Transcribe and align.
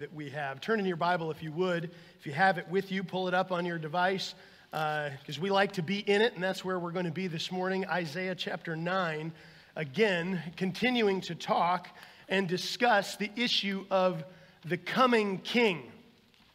that 0.00 0.14
we 0.14 0.30
have. 0.30 0.62
Turn 0.62 0.80
in 0.80 0.86
your 0.86 0.96
Bible 0.96 1.30
if 1.30 1.42
you 1.42 1.52
would. 1.52 1.90
If 2.18 2.26
you 2.26 2.32
have 2.32 2.56
it 2.56 2.66
with 2.70 2.90
you, 2.90 3.04
pull 3.04 3.28
it 3.28 3.34
up 3.34 3.52
on 3.52 3.66
your 3.66 3.76
device 3.76 4.34
because 4.70 5.36
uh, 5.36 5.42
we 5.42 5.50
like 5.50 5.72
to 5.72 5.82
be 5.82 5.98
in 5.98 6.22
it, 6.22 6.32
and 6.32 6.42
that's 6.42 6.64
where 6.64 6.78
we're 6.78 6.90
going 6.90 7.04
to 7.04 7.10
be 7.10 7.26
this 7.26 7.52
morning. 7.52 7.84
Isaiah 7.86 8.34
chapter 8.34 8.74
9. 8.74 9.30
Again, 9.76 10.42
continuing 10.56 11.20
to 11.20 11.34
talk 11.34 11.88
and 12.30 12.48
discuss 12.48 13.16
the 13.16 13.30
issue 13.36 13.84
of 13.90 14.24
the 14.64 14.78
coming 14.78 15.36
king. 15.36 15.92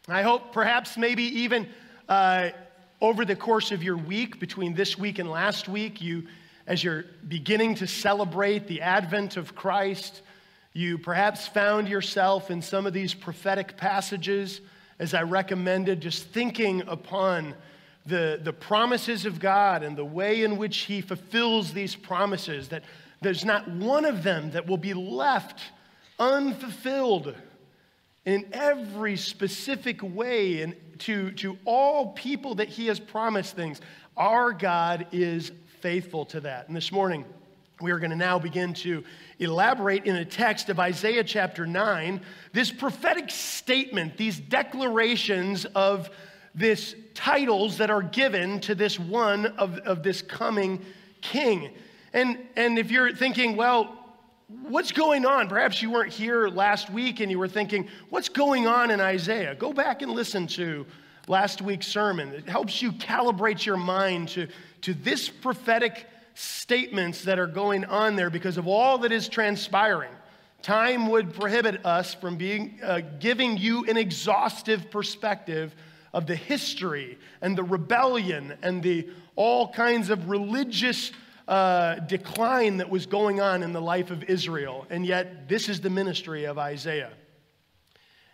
I 0.08 0.22
hope 0.22 0.52
perhaps 0.52 0.96
maybe 0.96 1.22
even 1.22 1.68
uh, 2.08 2.48
over 3.00 3.24
the 3.24 3.36
course 3.36 3.70
of 3.70 3.80
your 3.80 3.96
week, 3.96 4.40
between 4.40 4.74
this 4.74 4.98
week 4.98 5.20
and 5.20 5.30
last 5.30 5.68
week, 5.68 6.02
you, 6.02 6.26
as 6.66 6.82
you're 6.82 7.04
beginning 7.28 7.76
to 7.76 7.86
celebrate 7.86 8.66
the 8.66 8.80
advent 8.80 9.36
of 9.36 9.54
Christ, 9.54 10.22
you 10.76 10.98
perhaps 10.98 11.48
found 11.48 11.88
yourself 11.88 12.50
in 12.50 12.60
some 12.60 12.86
of 12.86 12.92
these 12.92 13.14
prophetic 13.14 13.78
passages, 13.78 14.60
as 14.98 15.14
I 15.14 15.22
recommended, 15.22 16.02
just 16.02 16.24
thinking 16.24 16.82
upon 16.86 17.54
the, 18.04 18.38
the 18.42 18.52
promises 18.52 19.24
of 19.24 19.40
God 19.40 19.82
and 19.82 19.96
the 19.96 20.04
way 20.04 20.44
in 20.44 20.58
which 20.58 20.76
He 20.80 21.00
fulfills 21.00 21.72
these 21.72 21.96
promises, 21.96 22.68
that 22.68 22.84
there's 23.22 23.44
not 23.44 23.66
one 23.68 24.04
of 24.04 24.22
them 24.22 24.50
that 24.50 24.66
will 24.66 24.76
be 24.76 24.92
left 24.92 25.60
unfulfilled 26.18 27.34
in 28.26 28.46
every 28.52 29.16
specific 29.16 30.02
way 30.02 30.60
and 30.60 30.76
to, 30.98 31.30
to 31.32 31.56
all 31.64 32.08
people 32.12 32.56
that 32.56 32.68
He 32.68 32.86
has 32.88 33.00
promised 33.00 33.56
things. 33.56 33.80
Our 34.14 34.52
God 34.52 35.06
is 35.10 35.52
faithful 35.80 36.26
to 36.26 36.40
that. 36.40 36.68
And 36.68 36.76
this 36.76 36.92
morning, 36.92 37.24
we 37.80 37.90
are 37.90 37.98
going 37.98 38.10
to 38.10 38.16
now 38.16 38.38
begin 38.38 38.72
to 38.72 39.04
elaborate 39.38 40.06
in 40.06 40.16
a 40.16 40.24
text 40.24 40.70
of 40.70 40.80
Isaiah 40.80 41.24
chapter 41.24 41.66
9 41.66 42.22
this 42.52 42.70
prophetic 42.70 43.28
statement, 43.30 44.16
these 44.16 44.40
declarations 44.40 45.66
of 45.66 46.08
this 46.54 46.94
titles 47.12 47.76
that 47.76 47.90
are 47.90 48.00
given 48.00 48.60
to 48.60 48.74
this 48.74 48.98
one 48.98 49.46
of, 49.46 49.78
of 49.80 50.02
this 50.02 50.22
coming 50.22 50.82
king. 51.20 51.70
And, 52.14 52.38
and 52.56 52.78
if 52.78 52.90
you're 52.90 53.14
thinking, 53.14 53.56
well, 53.56 54.06
what's 54.48 54.92
going 54.92 55.26
on? 55.26 55.46
Perhaps 55.46 55.82
you 55.82 55.90
weren't 55.90 56.12
here 56.12 56.48
last 56.48 56.88
week 56.88 57.20
and 57.20 57.30
you 57.30 57.38
were 57.38 57.48
thinking, 57.48 57.88
what's 58.08 58.30
going 58.30 58.66
on 58.66 58.90
in 58.90 59.02
Isaiah? 59.02 59.54
Go 59.54 59.74
back 59.74 60.00
and 60.00 60.12
listen 60.12 60.46
to 60.48 60.86
last 61.28 61.60
week's 61.60 61.88
sermon. 61.88 62.30
It 62.30 62.48
helps 62.48 62.80
you 62.80 62.92
calibrate 62.92 63.66
your 63.66 63.76
mind 63.76 64.30
to, 64.30 64.48
to 64.80 64.94
this 64.94 65.28
prophetic 65.28 66.06
statements 66.36 67.24
that 67.24 67.38
are 67.38 67.46
going 67.46 67.84
on 67.86 68.14
there 68.14 68.28
because 68.28 68.58
of 68.58 68.68
all 68.68 68.98
that 68.98 69.10
is 69.10 69.28
transpiring. 69.28 70.12
Time 70.60 71.08
would 71.08 71.32
prohibit 71.32 71.84
us 71.86 72.12
from 72.12 72.36
being, 72.36 72.78
uh, 72.82 73.00
giving 73.18 73.56
you 73.56 73.84
an 73.86 73.96
exhaustive 73.96 74.90
perspective 74.90 75.74
of 76.12 76.26
the 76.26 76.36
history 76.36 77.18
and 77.40 77.56
the 77.56 77.62
rebellion 77.62 78.54
and 78.62 78.82
the 78.82 79.08
all 79.34 79.72
kinds 79.72 80.10
of 80.10 80.28
religious 80.28 81.12
uh, 81.48 81.94
decline 82.00 82.78
that 82.78 82.90
was 82.90 83.06
going 83.06 83.40
on 83.40 83.62
in 83.62 83.72
the 83.72 83.80
life 83.80 84.10
of 84.10 84.24
Israel. 84.24 84.86
And 84.90 85.06
yet, 85.06 85.48
this 85.48 85.68
is 85.68 85.80
the 85.80 85.90
ministry 85.90 86.44
of 86.44 86.58
Isaiah. 86.58 87.12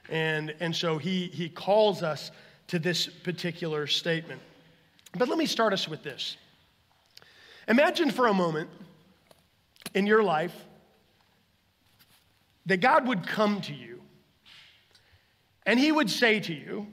And, 0.08 0.55
and 0.58 0.75
so 0.75 0.98
he, 0.98 1.27
he 1.28 1.48
calls 1.48 2.03
us 2.03 2.30
to 2.69 2.78
this 2.78 3.06
particular 3.06 3.86
statement. 3.86 4.41
But 5.17 5.28
let 5.28 5.39
me 5.39 5.47
start 5.47 5.73
us 5.73 5.86
with 5.86 6.03
this. 6.03 6.36
Imagine 7.68 8.10
for 8.10 8.27
a 8.27 8.34
moment 8.34 8.68
in 9.94 10.06
your 10.06 10.22
life 10.22 10.55
that 12.66 12.78
God 12.78 13.06
would 13.06 13.27
come 13.27 13.60
to 13.62 13.74
you 13.74 14.00
and 15.64 15.78
he 15.78 15.92
would 15.92 16.10
say 16.10 16.40
to 16.40 16.52
you, 16.52 16.86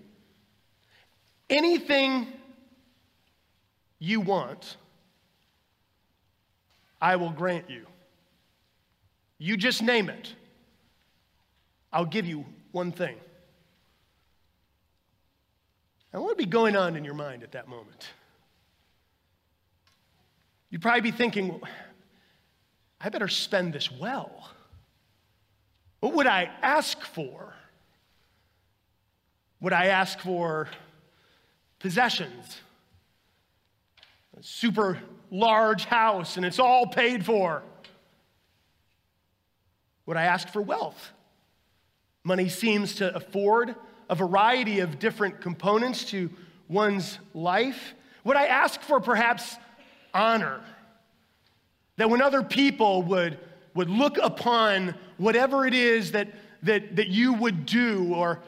anything 1.49 2.27
you 3.97 4.21
want, 4.21 4.77
I 7.01 7.15
will 7.15 7.31
grant 7.31 7.69
you. 7.69 7.85
You 9.37 9.57
just 9.57 9.81
name 9.81 10.09
it. 10.09 10.33
I'll 11.91 12.05
give 12.05 12.27
you 12.27 12.45
one 12.71 12.91
thing. 12.91 13.15
Now, 16.13 16.19
what 16.21 16.29
would 16.29 16.37
be 16.37 16.45
going 16.45 16.75
on 16.75 16.95
in 16.95 17.03
your 17.03 17.13
mind 17.13 17.43
at 17.43 17.51
that 17.53 17.67
moment? 17.67 18.09
You'd 20.69 20.81
probably 20.81 21.01
be 21.01 21.11
thinking, 21.11 21.59
I 23.01 23.09
better 23.09 23.27
spend 23.27 23.73
this 23.73 23.91
well. 23.91 24.51
What 25.99 26.13
would 26.13 26.27
I 26.27 26.49
ask 26.61 27.01
for? 27.01 27.53
Would 29.61 29.73
I 29.73 29.87
ask 29.87 30.19
for 30.19 30.69
possessions? 31.79 32.61
A 34.39 34.43
super 34.43 34.99
large 35.31 35.85
house 35.85 36.37
and 36.37 36.45
it's 36.45 36.59
all 36.59 36.87
paid 36.87 37.25
for? 37.25 37.63
Would 40.05 40.17
I 40.17 40.23
ask 40.23 40.47
for 40.49 40.61
wealth? 40.61 41.11
Money 42.23 42.49
seems 42.49 42.95
to 42.95 43.15
afford 43.15 43.75
a 44.09 44.15
variety 44.15 44.79
of 44.79 44.99
different 44.99 45.41
components 45.41 46.05
to 46.05 46.29
one's 46.67 47.19
life. 47.33 47.93
Would 48.23 48.37
I 48.37 48.45
ask 48.45 48.81
for 48.81 48.99
perhaps 48.99 49.57
honor. 50.13 50.61
That 51.97 52.09
when 52.09 52.21
other 52.21 52.43
people 52.43 53.03
would, 53.03 53.39
would 53.73 53.89
look 53.89 54.17
upon 54.21 54.95
whatever 55.17 55.65
it 55.65 55.73
is 55.73 56.13
that, 56.13 56.29
that, 56.63 56.95
that 56.95 57.07
you 57.07 57.33
would 57.33 57.65
do, 57.65 58.13
or 58.13 58.39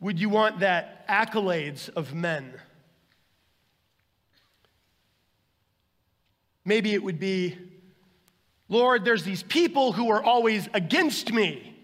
would 0.00 0.20
you 0.20 0.28
want 0.28 0.60
that 0.60 1.06
accolades 1.08 1.88
of 1.90 2.14
men? 2.14 2.52
Maybe 6.64 6.94
it 6.94 7.02
would 7.02 7.20
be, 7.20 7.56
Lord, 8.68 9.04
there's 9.04 9.22
these 9.22 9.42
people 9.42 9.92
who 9.92 10.10
are 10.10 10.22
always 10.22 10.68
against 10.74 11.32
me. 11.32 11.76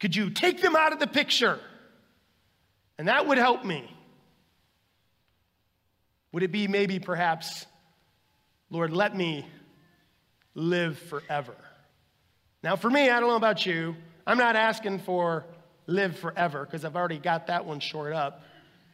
Could 0.00 0.16
you 0.16 0.30
take 0.30 0.60
them 0.60 0.74
out 0.74 0.92
of 0.92 0.98
the 0.98 1.06
picture? 1.06 1.60
And 2.98 3.06
that 3.06 3.26
would 3.26 3.38
help 3.38 3.64
me. 3.64 3.88
Would 6.32 6.42
it 6.42 6.50
be 6.50 6.66
maybe 6.66 6.98
perhaps 6.98 7.66
Lord, 8.72 8.90
let 8.90 9.14
me 9.14 9.46
live 10.54 10.98
forever. 10.98 11.54
Now, 12.62 12.74
for 12.74 12.88
me, 12.88 13.10
I 13.10 13.20
don't 13.20 13.28
know 13.28 13.36
about 13.36 13.66
you, 13.66 13.94
I'm 14.26 14.38
not 14.38 14.56
asking 14.56 15.00
for 15.00 15.44
live 15.86 16.18
forever 16.18 16.64
because 16.64 16.82
I've 16.82 16.96
already 16.96 17.18
got 17.18 17.48
that 17.48 17.66
one 17.66 17.80
shored 17.80 18.14
up 18.14 18.40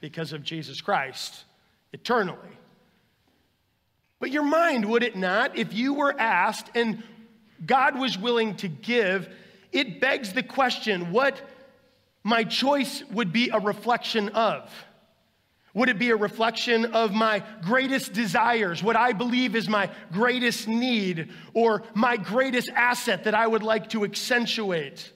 because 0.00 0.32
of 0.32 0.42
Jesus 0.42 0.80
Christ 0.80 1.44
eternally. 1.92 2.58
But 4.18 4.32
your 4.32 4.42
mind, 4.42 4.84
would 4.84 5.04
it 5.04 5.14
not, 5.14 5.56
if 5.56 5.72
you 5.72 5.94
were 5.94 6.18
asked 6.18 6.70
and 6.74 7.04
God 7.64 7.96
was 7.96 8.18
willing 8.18 8.56
to 8.56 8.66
give, 8.66 9.32
it 9.70 10.00
begs 10.00 10.32
the 10.32 10.42
question 10.42 11.12
what 11.12 11.40
my 12.24 12.42
choice 12.42 13.04
would 13.12 13.32
be 13.32 13.50
a 13.50 13.60
reflection 13.60 14.30
of. 14.30 14.72
Would 15.78 15.88
it 15.88 15.98
be 16.00 16.10
a 16.10 16.16
reflection 16.16 16.86
of 16.86 17.12
my 17.12 17.40
greatest 17.62 18.12
desires, 18.12 18.82
what 18.82 18.96
I 18.96 19.12
believe 19.12 19.54
is 19.54 19.68
my 19.68 19.88
greatest 20.10 20.66
need, 20.66 21.30
or 21.54 21.84
my 21.94 22.16
greatest 22.16 22.68
asset 22.74 23.22
that 23.22 23.34
I 23.34 23.46
would 23.46 23.62
like 23.62 23.88
to 23.90 24.02
accentuate? 24.02 25.12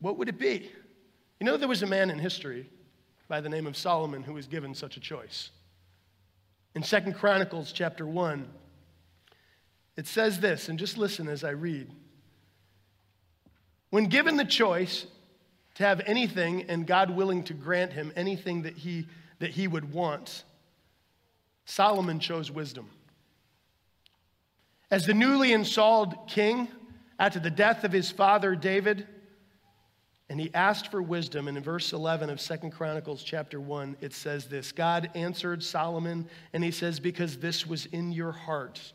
What 0.00 0.18
would 0.18 0.28
it 0.28 0.40
be? 0.40 0.72
You 1.38 1.46
know, 1.46 1.56
there 1.56 1.68
was 1.68 1.84
a 1.84 1.86
man 1.86 2.10
in 2.10 2.18
history 2.18 2.68
by 3.28 3.40
the 3.40 3.48
name 3.48 3.64
of 3.64 3.76
Solomon 3.76 4.24
who 4.24 4.34
was 4.34 4.48
given 4.48 4.74
such 4.74 4.96
a 4.96 5.00
choice. 5.00 5.50
In 6.74 6.82
Second 6.82 7.12
Chronicles 7.14 7.70
chapter 7.70 8.04
1, 8.04 8.48
it 9.96 10.08
says 10.08 10.40
this, 10.40 10.68
and 10.68 10.80
just 10.80 10.98
listen 10.98 11.28
as 11.28 11.44
I 11.44 11.50
read. 11.50 11.92
When 13.90 14.06
given 14.06 14.36
the 14.36 14.44
choice, 14.44 15.06
to 15.74 15.82
have 15.82 16.00
anything 16.06 16.64
and 16.68 16.86
God 16.86 17.10
willing 17.10 17.42
to 17.44 17.54
grant 17.54 17.92
him 17.92 18.12
anything 18.16 18.62
that 18.62 18.76
he, 18.76 19.06
that 19.38 19.50
he 19.50 19.66
would 19.66 19.92
want. 19.92 20.44
Solomon 21.64 22.20
chose 22.20 22.50
wisdom. 22.50 22.90
As 24.90 25.06
the 25.06 25.14
newly 25.14 25.52
installed 25.52 26.28
king, 26.28 26.68
after 27.18 27.40
the 27.40 27.50
death 27.50 27.84
of 27.84 27.92
his 27.92 28.10
father 28.10 28.54
David, 28.54 29.06
and 30.28 30.40
he 30.40 30.52
asked 30.54 30.90
for 30.90 31.02
wisdom, 31.02 31.48
and 31.48 31.56
in 31.56 31.62
verse 31.62 31.92
11 31.92 32.30
of 32.30 32.40
Second 32.40 32.70
Chronicles 32.70 33.22
chapter 33.22 33.60
1, 33.60 33.96
it 34.00 34.12
says 34.12 34.46
this 34.46 34.72
God 34.72 35.10
answered 35.14 35.62
Solomon, 35.62 36.28
and 36.52 36.64
he 36.64 36.70
says, 36.70 36.98
Because 37.00 37.38
this 37.38 37.66
was 37.66 37.86
in 37.86 38.12
your 38.12 38.32
heart, 38.32 38.92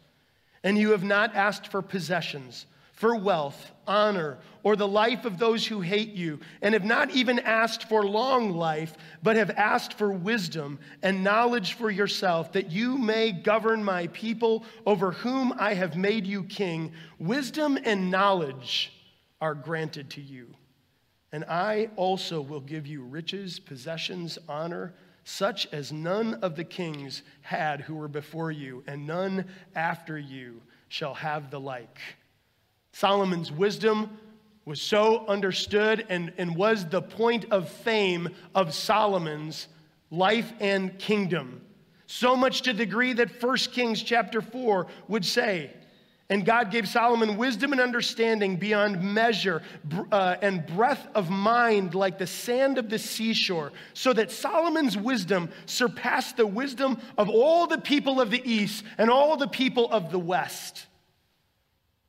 and 0.63 0.77
you 0.77 0.91
have 0.91 1.03
not 1.03 1.35
asked 1.35 1.67
for 1.67 1.81
possessions 1.81 2.65
for 2.93 3.15
wealth, 3.15 3.71
honor, 3.89 4.37
or 4.63 4.75
the 4.75 4.87
life 4.87 5.25
of 5.25 5.37
those 5.37 5.65
who 5.65 5.81
hate 5.81 6.13
you, 6.13 6.39
and 6.61 6.73
have 6.73 6.85
not 6.85 7.09
even 7.11 7.39
asked 7.39 7.89
for 7.89 8.05
long 8.05 8.51
life, 8.51 8.95
but 9.23 9.35
have 9.35 9.49
asked 9.51 9.95
for 9.95 10.13
wisdom 10.13 10.79
and 11.01 11.23
knowledge 11.23 11.73
for 11.73 11.89
yourself, 11.89 12.53
that 12.53 12.71
you 12.71 12.97
may 12.97 13.31
govern 13.31 13.83
my 13.83 14.07
people 14.07 14.63
over 14.85 15.11
whom 15.11 15.53
I 15.57 15.73
have 15.73 15.97
made 15.97 16.27
you 16.27 16.43
king. 16.43 16.93
Wisdom 17.17 17.77
and 17.83 18.11
knowledge 18.11 18.93
are 19.41 19.55
granted 19.55 20.09
to 20.11 20.21
you. 20.21 20.53
And 21.31 21.43
I 21.45 21.89
also 21.95 22.41
will 22.41 22.61
give 22.61 22.87
you 22.87 23.03
riches, 23.03 23.59
possessions, 23.59 24.37
honor, 24.47 24.93
such 25.23 25.67
as 25.71 25.91
none 25.91 26.35
of 26.35 26.55
the 26.55 26.63
kings 26.63 27.21
had 27.41 27.81
who 27.81 27.95
were 27.95 28.07
before 28.07 28.51
you, 28.51 28.83
and 28.87 29.05
none 29.05 29.45
after 29.75 30.17
you 30.17 30.61
shall 30.87 31.13
have 31.13 31.51
the 31.51 31.59
like. 31.59 31.99
Solomon's 32.91 33.51
wisdom 33.51 34.17
was 34.65 34.81
so 34.81 35.25
understood 35.27 36.05
and, 36.09 36.31
and 36.37 36.55
was 36.55 36.85
the 36.85 37.01
point 37.01 37.45
of 37.51 37.69
fame 37.69 38.29
of 38.53 38.73
Solomon's 38.73 39.67
life 40.11 40.51
and 40.59 40.97
kingdom. 40.99 41.61
So 42.05 42.35
much 42.35 42.63
to 42.63 42.73
the 42.73 42.85
degree 42.85 43.13
that 43.13 43.41
1 43.41 43.57
Kings 43.57 44.01
chapter 44.01 44.41
4 44.41 44.87
would 45.07 45.25
say, 45.25 45.71
and 46.31 46.45
God 46.45 46.69
gave 46.69 46.87
Solomon 46.87 47.37
wisdom 47.37 47.71
and 47.71 47.81
understanding 47.81 48.57
beyond 48.57 49.01
measure 49.01 49.63
uh, 50.11 50.35
and 50.43 50.65
breadth 50.67 51.07
of 51.15 51.31
mind 51.31 51.95
like 51.95 52.19
the 52.19 52.27
sand 52.27 52.77
of 52.77 52.89
the 52.89 52.99
seashore, 52.99 53.71
so 53.95 54.13
that 54.13 54.29
Solomon's 54.29 54.95
wisdom 54.95 55.49
surpassed 55.65 56.37
the 56.37 56.45
wisdom 56.45 56.99
of 57.17 57.29
all 57.29 57.65
the 57.65 57.79
people 57.79 58.21
of 58.21 58.29
the 58.29 58.41
east 58.47 58.83
and 58.99 59.09
all 59.09 59.37
the 59.37 59.47
people 59.47 59.91
of 59.91 60.11
the 60.11 60.19
west. 60.19 60.85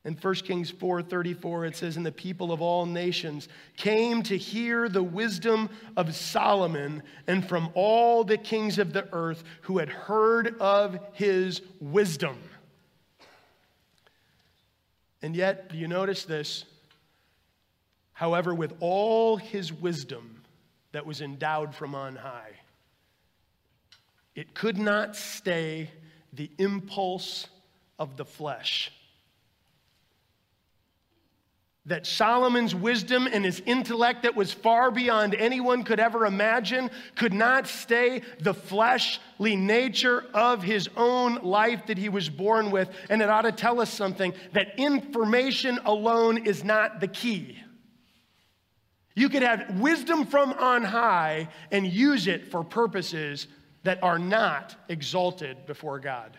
In 0.04 0.14
1 0.14 0.34
Kings 0.36 0.72
4:34 0.72 1.68
it 1.68 1.76
says 1.76 1.96
and 1.96 2.06
the 2.06 2.12
people 2.12 2.52
of 2.52 2.62
all 2.62 2.86
nations 2.86 3.48
came 3.76 4.22
to 4.22 4.38
hear 4.38 4.88
the 4.88 5.02
wisdom 5.02 5.68
of 5.96 6.14
Solomon 6.14 7.02
and 7.26 7.46
from 7.46 7.68
all 7.74 8.24
the 8.24 8.38
kings 8.38 8.78
of 8.78 8.94
the 8.94 9.06
earth 9.12 9.44
who 9.62 9.76
had 9.78 9.90
heard 9.90 10.58
of 10.58 10.98
his 11.12 11.60
wisdom. 11.80 12.38
And 15.20 15.36
yet, 15.36 15.68
do 15.70 15.76
you 15.76 15.86
notice 15.86 16.24
this? 16.24 16.64
However, 18.14 18.54
with 18.54 18.72
all 18.80 19.36
his 19.36 19.70
wisdom 19.70 20.42
that 20.92 21.04
was 21.04 21.20
endowed 21.20 21.74
from 21.74 21.94
on 21.94 22.16
high, 22.16 22.52
it 24.34 24.54
could 24.54 24.78
not 24.78 25.14
stay 25.14 25.90
the 26.32 26.50
impulse 26.56 27.48
of 27.98 28.16
the 28.16 28.24
flesh 28.24 28.90
that 31.86 32.06
Solomon's 32.06 32.74
wisdom 32.74 33.26
and 33.26 33.44
his 33.44 33.62
intellect, 33.64 34.22
that 34.24 34.36
was 34.36 34.52
far 34.52 34.90
beyond 34.90 35.34
anyone 35.34 35.82
could 35.82 35.98
ever 35.98 36.26
imagine, 36.26 36.90
could 37.14 37.32
not 37.32 37.66
stay 37.66 38.22
the 38.40 38.52
fleshly 38.52 39.56
nature 39.56 40.26
of 40.34 40.62
his 40.62 40.88
own 40.96 41.36
life 41.36 41.86
that 41.86 41.96
he 41.96 42.10
was 42.10 42.28
born 42.28 42.70
with. 42.70 42.90
And 43.08 43.22
it 43.22 43.30
ought 43.30 43.42
to 43.42 43.52
tell 43.52 43.80
us 43.80 43.90
something 43.90 44.34
that 44.52 44.78
information 44.78 45.78
alone 45.84 46.46
is 46.46 46.62
not 46.62 47.00
the 47.00 47.08
key. 47.08 47.58
You 49.14 49.28
could 49.28 49.42
have 49.42 49.80
wisdom 49.80 50.26
from 50.26 50.52
on 50.52 50.84
high 50.84 51.48
and 51.72 51.86
use 51.86 52.26
it 52.26 52.50
for 52.50 52.62
purposes 52.62 53.48
that 53.82 54.02
are 54.02 54.18
not 54.18 54.76
exalted 54.88 55.66
before 55.66 55.98
God. 55.98 56.38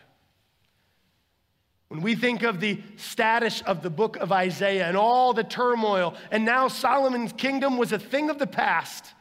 When 1.92 2.00
we 2.00 2.16
think 2.16 2.44
of 2.44 2.62
the 2.62 2.82
status 2.96 3.60
of 3.64 3.84
the 3.84 3.90
book 3.90 4.16
of 4.16 4.32
Isaiah 4.32 4.88
and 4.88 4.96
all 4.96 5.34
the 5.34 5.44
turmoil, 5.44 6.16
and 6.32 6.46
now 6.46 6.70
Solomon's 6.70 7.34
kingdom 7.34 7.78
was 7.78 7.92
a 7.92 8.00
thing 8.00 8.30
of 8.30 8.40
the 8.40 8.48
past. 8.48 9.14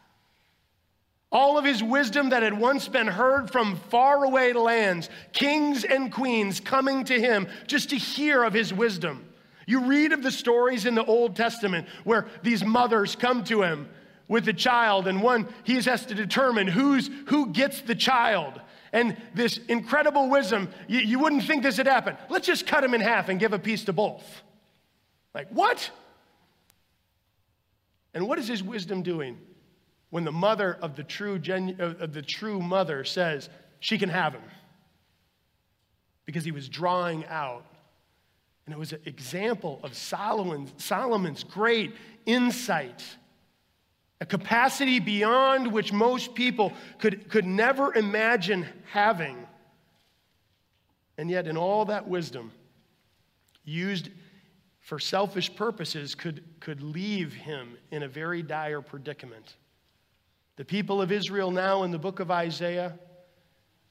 All 1.33 1.59
of 1.59 1.65
his 1.65 1.83
wisdom 1.83 2.29
that 2.29 2.45
had 2.45 2.57
once 2.57 2.87
been 2.87 3.09
heard 3.09 3.51
from 3.51 3.75
faraway 3.91 4.53
lands, 4.53 5.11
kings 5.33 5.83
and 5.83 6.13
queens 6.13 6.61
coming 6.61 7.03
to 7.07 7.21
him 7.21 7.49
just 7.67 7.91
to 7.91 7.97
hear 7.97 8.45
of 8.45 8.53
his 8.53 8.73
wisdom. 8.73 9.29
You 9.67 9.87
read 9.87 10.13
of 10.13 10.23
the 10.23 10.31
stories 10.31 10.87
in 10.87 10.95
the 10.95 11.05
Old 11.05 11.35
Testament 11.35 11.89
where 12.05 12.29
these 12.45 12.65
mothers 12.65 13.17
come 13.17 13.43
to 13.47 13.63
him 13.65 13.89
with 14.29 14.45
the 14.45 14.53
child, 14.53 15.09
and 15.09 15.21
one, 15.21 15.49
he 15.65 15.83
has 15.83 16.07
to 16.07 16.15
determine 16.15 16.69
who's, 16.69 17.11
who 17.27 17.49
gets 17.49 17.81
the 17.81 17.97
child 17.97 18.61
and 18.93 19.17
this 19.35 19.59
incredible 19.69 20.29
wisdom, 20.29 20.69
you, 20.89 21.01
you 21.01 21.19
wouldn't 21.19 21.45
think 21.45 21.63
this 21.63 21.77
had 21.77 21.87
happened. 21.87 22.19
Let's 22.29 22.47
just 22.47 22.67
cut 22.67 22.83
him 22.83 22.95
in 22.95 23.01
half 23.01 23.29
and 23.29 23.39
give 23.39 23.53
a 23.53 23.59
piece 23.59 23.85
to 23.85 23.93
both. 23.93 24.25
Like, 25.35 25.49
what? 25.51 25.91
And 28.15 28.27
what 28.27 28.39
is 28.39 28.49
his 28.49 28.63
wisdom 28.63 29.03
doing 29.03 29.39
when 30.11 30.25
the 30.25 30.33
mother 30.33 30.77
of 30.83 30.97
the 30.97 31.05
true, 31.05 31.39
genu- 31.39 31.77
of 31.79 32.13
the 32.13 32.23
true 32.23 32.61
mother 32.61 33.05
says 33.05 33.49
she 33.79 33.97
can 33.97 34.09
have 34.09 34.33
him? 34.33 34.43
Because 36.27 36.45
he 36.45 36.51
was 36.51 36.69
drawing 36.69 37.25
out. 37.27 37.65
And 38.67 38.75
it 38.75 38.79
was 38.79 38.93
an 38.93 39.01
example 39.05 39.81
of 39.83 39.97
Solomon's, 39.97 40.73
Solomon's 40.77 41.45
great 41.45 41.95
insight 42.27 43.03
a 44.21 44.27
capacity 44.27 45.01
beyond 45.01 45.73
which 45.73 45.93
most 45.93 46.35
people 46.35 46.73
could, 46.99 47.29
could 47.31 47.47
never 47.47 47.95
imagine 47.95 48.67
having. 48.91 49.47
And 51.17 51.31
yet, 51.31 51.47
in 51.47 51.57
all 51.57 51.87
that 51.87 52.07
wisdom, 52.07 52.53
used 53.65 54.11
for 54.81 54.99
selfish 54.99 55.55
purposes, 55.55 56.15
could, 56.15 56.45
could 56.61 56.83
leave 56.83 57.33
him 57.33 57.77
in 57.91 58.03
a 58.03 58.09
very 58.09 58.43
dire 58.43 58.83
predicament. 58.83 59.57
The 60.57 60.65
people 60.65 61.01
of 61.01 61.13
Israel, 61.13 61.51
now 61.51 61.85
in 61.85 61.91
the 61.91 61.99
book 61.99 62.21
of 62.21 62.31
Isaiah, 62.31 62.99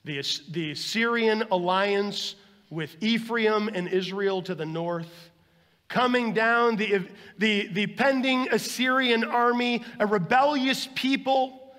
the, 0.03 0.23
the 0.51 0.75
Syrian 0.75 1.43
alliance 1.51 2.35
with 2.69 2.95
Ephraim 3.01 3.69
and 3.69 3.87
Israel 3.87 4.41
to 4.43 4.53
the 4.53 4.65
north, 4.65 5.28
coming 5.89 6.33
down, 6.33 6.75
the, 6.77 7.06
the, 7.38 7.68
the 7.68 7.88
pending 7.88 8.47
Assyrian 8.51 9.24
army, 9.24 9.83
a 10.00 10.06
rebellious 10.06 10.88
people. 10.95 11.74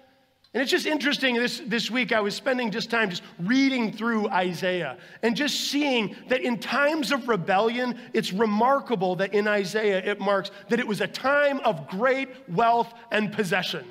And 0.53 0.61
it's 0.61 0.71
just 0.71 0.87
interesting 0.87 1.37
this, 1.37 1.63
this 1.65 1.93
week, 1.93 2.11
I 2.11 2.21
was 2.21 2.35
spending 2.35 2.73
just 2.73 2.91
time 2.91 3.09
just 3.09 3.23
reading 3.39 3.93
through 3.93 4.29
Isaiah 4.29 4.99
and 5.23 5.37
just 5.37 5.71
seeing 5.71 6.17
that 6.29 6.41
in 6.41 6.59
times 6.59 7.13
of 7.13 7.29
rebellion, 7.29 7.99
it's 8.13 8.33
remarkable 8.33 9.15
that 9.17 9.33
in 9.33 9.47
Isaiah 9.47 10.03
it 10.05 10.19
marks 10.19 10.51
that 10.69 10.81
it 10.81 10.89
was 10.89 11.01
a 11.01 11.07
time 11.07 11.61
of 11.61 11.87
great 11.87 12.29
wealth 12.49 12.93
and 13.13 13.33
possession. 13.33 13.87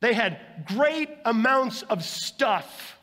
They 0.00 0.14
had 0.14 0.40
great 0.66 1.10
amounts 1.26 1.82
of 1.82 2.02
stuff. 2.02 2.95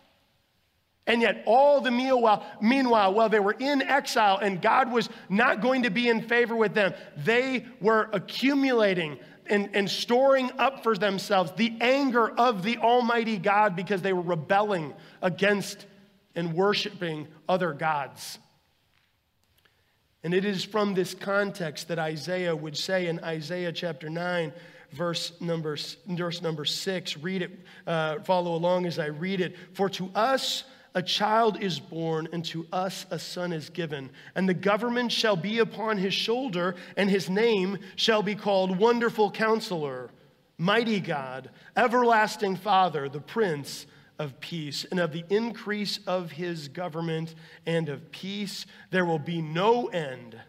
And 1.05 1.21
yet, 1.21 1.43
all 1.45 1.81
the 1.81 1.91
meanwhile, 1.91 2.45
meanwhile, 2.61 3.13
while 3.13 3.27
they 3.27 3.39
were 3.39 3.55
in 3.59 3.81
exile 3.81 4.37
and 4.37 4.61
God 4.61 4.91
was 4.91 5.09
not 5.27 5.61
going 5.61 5.83
to 5.83 5.89
be 5.89 6.07
in 6.07 6.21
favor 6.21 6.55
with 6.55 6.73
them, 6.73 6.93
they 7.17 7.65
were 7.81 8.09
accumulating 8.13 9.19
and, 9.47 9.69
and 9.73 9.89
storing 9.89 10.49
up 10.57 10.81
for 10.83 10.95
themselves 10.95 11.51
the 11.57 11.73
anger 11.81 12.29
of 12.29 12.63
the 12.63 12.77
Almighty 12.77 13.37
God 13.37 13.75
because 13.75 14.01
they 14.01 14.13
were 14.13 14.21
rebelling 14.21 14.93
against 15.21 15.85
and 16.35 16.53
worshiping 16.53 17.27
other 17.49 17.73
gods. 17.73 18.39
And 20.23 20.33
it 20.33 20.45
is 20.45 20.63
from 20.63 20.93
this 20.93 21.13
context 21.13 21.89
that 21.89 21.99
Isaiah 21.99 22.55
would 22.55 22.77
say 22.77 23.07
in 23.07 23.19
Isaiah 23.19 23.73
chapter 23.73 24.09
9, 24.09 24.53
verse 24.93 25.33
number, 25.41 25.77
verse 26.07 26.41
number 26.41 26.63
6, 26.63 27.17
read 27.17 27.41
it, 27.41 27.51
uh, 27.85 28.19
follow 28.19 28.55
along 28.55 28.85
as 28.85 28.99
I 28.99 29.07
read 29.07 29.41
it. 29.41 29.57
For 29.73 29.89
to 29.89 30.09
us, 30.15 30.63
a 30.95 31.01
child 31.01 31.61
is 31.61 31.79
born, 31.79 32.27
and 32.31 32.45
to 32.45 32.67
us 32.71 33.05
a 33.09 33.17
son 33.17 33.51
is 33.51 33.69
given. 33.69 34.09
And 34.35 34.47
the 34.47 34.53
government 34.53 35.11
shall 35.11 35.35
be 35.35 35.59
upon 35.59 35.97
his 35.97 36.13
shoulder, 36.13 36.75
and 36.95 37.09
his 37.09 37.29
name 37.29 37.79
shall 37.95 38.21
be 38.21 38.35
called 38.35 38.77
Wonderful 38.77 39.31
Counselor, 39.31 40.09
Mighty 40.57 40.99
God, 40.99 41.49
Everlasting 41.75 42.57
Father, 42.57 43.09
the 43.09 43.19
Prince 43.19 43.87
of 44.19 44.39
Peace. 44.39 44.85
And 44.91 44.99
of 44.99 45.11
the 45.11 45.25
increase 45.29 45.99
of 46.05 46.31
his 46.31 46.67
government 46.67 47.33
and 47.65 47.89
of 47.89 48.11
peace 48.11 48.65
there 48.91 49.05
will 49.05 49.19
be 49.19 49.41
no 49.41 49.87
end 49.87 50.39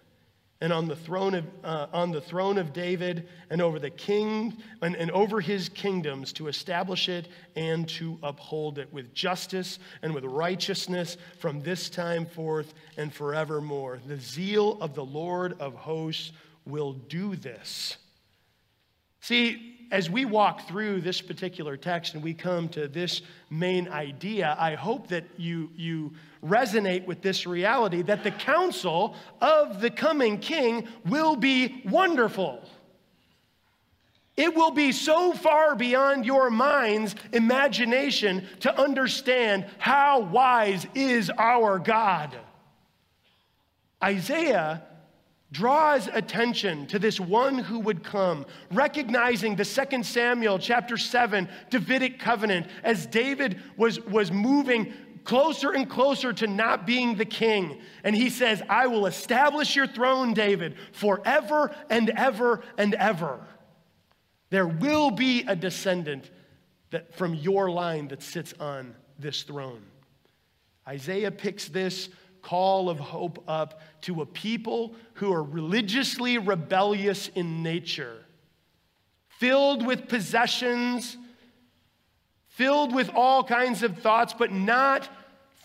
and 0.64 0.73
on 0.73 0.88
the 0.88 0.97
throne 0.97 1.35
of, 1.35 1.44
uh, 1.62 1.88
on 1.92 2.11
the 2.11 2.23
throne 2.23 2.56
of 2.56 2.73
David 2.73 3.28
and 3.50 3.61
over 3.61 3.78
the 3.78 3.90
king 3.90 4.56
and, 4.80 4.97
and 4.97 5.11
over 5.11 5.38
his 5.38 5.68
kingdoms 5.68 6.33
to 6.33 6.49
establish 6.49 7.11
it 7.11 7.28
and 7.54 7.87
to 7.87 8.18
uphold 8.23 8.78
it 8.78 8.90
with 8.90 9.12
justice 9.12 9.78
and 10.00 10.14
with 10.14 10.25
righteousness 10.25 11.18
from 11.38 11.61
this 11.61 11.90
time 11.90 12.25
forth 12.25 12.73
and 12.97 13.12
forevermore. 13.12 14.00
The 14.06 14.16
zeal 14.16 14.78
of 14.80 14.94
the 14.94 15.04
Lord 15.04 15.54
of 15.61 15.75
hosts 15.75 16.33
will 16.64 16.94
do 16.94 17.37
this. 17.37 17.99
See, 19.21 19.74
as 19.91 20.11
we 20.11 20.25
walk 20.25 20.67
through 20.69 21.00
this 21.00 21.21
particular 21.21 21.76
text 21.76 22.14
and 22.14 22.23
we 22.23 22.35
come 22.35 22.69
to 22.71 22.88
this 22.88 23.23
main 23.50 23.88
idea, 23.88 24.57
I 24.59 24.75
hope 24.75 25.09
that 25.09 25.25
you, 25.37 25.71
you 25.76 26.12
resonate 26.45 27.07
with 27.07 27.23
this 27.23 27.47
reality 27.47 28.03
that 28.03 28.25
the 28.25 28.31
counsel 28.31 29.17
of 29.41 29.81
the 29.81 29.91
coming 29.91 30.38
king 30.38 30.88
will 31.07 31.37
be 31.37 31.83
wonderful. 31.85 32.62
It 34.37 34.55
will 34.55 34.73
be 34.73 34.91
so 34.91 35.33
far 35.33 35.76
beyond 35.76 36.26
your 36.26 36.50
mind's 36.50 37.14
imagination 37.33 38.47
to 38.61 38.81
understand 38.81 39.67
how 39.79 40.21
wise 40.21 40.87
is 40.95 41.31
our 41.38 41.79
God. 41.79 42.37
Isaiah 44.03 44.83
draws 45.55 46.09
attention 46.09 46.85
to 46.89 46.99
this 46.99 47.21
one 47.21 47.57
who 47.57 47.79
would 47.79 48.03
come, 48.03 48.45
recognizing 48.73 49.55
the 49.55 49.65
Second 49.65 50.05
Samuel 50.05 50.59
chapter 50.59 50.97
7 50.99 51.49
Davidic 51.71 52.19
covenant 52.19 52.67
as 52.83 53.07
David 53.07 53.61
was, 53.77 54.01
was 54.01 54.33
moving 54.33 54.93
closer 55.23 55.71
and 55.71 55.89
closer 55.89 56.33
to 56.33 56.49
not 56.49 56.87
being 56.87 57.15
the 57.17 57.25
king. 57.25 57.81
And 58.03 58.17
he 58.17 58.31
says, 58.31 58.63
I 58.69 58.89
will 58.89 59.07
establish 59.07 59.77
your 59.77 59.87
throne, 59.87 60.35
David, 60.35 60.75
forever 60.93 61.75
and 61.89 62.11
ever 62.11 62.63
and 62.77 62.95
ever. 62.95 63.41
There 64.51 64.67
will 64.67 65.13
be 65.13 65.45
a 65.47 65.55
descendant 65.55 66.31
that, 66.91 67.15
from 67.15 67.33
your 67.35 67.71
line 67.71 68.09
that 68.09 68.23
sits 68.23 68.55
on 68.59 68.95
this 69.21 69.45
throne. 69.45 69.83
Isaiah 70.87 71.31
picks 71.31 71.69
this 71.69 72.09
call 72.45 72.89
of 72.89 73.01
hope 73.01 73.43
up 73.49 73.81
to 74.03 74.23
a 74.23 74.27
people 74.27 74.95
who 75.15 75.33
are 75.33 75.43
religiously 75.43 76.39
rebellious 76.39 77.29
in 77.35 77.63
nature, 77.63 78.25
filled 79.29 79.85
with 79.85 80.09
possessions 80.09 81.17
filled 82.55 82.95
with 82.95 83.11
all 83.15 83.43
kinds 83.43 83.83
of 83.83 83.99
thoughts, 83.99 84.33
but 84.33 84.53
not 84.53 85.09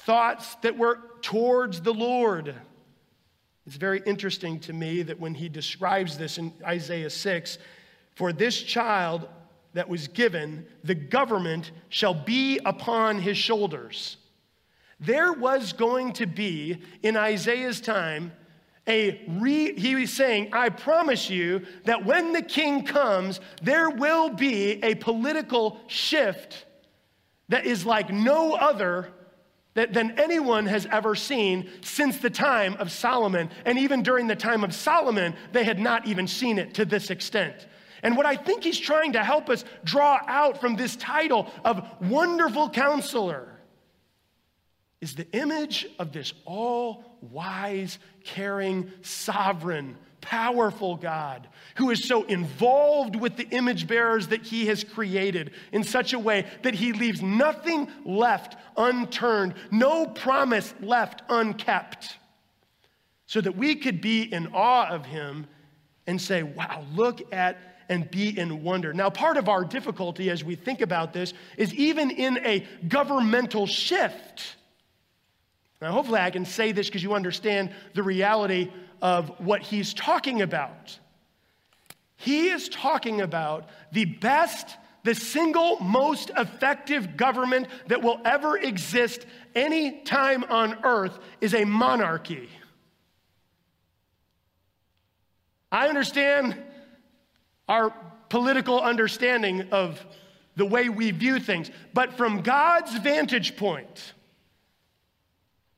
thoughts 0.05 0.55
that 0.63 0.77
were 0.77 0.99
towards 1.21 1.81
the 1.81 1.93
Lord. 1.93 2.55
It's 3.67 3.75
very 3.75 4.01
interesting 4.05 4.59
to 4.61 4.73
me 4.73 5.03
that 5.03 5.19
when 5.19 5.35
he 5.35 5.49
describes 5.49 6.17
this 6.17 6.39
in 6.39 6.51
Isaiah 6.65 7.11
6, 7.11 7.59
for 8.15 8.33
this 8.33 8.59
child 8.63 9.27
that 9.73 9.87
was 9.87 10.07
given, 10.07 10.65
the 10.83 10.95
government 10.95 11.71
shall 11.89 12.15
be 12.15 12.59
upon 12.65 13.19
his 13.19 13.37
shoulders. 13.37 14.17
There 14.99 15.31
was 15.31 15.73
going 15.73 16.13
to 16.13 16.25
be, 16.25 16.81
in 17.03 17.15
Isaiah's 17.15 17.79
time, 17.79 18.33
a 18.87 19.21
re, 19.27 19.73
he 19.75 19.95
was 19.95 20.11
saying, 20.11 20.49
I 20.51 20.69
promise 20.69 21.29
you 21.29 21.65
that 21.85 22.05
when 22.05 22.33
the 22.33 22.41
king 22.41 22.85
comes, 22.85 23.39
there 23.61 23.89
will 23.89 24.29
be 24.29 24.83
a 24.83 24.95
political 24.95 25.79
shift 25.87 26.65
that 27.49 27.65
is 27.65 27.85
like 27.85 28.11
no 28.11 28.55
other 28.55 29.09
that, 29.75 29.93
than 29.93 30.19
anyone 30.19 30.65
has 30.65 30.87
ever 30.87 31.15
seen 31.15 31.69
since 31.81 32.17
the 32.17 32.29
time 32.29 32.75
of 32.75 32.91
Solomon. 32.91 33.49
And 33.65 33.77
even 33.77 34.01
during 34.01 34.27
the 34.27 34.35
time 34.35 34.63
of 34.63 34.73
Solomon, 34.73 35.35
they 35.51 35.63
had 35.63 35.79
not 35.79 36.07
even 36.07 36.27
seen 36.27 36.57
it 36.57 36.73
to 36.73 36.85
this 36.85 37.11
extent. 37.11 37.67
And 38.01 38.17
what 38.17 38.25
I 38.25 38.35
think 38.35 38.63
he's 38.63 38.79
trying 38.79 39.13
to 39.13 39.23
help 39.23 39.49
us 39.49 39.65
draw 39.83 40.19
out 40.27 40.59
from 40.59 40.75
this 40.75 40.95
title 40.95 41.47
of 41.63 41.87
Wonderful 42.01 42.69
Counselor 42.69 43.58
is 45.01 45.15
the 45.15 45.29
image 45.31 45.87
of 45.97 46.11
this 46.11 46.33
all 46.45 47.03
wise, 47.21 47.99
caring, 48.23 48.91
sovereign, 49.01 49.97
powerful 50.21 50.95
God 50.97 51.47
who 51.75 51.89
is 51.89 52.05
so 52.05 52.23
involved 52.23 53.15
with 53.15 53.37
the 53.37 53.47
image 53.49 53.87
bearers 53.87 54.27
that 54.27 54.43
he 54.43 54.65
has 54.65 54.83
created 54.83 55.51
in 55.71 55.83
such 55.83 56.13
a 56.13 56.19
way 56.19 56.45
that 56.63 56.73
he 56.73 56.91
leaves 56.91 57.21
nothing 57.21 57.89
left 58.05 58.57
unturned, 58.75 59.53
no 59.71 60.05
promise 60.05 60.73
left 60.81 61.21
unkept, 61.29 62.17
so 63.25 63.39
that 63.39 63.55
we 63.55 63.75
could 63.75 64.01
be 64.01 64.23
in 64.23 64.47
awe 64.53 64.89
of 64.89 65.05
him 65.05 65.47
and 66.07 66.19
say, 66.19 66.43
wow, 66.43 66.83
look 66.93 67.21
at 67.33 67.57
and 67.87 68.09
be 68.11 68.37
in 68.37 68.63
wonder. 68.63 68.93
Now, 68.93 69.09
part 69.09 69.37
of 69.37 69.49
our 69.49 69.63
difficulty 69.63 70.29
as 70.29 70.43
we 70.43 70.55
think 70.55 70.81
about 70.81 71.13
this 71.13 71.33
is 71.57 71.73
even 71.73 72.11
in 72.11 72.45
a 72.45 72.65
governmental 72.87 73.65
shift. 73.65 74.57
Now, 75.81 75.91
hopefully, 75.91 76.19
I 76.19 76.29
can 76.29 76.45
say 76.45 76.71
this 76.71 76.87
because 76.87 77.03
you 77.03 77.13
understand 77.13 77.71
the 77.93 78.03
reality 78.03 78.71
of 79.01 79.29
what 79.39 79.61
he's 79.61 79.93
talking 79.93 80.41
about. 80.41 80.99
He 82.17 82.49
is 82.49 82.67
talking 82.67 83.21
about 83.21 83.69
the 83.93 84.03
best, 84.03 84.75
the 85.03 85.15
single 85.15 85.79
most 85.79 86.31
effective 86.35 87.15
government 87.15 87.67
that 87.87 88.01
will 88.01 88.19
ever 88.25 88.57
exist 88.57 89.25
any 89.55 90.01
time 90.01 90.43
on 90.43 90.79
earth 90.83 91.17
is 91.39 91.53
a 91.53 91.63
monarchy. 91.63 92.49
I 95.71 95.87
understand 95.87 96.61
our 97.69 97.93
political 98.27 98.81
understanding 98.81 99.69
of 99.71 100.05
the 100.57 100.65
way 100.65 100.89
we 100.89 101.11
view 101.11 101.39
things, 101.39 101.71
but 101.93 102.17
from 102.17 102.41
God's 102.41 102.97
vantage 102.97 103.55
point, 103.55 104.13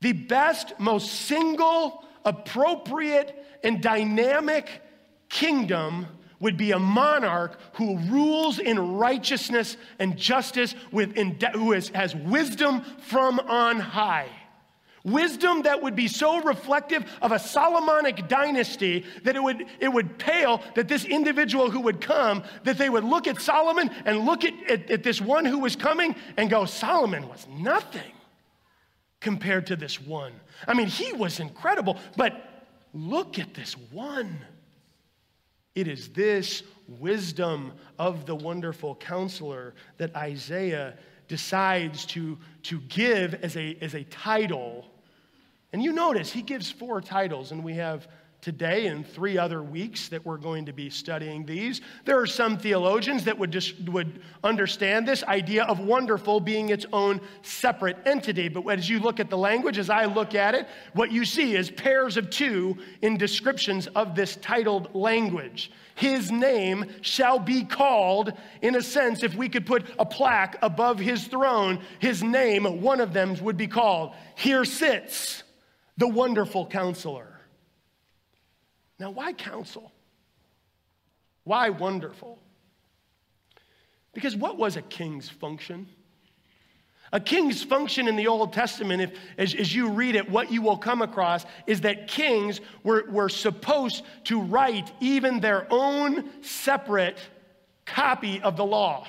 the 0.01 0.13
best, 0.13 0.74
most 0.79 1.12
single, 1.12 2.03
appropriate, 2.25 3.46
and 3.63 3.81
dynamic 3.81 4.81
kingdom 5.29 6.08
would 6.39 6.58
be 6.58 6.72
a 6.72 6.79
monarch 6.79 7.60
who 7.74 7.98
rules 8.00 8.58
in 8.60 8.98
righteousness 8.98 9.77
and 10.00 10.17
justice, 10.17 10.75
with, 10.91 11.15
who 11.53 11.72
has, 11.72 11.89
has 11.89 12.15
wisdom 12.15 12.81
from 13.00 13.39
on 13.39 13.79
high. 13.79 14.27
Wisdom 15.03 15.63
that 15.63 15.81
would 15.81 15.96
be 15.96 16.08
so 16.08 16.41
reflective 16.41 17.03
of 17.22 17.31
a 17.31 17.39
Solomonic 17.39 18.27
dynasty 18.27 19.05
that 19.24 19.36
it 19.36 19.41
would, 19.41 19.65
it 19.79 19.88
would 19.88 20.20
pale 20.20 20.62
that 20.75 20.88
this 20.88 21.05
individual 21.05 21.72
who 21.72 21.81
would 21.81 22.01
come, 22.01 22.43
that 22.63 22.77
they 22.77 22.89
would 22.89 23.03
look 23.03 23.27
at 23.27 23.41
Solomon 23.41 23.89
and 24.05 24.25
look 24.25 24.43
at, 24.43 24.53
at, 24.70 24.91
at 24.91 25.03
this 25.03 25.20
one 25.20 25.46
who 25.46 25.60
was 25.60 25.75
coming 25.75 26.15
and 26.38 26.50
go, 26.50 26.65
Solomon 26.65 27.27
was 27.27 27.48
nothing 27.50 28.12
compared 29.21 29.67
to 29.67 29.75
this 29.75 30.01
one. 30.01 30.33
I 30.67 30.73
mean, 30.73 30.87
he 30.87 31.13
was 31.13 31.39
incredible, 31.39 31.97
but 32.17 32.65
look 32.93 33.39
at 33.39 33.53
this 33.53 33.73
one. 33.91 34.39
It 35.73 35.87
is 35.87 36.09
this 36.09 36.63
wisdom 36.87 37.71
of 37.97 38.25
the 38.25 38.35
wonderful 38.35 38.95
counselor 38.95 39.73
that 39.97 40.13
Isaiah 40.15 40.95
decides 41.29 42.05
to, 42.07 42.37
to 42.63 42.81
give 42.81 43.35
as 43.35 43.55
a, 43.55 43.77
as 43.79 43.95
a 43.95 44.03
title. 44.03 44.85
And 45.71 45.81
you 45.81 45.93
notice 45.93 46.29
he 46.29 46.41
gives 46.41 46.69
four 46.69 46.99
titles, 46.99 47.53
and 47.53 47.63
we 47.63 47.75
have 47.75 48.09
today 48.41 48.88
and 48.88 49.07
three 49.07 49.38
other 49.38 49.62
weeks 49.62 50.10
that 50.10 50.25
we're 50.25 50.38
going 50.38 50.65
to 50.65 50.74
be 50.74 50.89
studying 50.89 51.45
these. 51.45 51.81
There 52.05 52.19
are 52.19 52.25
some 52.25 52.57
theologians 52.57 53.24
that 53.25 53.38
would, 53.38 53.51
just, 53.51 53.79
would 53.81 54.21
understand 54.43 55.07
this 55.07 55.24
idea 55.24 55.63
of 55.65 55.79
wonderful 55.79 56.39
being 56.39 56.69
its 56.69 56.86
own 56.91 57.21
separate 57.43 57.98
entity. 58.05 58.50
But 58.50 58.67
as 58.67 58.89
you 58.89 59.00
look 59.00 59.19
at 59.19 59.29
the 59.29 59.38
language, 59.38 59.77
as 59.77 59.91
I 59.91 60.05
look 60.05 60.33
at 60.33 60.55
it, 60.55 60.67
what 60.93 61.12
you 61.12 61.24
see 61.24 61.55
is 61.55 61.69
pairs 61.69 62.17
of 62.17 62.31
two 62.31 62.77
in 63.03 63.17
descriptions 63.17 63.86
of 63.88 64.15
this 64.15 64.38
titled 64.38 64.93
language. 64.95 65.71
His 65.93 66.31
name 66.31 66.86
shall 67.01 67.38
be 67.38 67.63
called, 67.63 68.33
in 68.63 68.75
a 68.75 68.81
sense, 68.81 69.21
if 69.21 69.36
we 69.36 69.50
could 69.50 69.67
put 69.67 69.86
a 70.00 70.05
plaque 70.05 70.57
above 70.63 70.98
his 70.98 71.27
throne, 71.27 71.79
his 72.00 72.24
name, 72.24 72.81
one 72.81 73.01
of 73.01 73.13
them 73.13 73.36
would 73.43 73.57
be 73.57 73.67
called, 73.67 74.15
Here 74.36 74.65
sits 74.65 75.43
the 75.98 76.07
wonderful 76.07 76.65
counselor. 76.65 77.30
Now, 79.01 79.10
why 79.10 79.34
counsel? 79.34 79.91
Why 81.43 81.70
wonderful? 81.70 82.38
Because 84.13 84.36
what 84.36 84.60
was 84.60 84.77
a 84.77 84.84
king's 84.84 85.27
function? 85.27 85.88
A 87.12 87.20
king's 87.20 87.63
function 87.63 88.08
in 88.08 88.15
the 88.15 88.27
Old 88.27 88.53
Testament, 88.53 89.01
if, 89.01 89.12
as, 89.39 89.55
as 89.55 89.74
you 89.74 89.89
read 89.89 90.13
it, 90.13 90.29
what 90.29 90.51
you 90.51 90.62
will 90.62 90.77
come 90.77 91.01
across 91.01 91.48
is 91.65 91.81
that 91.81 92.10
kings 92.10 92.62
were, 92.84 93.05
were 93.10 93.27
supposed 93.27 94.03
to 94.25 94.39
write 94.39 94.91
even 95.00 95.39
their 95.39 95.65
own 95.72 96.29
separate 96.43 97.17
copy 97.88 98.39
of 98.39 98.55
the 98.55 98.65
law 98.65 99.08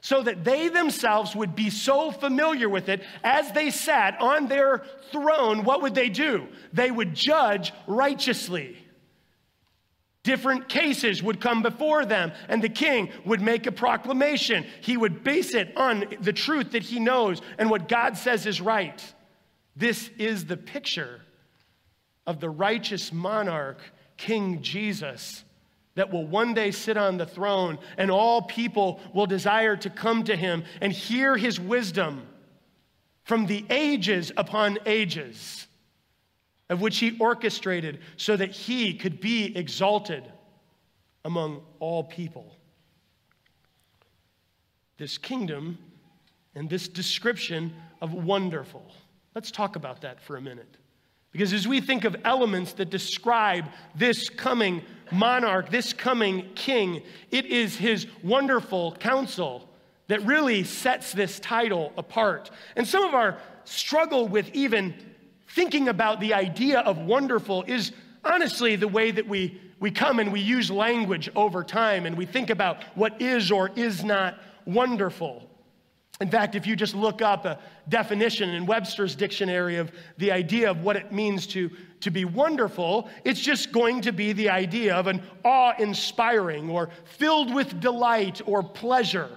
so 0.00 0.22
that 0.22 0.42
they 0.42 0.68
themselves 0.68 1.36
would 1.36 1.54
be 1.54 1.68
so 1.68 2.10
familiar 2.12 2.70
with 2.70 2.88
it 2.88 3.02
as 3.22 3.52
they 3.52 3.68
sat 3.68 4.18
on 4.22 4.46
their 4.46 4.84
throne. 5.12 5.64
What 5.64 5.82
would 5.82 5.94
they 5.94 6.08
do? 6.08 6.46
They 6.72 6.90
would 6.90 7.12
judge 7.14 7.74
righteously. 7.86 8.78
Different 10.26 10.68
cases 10.68 11.22
would 11.22 11.40
come 11.40 11.62
before 11.62 12.04
them, 12.04 12.32
and 12.48 12.60
the 12.60 12.68
king 12.68 13.10
would 13.24 13.40
make 13.40 13.68
a 13.68 13.70
proclamation. 13.70 14.66
He 14.80 14.96
would 14.96 15.22
base 15.22 15.54
it 15.54 15.72
on 15.76 16.04
the 16.20 16.32
truth 16.32 16.72
that 16.72 16.82
he 16.82 16.98
knows 16.98 17.40
and 17.58 17.70
what 17.70 17.86
God 17.86 18.16
says 18.16 18.44
is 18.44 18.60
right. 18.60 19.00
This 19.76 20.10
is 20.18 20.44
the 20.44 20.56
picture 20.56 21.20
of 22.26 22.40
the 22.40 22.50
righteous 22.50 23.12
monarch, 23.12 23.78
King 24.16 24.62
Jesus, 24.62 25.44
that 25.94 26.12
will 26.12 26.26
one 26.26 26.54
day 26.54 26.72
sit 26.72 26.96
on 26.96 27.18
the 27.18 27.26
throne, 27.26 27.78
and 27.96 28.10
all 28.10 28.42
people 28.42 28.98
will 29.14 29.26
desire 29.26 29.76
to 29.76 29.90
come 29.90 30.24
to 30.24 30.34
him 30.34 30.64
and 30.80 30.92
hear 30.92 31.36
his 31.36 31.60
wisdom 31.60 32.26
from 33.22 33.46
the 33.46 33.64
ages 33.70 34.32
upon 34.36 34.78
ages 34.86 35.65
of 36.68 36.80
which 36.80 36.98
he 36.98 37.16
orchestrated 37.18 38.00
so 38.16 38.36
that 38.36 38.50
he 38.50 38.94
could 38.94 39.20
be 39.20 39.56
exalted 39.56 40.24
among 41.24 41.62
all 41.80 42.04
people. 42.04 42.56
This 44.98 45.18
kingdom 45.18 45.78
and 46.54 46.68
this 46.70 46.88
description 46.88 47.74
of 48.00 48.14
wonderful. 48.14 48.90
Let's 49.34 49.50
talk 49.50 49.76
about 49.76 50.00
that 50.00 50.20
for 50.20 50.36
a 50.36 50.40
minute. 50.40 50.76
Because 51.32 51.52
as 51.52 51.68
we 51.68 51.82
think 51.82 52.04
of 52.04 52.16
elements 52.24 52.72
that 52.74 52.88
describe 52.88 53.66
this 53.94 54.30
coming 54.30 54.82
monarch, 55.12 55.68
this 55.68 55.92
coming 55.92 56.48
king, 56.54 57.02
it 57.30 57.44
is 57.44 57.76
his 57.76 58.06
wonderful 58.22 58.92
counsel 58.92 59.68
that 60.08 60.24
really 60.24 60.64
sets 60.64 61.12
this 61.12 61.38
title 61.40 61.92
apart. 61.98 62.50
And 62.74 62.86
some 62.86 63.04
of 63.04 63.12
our 63.12 63.36
struggle 63.64 64.28
with 64.28 64.48
even 64.54 64.94
thinking 65.56 65.88
about 65.88 66.20
the 66.20 66.34
idea 66.34 66.80
of 66.80 66.98
wonderful 66.98 67.64
is 67.66 67.92
honestly 68.22 68.76
the 68.76 68.86
way 68.86 69.10
that 69.10 69.26
we, 69.26 69.58
we 69.80 69.90
come 69.90 70.20
and 70.20 70.30
we 70.30 70.38
use 70.38 70.70
language 70.70 71.30
over 71.34 71.64
time 71.64 72.04
and 72.04 72.14
we 72.14 72.26
think 72.26 72.50
about 72.50 72.82
what 72.94 73.20
is 73.22 73.50
or 73.50 73.70
is 73.74 74.04
not 74.04 74.38
wonderful. 74.66 75.48
In 76.20 76.30
fact, 76.30 76.56
if 76.56 76.66
you 76.66 76.76
just 76.76 76.94
look 76.94 77.22
up 77.22 77.46
a 77.46 77.58
definition 77.88 78.50
in 78.50 78.66
Webster's 78.66 79.16
dictionary 79.16 79.76
of 79.76 79.90
the 80.18 80.30
idea 80.30 80.70
of 80.70 80.82
what 80.82 80.94
it 80.94 81.10
means 81.10 81.46
to, 81.48 81.70
to 82.00 82.10
be 82.10 82.26
wonderful, 82.26 83.08
it's 83.24 83.40
just 83.40 83.72
going 83.72 84.02
to 84.02 84.12
be 84.12 84.34
the 84.34 84.50
idea 84.50 84.94
of 84.94 85.06
an 85.06 85.22
awe 85.42 85.72
inspiring 85.78 86.68
or 86.68 86.90
filled 87.04 87.54
with 87.54 87.80
delight 87.80 88.42
or 88.44 88.62
pleasure 88.62 89.30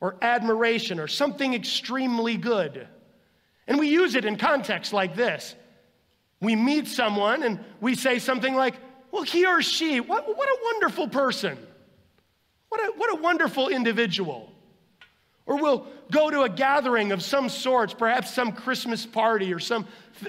or 0.00 0.16
admiration 0.22 0.98
or 0.98 1.08
something 1.08 1.52
extremely 1.52 2.38
good. 2.38 2.88
And 3.66 3.78
we 3.78 3.88
use 3.88 4.14
it 4.14 4.24
in 4.24 4.36
contexts 4.36 4.92
like 4.92 5.14
this. 5.14 5.54
We 6.40 6.56
meet 6.56 6.88
someone 6.88 7.42
and 7.44 7.60
we 7.80 7.94
say 7.94 8.18
something 8.18 8.54
like, 8.54 8.74
well, 9.12 9.22
he 9.22 9.46
or 9.46 9.62
she, 9.62 10.00
what, 10.00 10.26
what 10.26 10.48
a 10.48 10.58
wonderful 10.64 11.08
person. 11.08 11.56
What 12.68 12.80
a, 12.80 12.92
what 12.96 13.12
a 13.12 13.22
wonderful 13.22 13.68
individual. 13.68 14.50
Or 15.44 15.60
we'll 15.60 15.86
go 16.10 16.30
to 16.30 16.42
a 16.42 16.48
gathering 16.48 17.12
of 17.12 17.22
some 17.22 17.48
sorts, 17.48 17.92
perhaps 17.92 18.32
some 18.32 18.52
Christmas 18.52 19.04
party 19.04 19.52
or 19.52 19.58
some, 19.58 19.86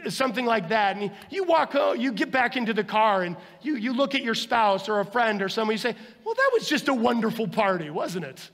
something 0.09 0.45
like 0.45 0.69
that. 0.69 0.97
And 0.97 1.05
you, 1.05 1.11
you 1.29 1.43
walk 1.43 1.73
home, 1.73 1.99
you 1.99 2.11
get 2.11 2.31
back 2.31 2.57
into 2.57 2.73
the 2.73 2.83
car 2.83 3.23
and 3.23 3.37
you, 3.61 3.75
you 3.75 3.93
look 3.93 4.15
at 4.15 4.23
your 4.23 4.35
spouse 4.35 4.89
or 4.89 4.99
a 4.99 5.05
friend 5.05 5.41
or 5.41 5.49
someone, 5.49 5.73
you 5.73 5.79
say, 5.79 5.95
Well, 6.25 6.35
that 6.35 6.49
was 6.53 6.67
just 6.67 6.87
a 6.87 6.93
wonderful 6.93 7.47
party, 7.47 7.89
wasn't 7.89 8.25
it? 8.25 8.49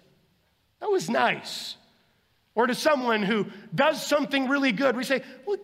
That 0.82 0.92
was 0.92 1.10
nice. 1.10 1.76
Or 2.60 2.68
to 2.68 2.76
someone 2.76 3.24
who 3.24 3.46
does 3.74 4.06
something 4.06 4.50
really 4.50 4.74
good, 4.74 4.98
we 4.98 5.06
say, 5.06 5.24
Well, 5.46 5.56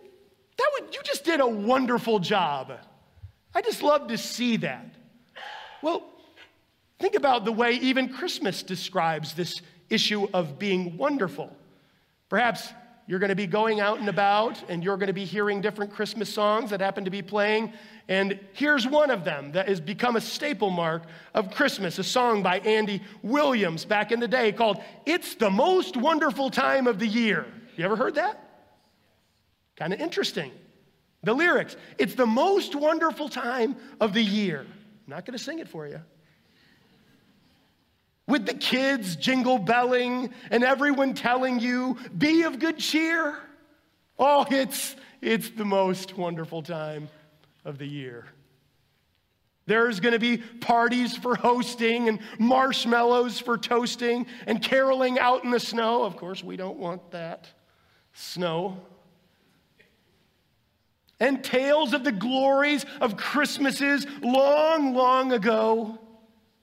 that 0.56 0.70
would, 0.72 0.94
you 0.94 1.02
just 1.04 1.24
did 1.24 1.40
a 1.40 1.46
wonderful 1.46 2.20
job. 2.20 2.72
I 3.54 3.60
just 3.60 3.82
love 3.82 4.08
to 4.08 4.16
see 4.16 4.56
that. 4.56 4.94
Well, 5.82 6.08
think 6.98 7.14
about 7.14 7.44
the 7.44 7.52
way 7.52 7.72
even 7.72 8.08
Christmas 8.08 8.62
describes 8.62 9.34
this 9.34 9.60
issue 9.90 10.26
of 10.32 10.58
being 10.58 10.96
wonderful. 10.96 11.54
Perhaps 12.30 12.72
you're 13.06 13.20
going 13.20 13.30
to 13.30 13.36
be 13.36 13.46
going 13.46 13.80
out 13.80 14.00
and 14.00 14.08
about 14.08 14.68
and 14.68 14.82
you're 14.82 14.96
going 14.96 15.06
to 15.06 15.12
be 15.12 15.24
hearing 15.24 15.60
different 15.60 15.92
Christmas 15.92 16.32
songs 16.32 16.70
that 16.70 16.80
happen 16.80 17.04
to 17.04 17.10
be 17.10 17.22
playing. 17.22 17.72
And 18.08 18.38
here's 18.52 18.86
one 18.86 19.10
of 19.10 19.24
them 19.24 19.52
that 19.52 19.68
has 19.68 19.80
become 19.80 20.16
a 20.16 20.20
staple 20.20 20.70
mark 20.70 21.04
of 21.32 21.52
Christmas 21.52 21.98
a 21.98 22.04
song 22.04 22.42
by 22.42 22.58
Andy 22.60 23.02
Williams 23.22 23.84
back 23.84 24.10
in 24.10 24.18
the 24.18 24.28
day 24.28 24.50
called 24.50 24.82
It's 25.04 25.36
the 25.36 25.50
Most 25.50 25.96
Wonderful 25.96 26.50
Time 26.50 26.86
of 26.86 26.98
the 26.98 27.06
Year. 27.06 27.46
You 27.76 27.84
ever 27.84 27.96
heard 27.96 28.16
that? 28.16 28.42
Kind 29.76 29.92
of 29.92 30.00
interesting. 30.00 30.50
The 31.22 31.34
lyrics 31.34 31.76
It's 31.98 32.14
the 32.14 32.26
most 32.26 32.74
wonderful 32.74 33.28
time 33.28 33.76
of 34.00 34.14
the 34.14 34.22
year. 34.22 34.60
I'm 34.60 35.10
not 35.10 35.24
going 35.24 35.36
to 35.36 35.42
sing 35.42 35.60
it 35.60 35.68
for 35.68 35.86
you 35.86 36.00
with 38.26 38.46
the 38.46 38.54
kids 38.54 39.16
jingle 39.16 39.58
belling 39.58 40.32
and 40.50 40.64
everyone 40.64 41.14
telling 41.14 41.60
you, 41.60 41.96
be 42.16 42.42
of 42.42 42.58
good 42.58 42.78
cheer. 42.78 43.38
Oh, 44.18 44.46
it's, 44.50 44.96
it's 45.20 45.50
the 45.50 45.64
most 45.64 46.16
wonderful 46.16 46.62
time 46.62 47.08
of 47.64 47.78
the 47.78 47.86
year. 47.86 48.26
There's 49.66 49.98
going 49.98 50.12
to 50.12 50.18
be 50.20 50.38
parties 50.38 51.16
for 51.16 51.34
hosting 51.34 52.08
and 52.08 52.20
marshmallows 52.38 53.40
for 53.40 53.58
toasting 53.58 54.26
and 54.46 54.62
caroling 54.62 55.18
out 55.18 55.44
in 55.44 55.50
the 55.50 55.58
snow. 55.58 56.04
Of 56.04 56.16
course, 56.16 56.42
we 56.42 56.56
don't 56.56 56.78
want 56.78 57.10
that 57.10 57.48
snow. 58.12 58.80
And 61.18 61.42
tales 61.42 61.94
of 61.94 62.04
the 62.04 62.12
glories 62.12 62.84
of 63.00 63.16
Christmases 63.16 64.06
long, 64.22 64.94
long 64.94 65.32
ago. 65.32 65.98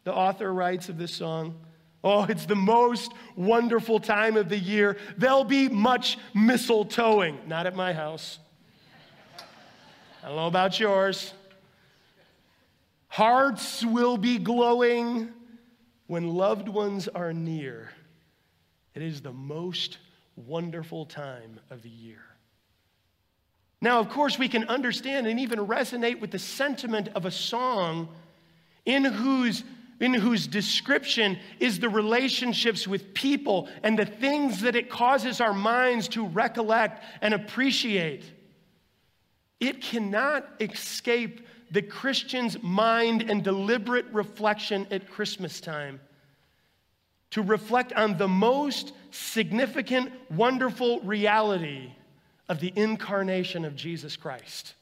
The 0.03 0.13
author 0.13 0.53
writes 0.53 0.89
of 0.89 0.97
this 0.97 1.13
song 1.13 1.55
Oh, 2.03 2.25
it's 2.25 2.45
the 2.45 2.55
most 2.55 3.13
wonderful 3.37 3.99
time 3.99 4.35
of 4.35 4.49
the 4.49 4.57
year. 4.57 4.97
There'll 5.17 5.45
be 5.45 5.69
much 5.69 6.17
mistletoeing. 6.35 7.47
Not 7.47 7.65
at 7.65 7.77
my 7.77 7.93
house. 7.93 8.39
I 10.21 10.27
don't 10.27 10.35
know 10.35 10.47
about 10.47 10.79
yours. 10.79 11.33
Hearts 13.07 13.85
will 13.85 14.17
be 14.17 14.37
glowing 14.37 15.31
when 16.07 16.27
loved 16.27 16.67
ones 16.67 17.07
are 17.07 17.31
near. 17.31 17.91
It 18.95 19.01
is 19.01 19.21
the 19.21 19.31
most 19.31 19.97
wonderful 20.35 21.05
time 21.05 21.59
of 21.69 21.83
the 21.83 21.89
year. 21.89 22.23
Now, 23.79 23.99
of 23.99 24.09
course, 24.09 24.37
we 24.39 24.49
can 24.49 24.65
understand 24.65 25.27
and 25.27 25.39
even 25.39 25.59
resonate 25.59 26.19
with 26.19 26.31
the 26.31 26.39
sentiment 26.39 27.09
of 27.15 27.25
a 27.25 27.31
song 27.31 28.09
in 28.85 29.03
whose 29.05 29.63
in 30.03 30.13
whose 30.13 30.47
description 30.47 31.39
is 31.61 31.79
the 31.79 31.87
relationships 31.87 32.85
with 32.85 33.13
people 33.13 33.69
and 33.83 33.97
the 33.97 34.05
things 34.05 34.59
that 34.59 34.75
it 34.75 34.89
causes 34.89 35.39
our 35.39 35.53
minds 35.53 36.09
to 36.09 36.27
recollect 36.27 37.01
and 37.21 37.33
appreciate. 37.33 38.29
It 39.61 39.79
cannot 39.79 40.45
escape 40.59 41.47
the 41.71 41.81
Christian's 41.81 42.61
mind 42.61 43.21
and 43.21 43.45
deliberate 43.45 44.07
reflection 44.11 44.87
at 44.91 45.09
Christmas 45.09 45.61
time 45.61 46.01
to 47.31 47.41
reflect 47.41 47.93
on 47.93 48.17
the 48.17 48.27
most 48.27 48.91
significant, 49.09 50.11
wonderful 50.29 50.99
reality 50.99 51.93
of 52.49 52.59
the 52.59 52.73
incarnation 52.75 53.63
of 53.63 53.73
Jesus 53.77 54.17
Christ. 54.17 54.73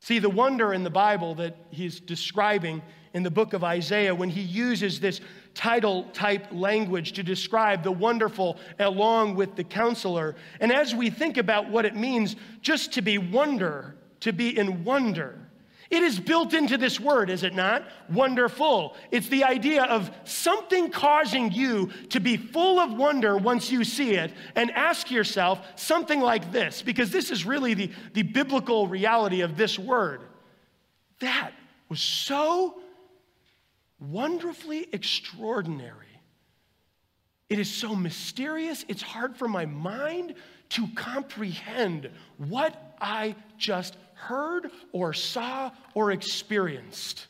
See, 0.00 0.18
the 0.18 0.30
wonder 0.30 0.72
in 0.72 0.82
the 0.82 0.90
Bible 0.90 1.34
that 1.36 1.56
he's 1.70 2.00
describing 2.00 2.82
in 3.12 3.22
the 3.22 3.30
book 3.30 3.52
of 3.52 3.64
Isaiah, 3.64 4.14
when 4.14 4.30
he 4.30 4.40
uses 4.40 5.00
this 5.00 5.20
title 5.54 6.04
type 6.12 6.46
language 6.52 7.12
to 7.12 7.22
describe 7.22 7.82
the 7.82 7.92
wonderful 7.92 8.56
along 8.78 9.34
with 9.34 9.56
the 9.56 9.64
counselor. 9.64 10.36
And 10.60 10.72
as 10.72 10.94
we 10.94 11.10
think 11.10 11.36
about 11.36 11.68
what 11.68 11.84
it 11.84 11.96
means 11.96 12.36
just 12.62 12.92
to 12.92 13.02
be 13.02 13.18
wonder, 13.18 13.96
to 14.20 14.32
be 14.32 14.56
in 14.56 14.84
wonder, 14.84 15.49
it 15.90 16.04
is 16.04 16.20
built 16.20 16.54
into 16.54 16.78
this 16.78 17.00
word, 17.00 17.30
is 17.30 17.42
it 17.42 17.52
not? 17.52 17.82
Wonderful. 18.08 18.94
It's 19.10 19.28
the 19.28 19.42
idea 19.42 19.82
of 19.82 20.10
something 20.22 20.90
causing 20.90 21.50
you 21.50 21.90
to 22.10 22.20
be 22.20 22.36
full 22.36 22.78
of 22.78 22.92
wonder 22.92 23.36
once 23.36 23.72
you 23.72 23.82
see 23.82 24.12
it 24.12 24.32
and 24.54 24.70
ask 24.70 25.10
yourself 25.10 25.60
something 25.74 26.20
like 26.20 26.52
this, 26.52 26.80
because 26.80 27.10
this 27.10 27.32
is 27.32 27.44
really 27.44 27.74
the, 27.74 27.90
the 28.14 28.22
biblical 28.22 28.86
reality 28.86 29.40
of 29.40 29.56
this 29.56 29.78
word. 29.78 30.20
That 31.18 31.52
was 31.88 32.00
so 32.00 32.80
wonderfully 33.98 34.86
extraordinary. 34.92 36.06
It 37.48 37.58
is 37.58 37.68
so 37.68 37.96
mysterious, 37.96 38.84
it's 38.86 39.02
hard 39.02 39.36
for 39.36 39.48
my 39.48 39.66
mind 39.66 40.34
to 40.70 40.86
comprehend 40.94 42.08
what 42.38 42.94
I 43.00 43.34
just 43.58 43.96
heard 44.20 44.70
or 44.92 45.12
saw 45.12 45.70
or 45.94 46.12
experienced. 46.12 47.26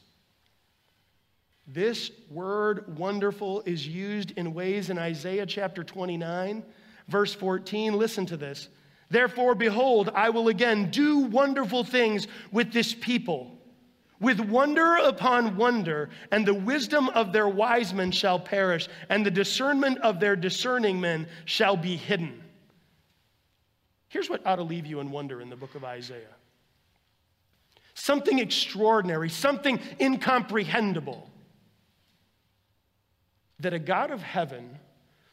This 1.67 2.11
word 2.29 2.99
wonderful 2.99 3.63
is 3.65 3.87
used 3.87 4.33
in 4.33 4.55
ways 4.55 4.91
in 4.91 4.99
Isaiah 4.99 5.47
chapter 5.47 5.85
29, 5.85 6.65
verse 7.07 7.33
14. 7.35 7.95
Listen 7.95 8.27
to 8.27 8.37
this. 8.37 8.69
Therefore, 9.09 9.55
behold, 9.55 10.11
I 10.15 10.31
will 10.31 10.49
again 10.49 10.91
do 10.91 11.19
wonderful 11.19 11.85
things 11.85 12.27
with 12.51 12.73
this 12.73 12.93
people. 12.93 13.57
With 14.21 14.41
wonder 14.41 14.97
upon 14.97 15.57
wonder, 15.57 16.11
and 16.31 16.45
the 16.45 16.55
wisdom 16.55 17.09
of 17.11 17.33
their 17.33 17.49
wise 17.49 17.95
men 17.95 18.11
shall 18.11 18.39
perish, 18.39 18.89
and 19.09 19.25
the 19.25 19.31
discernment 19.31 19.99
of 19.99 20.21
their 20.21 20.37
discerning 20.37 21.01
men 21.01 21.29
shall 21.45 21.77
be 21.77 21.97
hidden. 21.97 22.43
Here's 24.09 24.29
what 24.29 24.45
ought 24.45 24.57
to 24.57 24.63
leave 24.63 24.87
you 24.87 25.01
in 25.01 25.11
wonder 25.11 25.41
in 25.41 25.49
the 25.49 25.57
book 25.57 25.75
of 25.75 25.85
Isaiah 25.85 26.35
something 28.01 28.39
extraordinary, 28.39 29.29
something 29.29 29.79
incomprehensible. 30.01 31.29
That 33.61 33.75
a 33.75 33.79
God 33.79 34.11
of 34.11 34.23
heaven, 34.23 34.79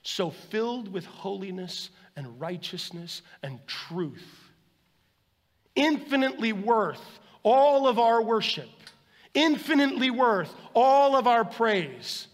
so 0.04 0.32
filled 0.32 0.92
with 0.92 1.06
holiness 1.06 1.90
and 2.16 2.40
righteousness 2.40 3.22
and 3.42 3.66
truth, 3.68 4.28
infinitely 5.76 6.52
worth 6.52 7.02
all 7.44 7.88
of 7.88 8.00
our 8.00 8.22
worship, 8.22 8.70
infinitely 9.34 10.10
worth 10.10 10.54
all 10.74 11.16
of 11.16 11.26
our 11.26 11.46
praise. 11.46 12.28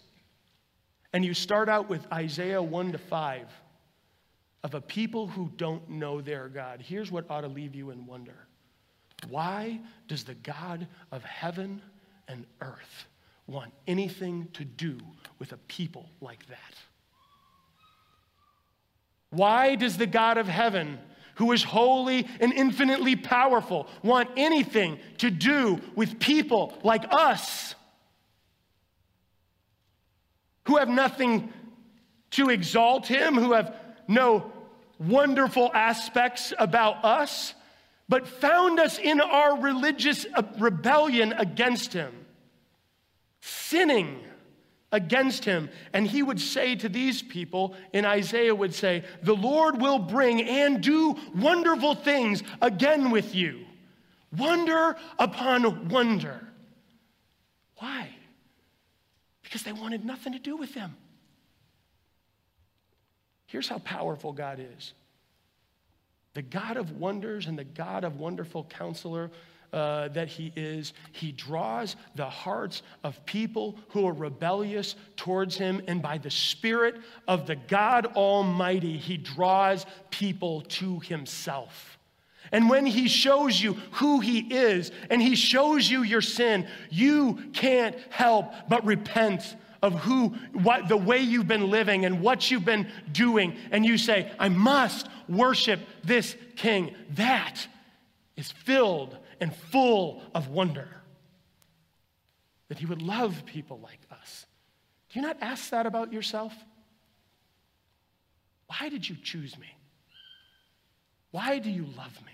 And 1.12 1.24
you 1.24 1.32
start 1.32 1.68
out 1.68 1.88
with 1.88 2.04
Isaiah 2.12 2.62
1 2.62 2.92
to 2.92 2.98
5 2.98 3.46
of 4.64 4.74
a 4.74 4.80
people 4.80 5.28
who 5.28 5.52
don't 5.56 5.88
know 5.88 6.20
their 6.20 6.48
God. 6.48 6.80
Here's 6.80 7.12
what 7.12 7.30
ought 7.30 7.42
to 7.42 7.48
leave 7.48 7.76
you 7.76 7.90
in 7.90 8.06
wonder 8.06 8.43
Why 9.26 9.80
does 10.08 10.24
the 10.24 10.34
God 10.34 10.86
of 11.10 11.24
heaven 11.24 11.82
and 12.28 12.46
earth 12.60 13.06
want 13.46 13.72
anything 13.86 14.48
to 14.54 14.64
do 14.64 14.98
with 15.38 15.52
a 15.52 15.56
people 15.68 16.08
like 16.20 16.46
that? 16.48 16.74
Why 19.30 19.74
does 19.74 19.96
the 19.96 20.06
God 20.06 20.38
of 20.38 20.46
heaven, 20.46 20.98
who 21.36 21.52
is 21.52 21.64
holy 21.64 22.26
and 22.40 22.52
infinitely 22.52 23.16
powerful, 23.16 23.88
want 24.02 24.30
anything 24.36 24.98
to 25.18 25.30
do 25.30 25.80
with 25.96 26.20
people 26.20 26.78
like 26.84 27.04
us 27.10 27.74
who 30.66 30.76
have 30.76 30.88
nothing 30.88 31.52
to 32.30 32.48
exalt 32.50 33.06
him, 33.06 33.34
who 33.34 33.52
have 33.52 33.74
no 34.08 34.50
wonderful 34.98 35.70
aspects 35.74 36.52
about 36.58 37.04
us, 37.04 37.54
but 38.08 38.26
found 38.26 38.78
us 38.78 38.98
in 38.98 39.20
our 39.20 39.58
religious 39.58 40.26
uh, 40.34 40.42
rebellion 40.58 41.32
against 41.32 41.92
him, 41.92 42.12
sinning 43.40 44.20
against 44.92 45.44
him. 45.44 45.70
And 45.92 46.06
he 46.06 46.22
would 46.22 46.40
say 46.40 46.76
to 46.76 46.88
these 46.88 47.22
people, 47.22 47.74
and 47.92 48.06
Isaiah 48.06 48.54
would 48.54 48.74
say, 48.74 49.04
The 49.22 49.34
Lord 49.34 49.80
will 49.80 49.98
bring 49.98 50.42
and 50.42 50.82
do 50.82 51.16
wonderful 51.34 51.94
things 51.94 52.42
again 52.60 53.10
with 53.10 53.34
you. 53.34 53.60
Wonder 54.36 54.96
upon 55.18 55.88
wonder. 55.88 56.46
Why? 57.78 58.08
Because 59.42 59.62
they 59.62 59.72
wanted 59.72 60.04
nothing 60.04 60.32
to 60.32 60.38
do 60.38 60.56
with 60.56 60.74
him. 60.74 60.96
Here's 63.46 63.68
how 63.68 63.78
powerful 63.78 64.32
God 64.32 64.58
is 64.58 64.94
the 66.34 66.42
God 66.42 66.76
of 66.76 66.92
wonders 66.92 67.46
and 67.46 67.58
the 67.58 67.64
God 67.64 68.04
of 68.04 68.18
wonderful 68.18 68.64
counselor. 68.64 69.30
Uh, 69.72 70.06
that 70.06 70.28
he 70.28 70.52
is, 70.54 70.92
he 71.10 71.32
draws 71.32 71.96
the 72.14 72.30
hearts 72.30 72.82
of 73.02 73.26
people 73.26 73.76
who 73.88 74.06
are 74.06 74.12
rebellious 74.12 74.94
towards 75.16 75.56
him, 75.56 75.82
and 75.88 76.00
by 76.00 76.16
the 76.16 76.30
Spirit 76.30 76.94
of 77.26 77.48
the 77.48 77.56
God 77.56 78.06
Almighty, 78.14 78.96
he 78.96 79.16
draws 79.16 79.84
people 80.10 80.60
to 80.60 81.00
himself. 81.00 81.98
And 82.52 82.70
when 82.70 82.86
he 82.86 83.08
shows 83.08 83.60
you 83.60 83.72
who 83.92 84.20
he 84.20 84.38
is 84.38 84.92
and 85.10 85.20
he 85.20 85.34
shows 85.34 85.90
you 85.90 86.04
your 86.04 86.22
sin, 86.22 86.68
you 86.88 87.50
can't 87.52 87.96
help 88.10 88.52
but 88.68 88.84
repent 88.84 89.56
of 89.84 89.92
who, 90.00 90.28
what, 90.54 90.88
the 90.88 90.96
way 90.96 91.18
you've 91.18 91.46
been 91.46 91.68
living 91.70 92.06
and 92.06 92.22
what 92.22 92.50
you've 92.50 92.64
been 92.64 92.90
doing, 93.12 93.54
and 93.70 93.84
you 93.84 93.98
say, 93.98 94.32
I 94.38 94.48
must 94.48 95.06
worship 95.28 95.78
this 96.02 96.34
king. 96.56 96.94
That 97.10 97.68
is 98.34 98.50
filled 98.50 99.18
and 99.40 99.54
full 99.54 100.22
of 100.34 100.48
wonder. 100.48 100.88
That 102.68 102.78
he 102.78 102.86
would 102.86 103.02
love 103.02 103.44
people 103.44 103.78
like 103.82 104.00
us. 104.10 104.46
Do 105.10 105.20
you 105.20 105.26
not 105.26 105.36
ask 105.42 105.68
that 105.68 105.84
about 105.84 106.14
yourself? 106.14 106.54
Why 108.66 108.88
did 108.88 109.06
you 109.06 109.16
choose 109.22 109.58
me? 109.58 109.76
Why 111.30 111.58
do 111.58 111.70
you 111.70 111.84
love 111.94 112.18
me 112.24 112.32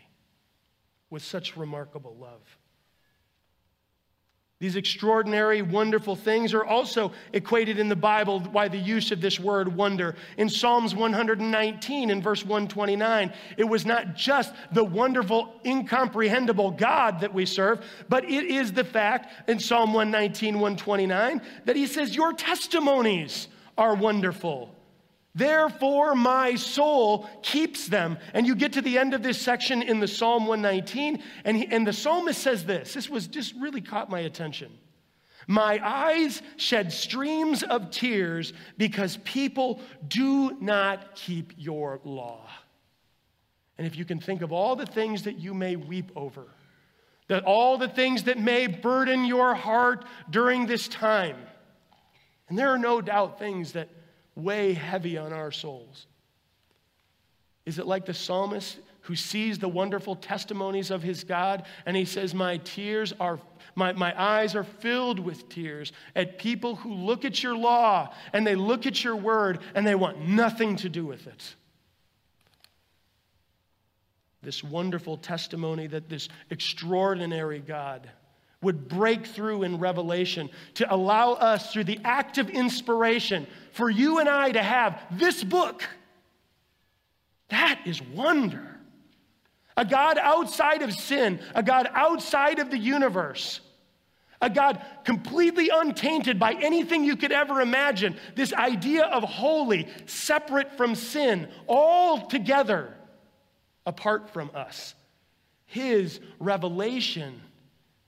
with 1.10 1.24
such 1.24 1.56
remarkable 1.56 2.16
love? 2.16 2.58
These 4.60 4.76
extraordinary, 4.76 5.62
wonderful 5.62 6.14
things 6.14 6.52
are 6.52 6.66
also 6.66 7.12
equated 7.32 7.78
in 7.78 7.88
the 7.88 7.96
Bible 7.96 8.40
by 8.40 8.68
the 8.68 8.76
use 8.76 9.10
of 9.10 9.22
this 9.22 9.40
word 9.40 9.74
wonder. 9.74 10.16
In 10.36 10.50
Psalms 10.50 10.94
119, 10.94 12.10
in 12.10 12.20
verse 12.20 12.44
129, 12.44 13.32
it 13.56 13.64
was 13.64 13.86
not 13.86 14.14
just 14.14 14.52
the 14.72 14.84
wonderful, 14.84 15.58
incomprehensible 15.64 16.72
God 16.72 17.20
that 17.20 17.32
we 17.32 17.46
serve, 17.46 17.82
but 18.10 18.24
it 18.26 18.44
is 18.44 18.70
the 18.70 18.84
fact 18.84 19.48
in 19.48 19.58
Psalm 19.58 19.94
119, 19.94 20.56
129, 20.56 21.40
that 21.64 21.76
he 21.76 21.86
says, 21.86 22.14
Your 22.14 22.34
testimonies 22.34 23.48
are 23.78 23.94
wonderful. 23.94 24.74
Therefore, 25.34 26.14
my 26.14 26.56
soul 26.56 27.28
keeps 27.42 27.86
them. 27.86 28.18
And 28.34 28.46
you 28.46 28.54
get 28.54 28.72
to 28.72 28.82
the 28.82 28.98
end 28.98 29.14
of 29.14 29.22
this 29.22 29.40
section 29.40 29.82
in 29.82 30.00
the 30.00 30.08
Psalm 30.08 30.46
119, 30.46 31.22
and, 31.44 31.56
he, 31.56 31.66
and 31.66 31.86
the 31.86 31.92
psalmist 31.92 32.42
says 32.42 32.64
this. 32.64 32.94
This 32.94 33.08
was 33.08 33.28
just 33.28 33.54
really 33.54 33.80
caught 33.80 34.10
my 34.10 34.20
attention. 34.20 34.76
My 35.46 35.80
eyes 35.82 36.42
shed 36.56 36.92
streams 36.92 37.62
of 37.62 37.90
tears 37.90 38.52
because 38.76 39.18
people 39.18 39.80
do 40.06 40.56
not 40.60 41.14
keep 41.14 41.52
your 41.56 42.00
law. 42.04 42.48
And 43.78 43.86
if 43.86 43.96
you 43.96 44.04
can 44.04 44.20
think 44.20 44.42
of 44.42 44.52
all 44.52 44.76
the 44.76 44.86
things 44.86 45.22
that 45.22 45.38
you 45.38 45.54
may 45.54 45.76
weep 45.76 46.10
over, 46.14 46.44
that 47.28 47.44
all 47.44 47.78
the 47.78 47.88
things 47.88 48.24
that 48.24 48.38
may 48.38 48.66
burden 48.66 49.24
your 49.24 49.54
heart 49.54 50.04
during 50.28 50.66
this 50.66 50.88
time, 50.88 51.36
and 52.48 52.58
there 52.58 52.68
are 52.68 52.78
no 52.78 53.00
doubt 53.00 53.38
things 53.38 53.72
that 53.72 53.88
weigh 54.34 54.72
heavy 54.74 55.18
on 55.18 55.32
our 55.32 55.52
souls? 55.52 56.06
Is 57.66 57.78
it 57.78 57.86
like 57.86 58.06
the 58.06 58.14
psalmist 58.14 58.78
who 59.02 59.16
sees 59.16 59.58
the 59.58 59.68
wonderful 59.68 60.16
testimonies 60.16 60.90
of 60.90 61.02
his 61.02 61.24
God 61.24 61.64
and 61.86 61.96
he 61.96 62.04
says, 62.04 62.34
My 62.34 62.58
tears 62.58 63.12
are, 63.20 63.38
my, 63.74 63.92
my 63.92 64.18
eyes 64.20 64.54
are 64.54 64.64
filled 64.64 65.18
with 65.18 65.48
tears 65.48 65.92
at 66.14 66.38
people 66.38 66.76
who 66.76 66.92
look 66.92 67.24
at 67.24 67.42
your 67.42 67.56
law 67.56 68.12
and 68.32 68.46
they 68.46 68.54
look 68.54 68.86
at 68.86 69.02
your 69.02 69.16
word 69.16 69.60
and 69.74 69.86
they 69.86 69.94
want 69.94 70.20
nothing 70.20 70.76
to 70.76 70.88
do 70.88 71.06
with 71.06 71.26
it? 71.26 71.54
This 74.42 74.64
wonderful 74.64 75.18
testimony 75.18 75.86
that 75.88 76.08
this 76.08 76.28
extraordinary 76.50 77.60
God 77.60 78.10
would 78.62 78.88
break 78.88 79.26
through 79.26 79.62
in 79.62 79.78
Revelation 79.78 80.50
to 80.74 80.94
allow 80.94 81.32
us, 81.32 81.72
through 81.72 81.84
the 81.84 82.00
act 82.04 82.38
of 82.38 82.50
inspiration, 82.50 83.46
for 83.72 83.88
you 83.88 84.18
and 84.18 84.28
I 84.28 84.52
to 84.52 84.62
have 84.62 85.00
this 85.12 85.42
book. 85.42 85.82
That 87.48 87.80
is 87.86 88.02
wonder. 88.02 88.66
A 89.76 89.84
God 89.84 90.18
outside 90.18 90.82
of 90.82 90.92
sin, 90.92 91.40
a 91.54 91.62
God 91.62 91.88
outside 91.94 92.58
of 92.58 92.70
the 92.70 92.78
universe, 92.78 93.60
a 94.42 94.50
God 94.50 94.84
completely 95.04 95.70
untainted 95.72 96.38
by 96.38 96.52
anything 96.54 97.04
you 97.04 97.16
could 97.16 97.32
ever 97.32 97.60
imagine. 97.60 98.16
This 98.34 98.52
idea 98.52 99.04
of 99.04 99.22
holy, 99.22 99.88
separate 100.06 100.76
from 100.76 100.94
sin, 100.94 101.48
all 101.66 102.26
together 102.26 102.94
apart 103.86 104.30
from 104.30 104.50
us. 104.54 104.94
His 105.66 106.20
revelation 106.38 107.40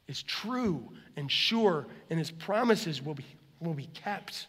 is 0.08 0.22
true 0.22 0.90
and 1.16 1.30
sure, 1.30 1.86
and 2.10 2.18
his 2.18 2.30
promises 2.30 3.02
will 3.02 3.14
be, 3.14 3.26
will 3.60 3.74
be 3.74 3.88
kept. 3.94 4.46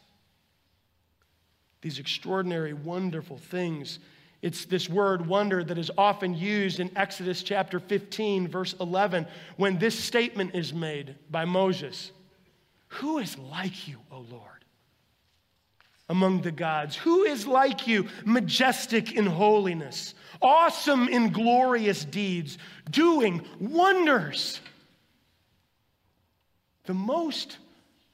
These 1.81 1.99
extraordinary, 1.99 2.73
wonderful 2.73 3.37
things. 3.37 3.99
It's 4.41 4.65
this 4.65 4.89
word 4.89 5.25
wonder 5.25 5.63
that 5.63 5.77
is 5.77 5.91
often 5.97 6.33
used 6.33 6.79
in 6.79 6.91
Exodus 6.97 7.43
chapter 7.43 7.79
15, 7.79 8.47
verse 8.47 8.75
11, 8.79 9.27
when 9.57 9.77
this 9.77 9.97
statement 9.97 10.55
is 10.55 10.73
made 10.73 11.15
by 11.29 11.45
Moses 11.45 12.11
Who 12.87 13.19
is 13.19 13.37
like 13.37 13.87
you, 13.87 13.97
O 14.11 14.19
Lord? 14.19 14.49
Among 16.09 16.41
the 16.41 16.51
gods, 16.51 16.95
who 16.97 17.23
is 17.23 17.47
like 17.47 17.87
you, 17.87 18.07
majestic 18.25 19.13
in 19.13 19.25
holiness, 19.25 20.13
awesome 20.41 21.07
in 21.07 21.31
glorious 21.31 22.03
deeds, 22.03 22.57
doing 22.91 23.41
wonders? 23.59 24.59
The 26.85 26.93
most 26.93 27.57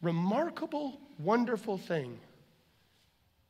remarkable, 0.01 0.99
wonderful 1.17 1.77
thing 1.77 2.19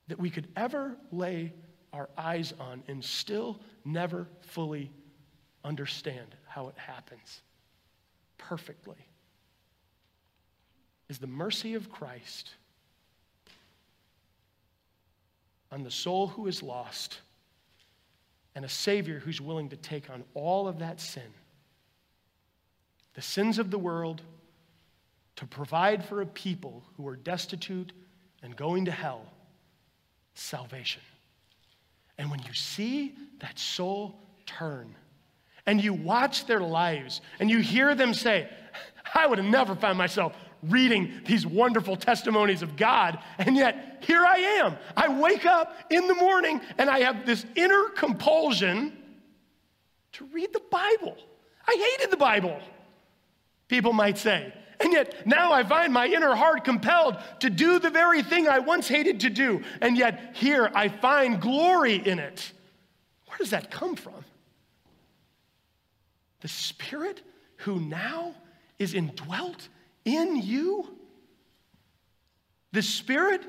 that 0.08 0.20
we 0.20 0.30
could 0.30 0.48
ever 0.56 0.96
lay 1.12 1.54
our 1.94 2.10
eyes 2.18 2.54
on 2.60 2.84
and 2.88 3.04
still 3.04 3.60
never 3.84 4.28
fully 4.42 4.92
understand 5.64 6.36
how 6.48 6.68
it 6.68 6.78
happens 6.78 7.42
perfectly 8.38 8.96
is 11.10 11.20
the 11.20 11.28
mercy 11.28 11.74
of 11.74 11.92
Christ 11.92 12.52
on 15.72 15.84
the 15.84 15.92
soul 15.92 16.28
who 16.28 16.48
is 16.48 16.64
lost 16.64 17.20
and 18.56 18.64
a 18.64 18.70
Savior 18.70 19.20
who's 19.20 19.42
willing 19.42 19.70
to 19.70 19.76
take 19.76 20.10
on 20.10 20.24
all 20.34 20.68
of 20.68 20.80
that 20.80 21.02
sin 21.02 21.34
the 23.16 23.22
sins 23.22 23.60
of 23.60 23.70
the 23.70 23.80
world 23.80 24.22
to 25.40 25.48
provide 25.48 26.04
for 26.04 26.20
a 26.20 26.26
people 26.26 26.84
who 26.98 27.08
are 27.08 27.16
destitute 27.16 27.94
and 28.44 28.58
going 28.58 28.84
to 28.84 28.92
hell 28.92 29.22
salvation. 30.34 31.02
And 32.18 32.30
when 32.30 32.42
you 32.42 32.54
see 32.54 33.16
that 33.40 33.58
soul 33.58 34.20
turn 34.46 34.94
and 35.66 35.82
you 35.82 35.94
watch 35.94 36.46
their 36.46 36.60
lives 36.60 37.22
and 37.40 37.50
you 37.50 37.60
hear 37.60 37.96
them 37.96 38.14
say, 38.14 38.50
I 39.16 39.28
would 39.28 39.38
have 39.38 39.48
never 39.48 39.76
found 39.76 39.98
myself 39.98 40.36
reading 40.62 41.22
these 41.26 41.46
wonderful 41.46 41.96
testimonies 41.96 42.62
of 42.62 42.76
God. 42.76 43.20
And 43.38 43.56
yet, 43.56 44.04
here 44.06 44.26
I 44.26 44.40
am. 44.62 44.76
I 44.98 45.08
wake 45.08 45.46
up 45.46 45.74
in 45.90 46.06
the 46.08 46.16
morning 46.16 46.60
and 46.78 46.90
I 46.90 47.00
have 47.00 47.26
this 47.26 47.46
inner 47.56 47.88
compulsion 47.96 48.92
to 50.12 50.26
read 50.34 50.52
the 50.52 50.64
Bible. 50.70 51.16
I 51.66 51.96
hated 51.98 52.12
the 52.12 52.18
Bible, 52.18 52.60
people 53.70 53.94
might 53.94 54.18
say. 54.18 54.54
And 54.80 54.94
yet 54.94 55.28
now 55.28 55.52
I 55.52 55.64
find 55.64 55.92
my 55.92 56.08
inner 56.08 56.36
heart 56.36 56.64
compelled 56.64 57.18
to 57.40 57.50
do 57.50 57.80
the 57.80 57.90
very 57.90 58.24
thing 58.24 58.48
I 58.48 58.60
once 58.60 58.88
hated 58.88 59.20
to 59.22 59.30
do. 59.30 59.62
And 59.82 59.98
yet 59.98 60.36
here 60.36 60.72
I 60.74 60.88
find 60.88 61.42
glory 61.42 61.96
in 61.96 62.20
it. 62.20 62.52
Where 63.28 63.38
does 63.38 63.50
that 63.50 63.70
come 63.70 63.96
from? 63.96 64.24
The 66.42 66.48
Spirit 66.48 67.22
who 67.58 67.80
now 67.82 68.36
is 68.78 68.94
indwelt 68.94 69.68
in 70.06 70.38
you? 70.38 70.96
The 72.72 72.82
Spirit 72.82 73.44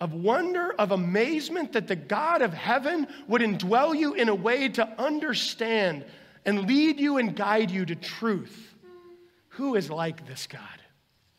of 0.00 0.14
wonder, 0.14 0.72
of 0.78 0.92
amazement 0.92 1.72
that 1.74 1.86
the 1.86 1.94
God 1.94 2.42
of 2.42 2.52
heaven 2.54 3.06
would 3.28 3.42
indwell 3.42 3.96
you 3.96 4.14
in 4.14 4.28
a 4.28 4.34
way 4.34 4.68
to 4.70 4.88
understand 5.00 6.04
and 6.44 6.66
lead 6.66 6.98
you 6.98 7.18
and 7.18 7.36
guide 7.36 7.70
you 7.70 7.84
to 7.84 7.94
truth. 7.94 8.69
Who 9.50 9.76
is 9.76 9.90
like 9.90 10.26
this 10.26 10.46
God? 10.46 10.62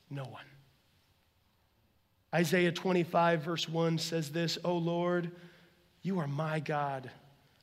No 0.10 0.24
one. 0.24 0.43
Isaiah 2.34 2.71
25, 2.71 3.41
verse 3.41 3.67
1 3.67 3.97
says 3.97 4.32
this 4.32 4.58
O 4.63 4.78
Lord, 4.78 5.32
you 6.02 6.19
are 6.19 6.28
my 6.28 6.60
God. 6.60 7.10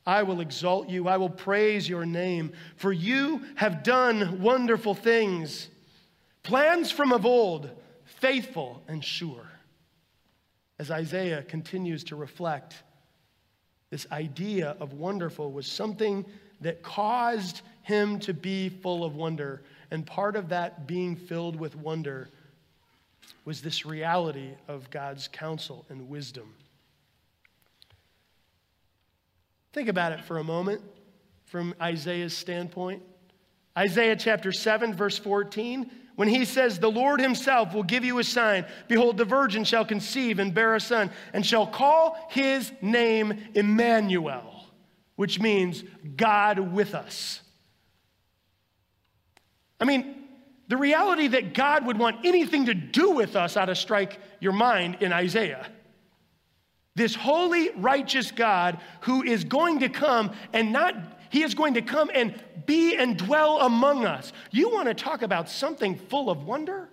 I 0.07 0.23
will 0.23 0.41
exalt 0.41 0.89
you. 0.89 1.07
I 1.07 1.19
will 1.19 1.29
praise 1.29 1.87
your 1.87 2.07
name, 2.07 2.53
for 2.77 2.93
you 2.93 3.45
have 3.57 3.83
done 3.83 4.41
wonderful 4.41 4.95
things. 4.95 5.69
Plans 6.43 6.91
from 6.91 7.13
of 7.13 7.27
old, 7.27 7.71
faithful 8.05 8.83
and 8.89 9.05
sure. 9.05 9.47
As 10.79 10.91
Isaiah 10.91 11.43
continues 11.43 12.05
to 12.05 12.17
reflect, 12.17 12.75
this 13.91 14.07
idea 14.11 14.77
of 14.81 14.95
wonderful 14.95 15.53
was 15.53 15.67
something 15.67 16.25
that 16.61 16.83
caused 16.83 17.61
him 17.83 18.19
to 18.21 18.33
be 18.33 18.69
full 18.69 19.05
of 19.05 19.15
wonder. 19.15 19.63
And 19.91 20.07
part 20.07 20.37
of 20.37 20.51
that 20.51 20.87
being 20.87 21.17
filled 21.17 21.57
with 21.57 21.75
wonder 21.77 22.29
was 23.45 23.63
this 23.63 23.87
reality 23.87 24.51
of 24.67 24.91
God's 24.91 25.29
counsel 25.29 25.87
and 25.89 26.09
wisdom. 26.09 26.55
Think 29.73 29.89
about 29.89 30.13
it 30.13 30.25
for 30.25 30.39
a 30.39 30.45
moment 30.45 30.83
from 31.47 31.75
Isaiah's 31.81 32.37
standpoint. 32.37 33.03
Isaiah 33.77 34.17
chapter 34.17 34.53
7, 34.53 34.93
verse 34.95 35.19
14, 35.19 35.91
when 36.17 36.29
he 36.29 36.45
says, 36.45 36.79
The 36.79 36.91
Lord 36.91 37.21
himself 37.21 37.73
will 37.73 37.85
give 37.85 38.05
you 38.05 38.19
a 38.19 38.25
sign. 38.25 38.67
Behold, 38.89 39.17
the 39.17 39.25
virgin 39.25 39.65
shall 39.65 39.85
conceive 39.85 40.41
and 40.41 40.53
bear 40.53 40.75
a 40.75 40.81
son, 40.81 41.11
and 41.33 41.47
shall 41.47 41.67
call 41.67 42.19
his 42.31 42.73
name 42.83 43.39
Emmanuel, 43.55 44.67
which 45.17 45.41
means 45.41 45.85
God 46.17 46.59
with 46.59 46.95
us. 46.95 47.41
I 49.81 49.85
mean, 49.85 50.15
the 50.69 50.77
reality 50.77 51.29
that 51.29 51.55
God 51.55 51.87
would 51.87 51.99
want 51.99 52.25
anything 52.25 52.67
to 52.67 52.75
do 52.75 53.13
with 53.13 53.37
us 53.37 53.57
ought 53.57 53.67
to 53.67 53.75
strike 53.75 54.21
your 54.41 54.53
mind 54.53 54.99
in 55.01 55.13
Isaiah. 55.13 55.67
This 56.95 57.15
holy, 57.15 57.71
righteous 57.71 58.31
God 58.33 58.81
who 59.03 59.23
is 59.23 59.45
going 59.45 59.81
to 59.81 59.89
come 59.89 60.33
and 60.53 60.73
not, 60.73 60.95
he 61.31 61.43
is 61.43 61.55
going 61.55 61.75
to 61.75 61.83
come 61.83 62.11
and 62.13 62.35
be 62.67 62.97
and 62.97 63.17
dwell 63.17 63.61
among 63.61 64.05
us. 64.05 64.33
You 64.51 64.71
want 64.71 64.89
to 64.89 64.95
talk 64.95 65.23
about 65.23 65.49
something 65.49 65.97
full 65.97 66.29
of 66.29 66.45
wonder? 66.45 66.89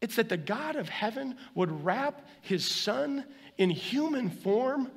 It's 0.00 0.16
that 0.16 0.28
the 0.28 0.36
God 0.36 0.76
of 0.76 0.88
heaven 0.88 1.36
would 1.54 1.84
wrap 1.84 2.26
his 2.42 2.68
son 2.68 3.24
in 3.56 3.70
human 3.70 4.30
form 4.30 4.90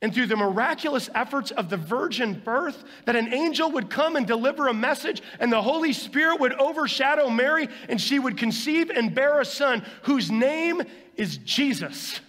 and 0.00 0.14
through 0.14 0.26
the 0.26 0.36
miraculous 0.36 1.10
efforts 1.14 1.50
of 1.50 1.70
the 1.70 1.76
virgin 1.76 2.40
birth, 2.44 2.84
that 3.04 3.16
an 3.16 3.32
angel 3.32 3.70
would 3.72 3.90
come 3.90 4.14
and 4.14 4.26
deliver 4.26 4.68
a 4.68 4.74
message, 4.74 5.22
and 5.40 5.52
the 5.52 5.60
Holy 5.60 5.92
Spirit 5.92 6.38
would 6.38 6.52
overshadow 6.52 7.28
Mary, 7.28 7.68
and 7.88 8.00
she 8.00 8.18
would 8.18 8.36
conceive 8.36 8.90
and 8.90 9.14
bear 9.14 9.40
a 9.40 9.44
son 9.44 9.84
whose 10.02 10.30
name 10.30 10.82
is 11.16 11.38
Jesus. 11.38 12.20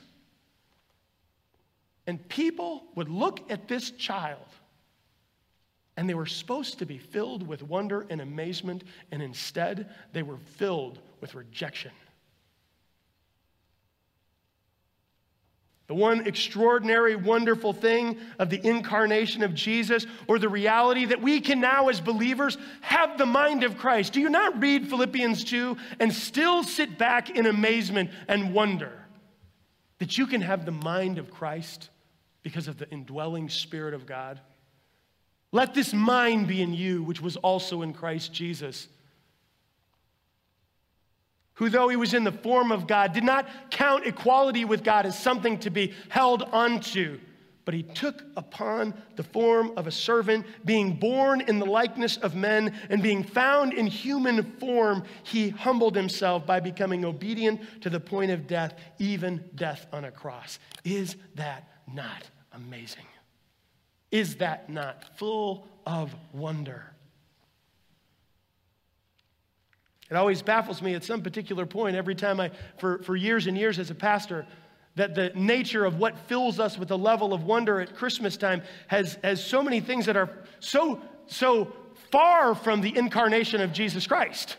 And 2.08 2.28
people 2.28 2.86
would 2.96 3.10
look 3.10 3.52
at 3.52 3.68
this 3.68 3.92
child, 3.92 4.48
and 5.96 6.10
they 6.10 6.16
were 6.16 6.26
supposed 6.26 6.80
to 6.80 6.88
be 6.88 6.98
filled 6.98 7.46
with 7.46 7.62
wonder 7.62 8.08
and 8.10 8.20
amazement, 8.20 8.84
and 9.12 9.22
instead 9.22 9.92
they 10.12 10.24
were 10.24 10.40
filled 10.58 10.98
with 11.22 11.36
rejection. 11.36 11.92
The 15.90 15.96
one 15.96 16.28
extraordinary, 16.28 17.16
wonderful 17.16 17.74
thing 17.74 18.20
of 18.38 18.52
the 18.52 18.64
incarnation 18.64 19.42
of 19.42 19.56
Jesus, 19.56 20.06
or 20.28 20.38
the 20.38 20.48
reality 20.48 21.06
that 21.06 21.20
we 21.20 21.42
can 21.42 21.60
now, 21.60 21.90
as 21.90 22.00
believers, 22.00 22.60
have 22.82 23.18
the 23.18 23.26
mind 23.26 23.64
of 23.64 23.76
Christ. 23.76 24.14
Do 24.14 24.22
you 24.22 24.30
not 24.30 24.62
read 24.62 24.88
Philippians 24.88 25.44
2 25.46 25.76
and 26.00 26.14
still 26.14 26.64
sit 26.64 27.00
back 27.00 27.32
in 27.32 27.48
amazement 27.48 28.12
and 28.28 28.54
wonder 28.54 29.04
that 29.98 30.16
you 30.16 30.28
can 30.28 30.42
have 30.42 30.64
the 30.64 30.72
mind 30.72 31.18
of 31.18 31.32
Christ 31.32 31.90
because 32.44 32.68
of 32.68 32.78
the 32.78 32.88
indwelling 32.92 33.50
Spirit 33.50 33.96
of 33.96 34.06
God? 34.06 34.40
Let 35.52 35.74
this 35.74 35.92
mind 35.92 36.48
be 36.48 36.62
in 36.62 36.72
you, 36.72 37.02
which 37.02 37.20
was 37.20 37.36
also 37.36 37.82
in 37.82 37.94
Christ 37.94 38.32
Jesus 38.32 38.88
who, 41.60 41.68
though 41.68 41.90
he 41.90 41.98
was 41.98 42.14
in 42.14 42.24
the 42.24 42.32
form 42.32 42.72
of 42.72 42.88
God, 42.88 43.12
did 43.12 43.26
not 43.26 43.46
count 43.70 44.06
equality 44.06 44.64
with 44.64 44.82
God 44.82 45.06
as 45.06 45.20
something 45.20 45.60
to 45.60 45.70
be 45.70 45.94
held 46.08 46.42
onto, 46.42 47.20
but 47.66 47.74
he 47.74 47.84
took 47.84 48.24
upon 48.38 48.94
the 49.18 49.24
form 49.24 49.74
of 49.76 49.86
a 49.86 49.92
servant, 49.92 50.46
being 50.64 50.94
born 50.96 51.42
in 51.42 51.60
the 51.60 51.66
likeness 51.66 52.16
of 52.16 52.34
men, 52.34 52.74
and 52.90 53.04
being 53.04 53.26
found 53.26 53.74
in 53.74 53.88
human 53.88 54.42
form, 54.54 55.04
he 55.24 55.50
humbled 55.50 55.98
himself 55.98 56.46
by 56.46 56.62
becoming 56.62 57.04
obedient 57.04 57.60
to 57.82 57.90
the 57.90 58.00
point 58.00 58.32
of 58.32 58.48
death, 58.48 58.74
even 58.98 59.44
death 59.56 59.86
on 59.92 60.06
a 60.06 60.12
cross. 60.12 60.60
Is 60.86 61.18
that 61.36 61.68
not 61.94 62.24
amazing? 62.54 63.06
Is 64.12 64.38
that 64.38 64.70
not 64.70 65.18
full 65.18 65.68
of 65.86 66.16
wonder? 66.32 66.94
It 70.10 70.16
always 70.16 70.42
baffles 70.42 70.82
me 70.82 70.96
at 70.96 71.04
some 71.04 71.22
particular 71.22 71.66
point, 71.66 71.96
every 71.96 72.16
time 72.16 72.40
I, 72.40 72.52
for, 72.78 73.00
for 73.04 73.16
years 73.16 73.48
and 73.48 73.58
years 73.58 73.78
as 73.78 73.92
a 73.92 73.96
pastor, 73.96 74.46
that 74.96 75.14
the 75.14 75.32
nature 75.36 75.86
of 75.86 76.00
what 76.00 76.18
fills 76.28 76.60
us 76.60 76.78
with 76.78 76.92
a 76.92 76.96
level 76.96 77.34
of 77.34 77.44
wonder 77.44 77.80
at 77.80 77.96
Christmas 77.96 78.36
time 78.36 78.64
has, 78.88 79.18
has 79.24 79.44
so 79.44 79.62
many 79.62 79.80
things 79.80 80.08
that 80.08 80.18
are 80.18 80.30
so, 80.60 81.02
so 81.28 81.72
far 82.12 82.56
from 82.56 82.82
the 82.82 82.98
incarnation 82.98 83.62
of 83.62 83.72
Jesus 83.72 84.08
Christ. 84.08 84.58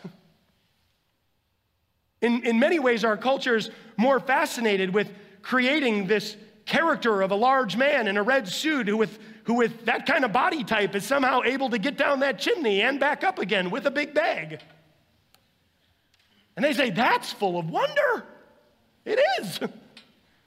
In, 2.21 2.45
in 2.45 2.59
many 2.59 2.79
ways, 2.79 3.03
our 3.03 3.17
culture 3.17 3.57
is 3.57 3.69
more 3.97 4.19
fascinated 4.19 4.93
with 4.93 5.09
creating 5.41 6.07
this 6.07 6.37
character 6.65 7.21
of 7.21 7.31
a 7.31 7.35
large 7.35 7.75
man 7.75 8.07
in 8.07 8.15
a 8.15 8.23
red 8.23 8.47
suit 8.47 8.87
who 8.87 8.95
with, 8.95 9.19
who 9.43 9.55
with 9.55 9.85
that 9.85 10.05
kind 10.05 10.23
of 10.23 10.31
body 10.31 10.63
type 10.63 10.95
is 10.95 11.03
somehow 11.03 11.41
able 11.43 11.69
to 11.69 11.77
get 11.77 11.97
down 11.97 12.19
that 12.21 12.39
chimney 12.39 12.81
and 12.83 12.99
back 12.99 13.23
up 13.23 13.39
again 13.39 13.69
with 13.69 13.85
a 13.87 13.91
big 13.91 14.13
bag. 14.13 14.61
And 16.55 16.65
they 16.65 16.73
say, 16.73 16.89
that's 16.89 17.31
full 17.31 17.57
of 17.57 17.69
wonder. 17.69 18.25
It 19.05 19.19
is. 19.39 19.59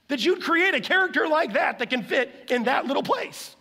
that 0.09 0.25
you'd 0.25 0.43
create 0.43 0.75
a 0.75 0.81
character 0.81 1.27
like 1.27 1.55
that 1.55 1.79
that 1.79 1.90
can 1.90 2.03
fit 2.03 2.47
in 2.51 2.64
that 2.64 2.87
little 2.87 3.03
place. 3.03 3.57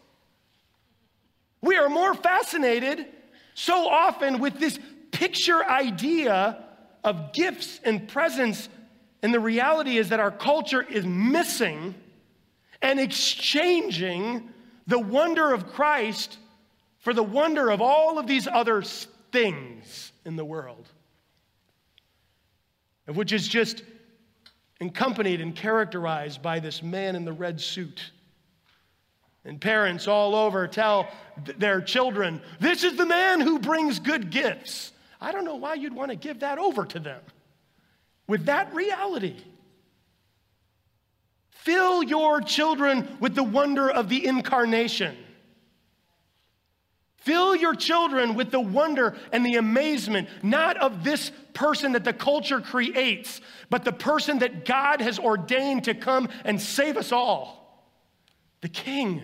We 1.61 1.77
are 1.77 1.89
more 1.89 2.13
fascinated 2.13 3.07
so 3.53 3.87
often 3.87 4.39
with 4.39 4.59
this 4.59 4.77
picture 5.11 5.63
idea 5.63 6.63
of 7.03 7.33
gifts 7.33 7.79
and 7.83 8.07
presents, 8.07 8.67
and 9.21 9.33
the 9.33 9.39
reality 9.39 9.97
is 9.97 10.09
that 10.09 10.19
our 10.19 10.31
culture 10.31 10.81
is 10.81 11.05
missing 11.05 11.95
and 12.81 12.99
exchanging 12.99 14.49
the 14.87 14.99
wonder 14.99 15.53
of 15.53 15.71
Christ 15.71 16.37
for 16.99 17.13
the 17.13 17.23
wonder 17.23 17.69
of 17.69 17.81
all 17.81 18.19
of 18.19 18.27
these 18.27 18.47
other 18.47 18.81
things 19.31 20.11
in 20.25 20.35
the 20.35 20.45
world 20.45 20.89
which 23.07 23.33
is 23.33 23.47
just 23.47 23.83
accompanied 24.79 25.41
and 25.41 25.55
characterized 25.55 26.41
by 26.41 26.59
this 26.59 26.81
man 26.81 27.15
in 27.15 27.25
the 27.25 27.33
red 27.33 27.59
suit. 27.59 28.11
And 29.45 29.59
parents 29.59 30.07
all 30.07 30.35
over 30.35 30.67
tell 30.67 31.09
their 31.57 31.81
children, 31.81 32.41
This 32.59 32.83
is 32.83 32.95
the 32.95 33.05
man 33.05 33.41
who 33.41 33.59
brings 33.59 33.99
good 33.99 34.29
gifts. 34.29 34.93
I 35.19 35.31
don't 35.31 35.45
know 35.45 35.55
why 35.55 35.75
you'd 35.75 35.93
want 35.93 36.11
to 36.11 36.15
give 36.15 36.39
that 36.41 36.57
over 36.57 36.85
to 36.85 36.99
them. 36.99 37.21
With 38.27 38.45
that 38.45 38.73
reality, 38.73 39.35
fill 41.49 42.03
your 42.03 42.39
children 42.41 43.17
with 43.19 43.35
the 43.35 43.43
wonder 43.43 43.89
of 43.89 44.07
the 44.07 44.25
incarnation. 44.25 45.17
Fill 47.23 47.55
your 47.55 47.73
children 47.73 48.35
with 48.35 48.51
the 48.51 48.59
wonder 48.59 49.15
and 49.31 49.45
the 49.45 49.55
amazement, 49.55 50.27
not 50.41 50.75
of 50.75 51.05
this 51.05 51.31
person 51.53 51.93
that 51.93 52.03
the 52.03 52.11
culture 52.11 52.59
creates, 52.59 53.39
but 53.69 53.85
the 53.85 53.93
person 53.93 54.39
that 54.39 54.65
God 54.65 54.99
has 54.99 55.19
ordained 55.19 55.85
to 55.85 55.93
come 55.93 56.27
and 56.43 56.61
save 56.61 56.97
us 56.97 57.13
all. 57.13 57.87
The 58.59 58.67
King 58.67 59.21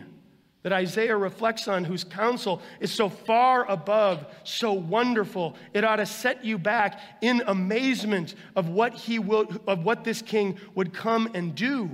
that 0.63 0.71
Isaiah 0.71 1.17
reflects 1.17 1.67
on, 1.67 1.83
whose 1.83 2.05
counsel 2.05 2.61
is 2.79 2.91
so 2.91 3.09
far 3.09 3.69
above, 3.69 4.25
so 4.45 4.71
wonderful, 4.71 5.57
it 5.73 5.83
ought 5.83 5.97
to 5.97 6.05
set 6.05 6.45
you 6.45 6.57
back 6.57 7.01
in 7.21 7.43
amazement 7.47 8.35
of 8.55 8.69
what 8.69 8.93
he 8.93 9.19
will, 9.19 9.49
of 9.67 9.83
what 9.83 10.05
this 10.05 10.21
king 10.21 10.57
would 10.73 10.93
come 10.93 11.29
and 11.33 11.53
do. 11.53 11.89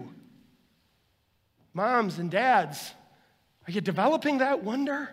Moms 1.74 2.20
and 2.20 2.30
dads, 2.30 2.94
are 3.68 3.72
you 3.72 3.82
developing 3.82 4.38
that 4.38 4.64
wonder? 4.64 5.10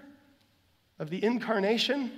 Of 0.99 1.11
the 1.11 1.23
incarnation? 1.23 2.13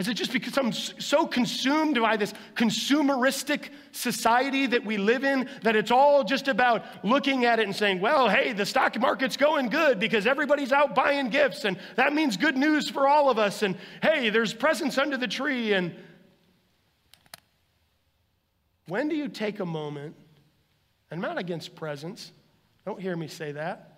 Has 0.00 0.08
it 0.08 0.14
just 0.14 0.32
become 0.32 0.72
so 0.72 1.26
consumed 1.26 2.00
by 2.00 2.16
this 2.16 2.32
consumeristic 2.54 3.68
society 3.92 4.66
that 4.66 4.82
we 4.82 4.96
live 4.96 5.24
in 5.24 5.46
that 5.62 5.76
it's 5.76 5.90
all 5.90 6.24
just 6.24 6.48
about 6.48 7.04
looking 7.04 7.44
at 7.44 7.58
it 7.58 7.66
and 7.66 7.76
saying, 7.76 8.00
well, 8.00 8.26
hey, 8.26 8.54
the 8.54 8.64
stock 8.64 8.98
market's 8.98 9.36
going 9.36 9.68
good 9.68 10.00
because 10.00 10.26
everybody's 10.26 10.72
out 10.72 10.94
buying 10.94 11.28
gifts 11.28 11.66
and 11.66 11.78
that 11.96 12.14
means 12.14 12.38
good 12.38 12.56
news 12.56 12.88
for 12.88 13.06
all 13.06 13.28
of 13.28 13.38
us. 13.38 13.62
And 13.62 13.76
hey, 14.02 14.30
there's 14.30 14.54
presents 14.54 14.96
under 14.96 15.18
the 15.18 15.28
tree. 15.28 15.74
And 15.74 15.94
when 18.86 19.08
do 19.10 19.16
you 19.16 19.28
take 19.28 19.60
a 19.60 19.66
moment? 19.66 20.16
I'm 21.10 21.20
not 21.20 21.36
against 21.36 21.74
presents, 21.74 22.32
don't 22.86 23.02
hear 23.02 23.16
me 23.16 23.28
say 23.28 23.52
that. 23.52 23.89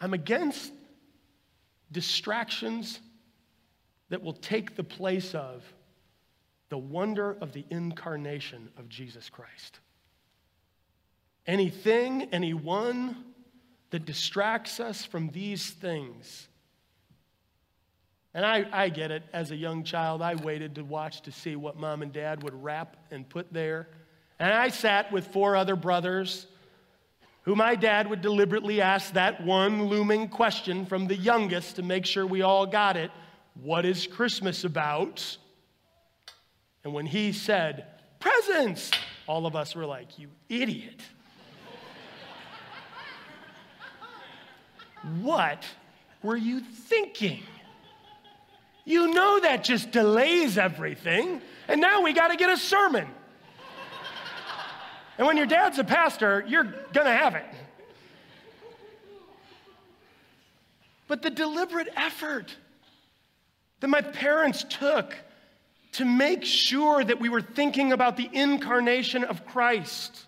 I'm 0.00 0.14
against 0.14 0.72
distractions 1.92 2.98
that 4.08 4.22
will 4.22 4.32
take 4.32 4.76
the 4.76 4.84
place 4.84 5.34
of 5.34 5.62
the 6.68 6.78
wonder 6.78 7.36
of 7.40 7.52
the 7.52 7.64
incarnation 7.70 8.70
of 8.78 8.88
Jesus 8.88 9.28
Christ. 9.28 9.80
Anything, 11.46 12.28
anyone 12.32 13.24
that 13.90 14.04
distracts 14.04 14.78
us 14.78 15.04
from 15.04 15.28
these 15.30 15.70
things. 15.70 16.48
And 18.32 18.46
I, 18.46 18.66
I 18.72 18.88
get 18.88 19.10
it. 19.10 19.24
As 19.32 19.50
a 19.50 19.56
young 19.56 19.82
child, 19.82 20.22
I 20.22 20.36
waited 20.36 20.76
to 20.76 20.84
watch 20.84 21.22
to 21.22 21.32
see 21.32 21.56
what 21.56 21.76
mom 21.76 22.02
and 22.02 22.12
dad 22.12 22.44
would 22.44 22.62
wrap 22.62 22.96
and 23.10 23.28
put 23.28 23.52
there. 23.52 23.88
And 24.38 24.52
I 24.52 24.68
sat 24.68 25.10
with 25.10 25.26
four 25.28 25.56
other 25.56 25.74
brothers 25.74 26.46
who 27.50 27.56
my 27.56 27.74
dad 27.74 28.08
would 28.08 28.20
deliberately 28.20 28.80
ask 28.80 29.14
that 29.14 29.44
one 29.44 29.86
looming 29.86 30.28
question 30.28 30.86
from 30.86 31.08
the 31.08 31.16
youngest 31.16 31.74
to 31.74 31.82
make 31.82 32.06
sure 32.06 32.24
we 32.24 32.42
all 32.42 32.64
got 32.64 32.96
it 32.96 33.10
What 33.60 33.84
is 33.84 34.06
Christmas 34.06 34.62
about? 34.62 35.36
And 36.84 36.94
when 36.94 37.06
he 37.06 37.32
said, 37.32 37.86
Presents, 38.20 38.92
all 39.26 39.46
of 39.46 39.56
us 39.56 39.74
were 39.74 39.84
like, 39.84 40.16
You 40.16 40.28
idiot. 40.48 41.02
what 45.20 45.66
were 46.22 46.36
you 46.36 46.60
thinking? 46.60 47.42
You 48.84 49.12
know 49.12 49.40
that 49.40 49.64
just 49.64 49.90
delays 49.90 50.56
everything, 50.56 51.42
and 51.66 51.80
now 51.80 52.02
we 52.02 52.12
got 52.12 52.28
to 52.28 52.36
get 52.36 52.48
a 52.48 52.56
sermon. 52.56 53.08
And 55.20 55.26
when 55.26 55.36
your 55.36 55.44
dad's 55.44 55.78
a 55.78 55.84
pastor, 55.84 56.42
you're 56.48 56.64
going 56.64 57.06
to 57.06 57.12
have 57.12 57.34
it. 57.34 57.44
But 61.08 61.20
the 61.20 61.28
deliberate 61.28 61.88
effort 61.94 62.56
that 63.80 63.88
my 63.88 64.00
parents 64.00 64.64
took 64.66 65.14
to 65.92 66.06
make 66.06 66.42
sure 66.42 67.04
that 67.04 67.20
we 67.20 67.28
were 67.28 67.42
thinking 67.42 67.92
about 67.92 68.16
the 68.16 68.30
incarnation 68.32 69.22
of 69.22 69.44
Christ, 69.44 70.24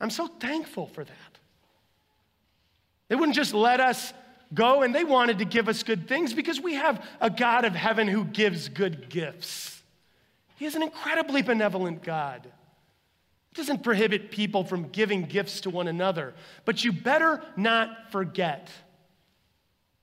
I'm 0.00 0.10
so 0.10 0.26
thankful 0.26 0.88
for 0.88 1.04
that. 1.04 1.38
They 3.06 3.14
wouldn't 3.14 3.36
just 3.36 3.54
let 3.54 3.78
us 3.78 4.12
go, 4.54 4.82
and 4.82 4.92
they 4.92 5.04
wanted 5.04 5.38
to 5.38 5.44
give 5.44 5.68
us 5.68 5.84
good 5.84 6.08
things 6.08 6.34
because 6.34 6.60
we 6.60 6.74
have 6.74 7.06
a 7.20 7.30
God 7.30 7.64
of 7.64 7.76
heaven 7.76 8.08
who 8.08 8.24
gives 8.24 8.68
good 8.68 9.08
gifts. 9.08 9.80
He 10.56 10.64
is 10.64 10.74
an 10.74 10.82
incredibly 10.82 11.42
benevolent 11.42 12.02
God. 12.02 12.50
Doesn't 13.56 13.82
prohibit 13.82 14.30
people 14.30 14.64
from 14.64 14.88
giving 14.88 15.22
gifts 15.22 15.62
to 15.62 15.70
one 15.70 15.88
another, 15.88 16.34
but 16.66 16.84
you 16.84 16.92
better 16.92 17.42
not 17.56 18.12
forget 18.12 18.68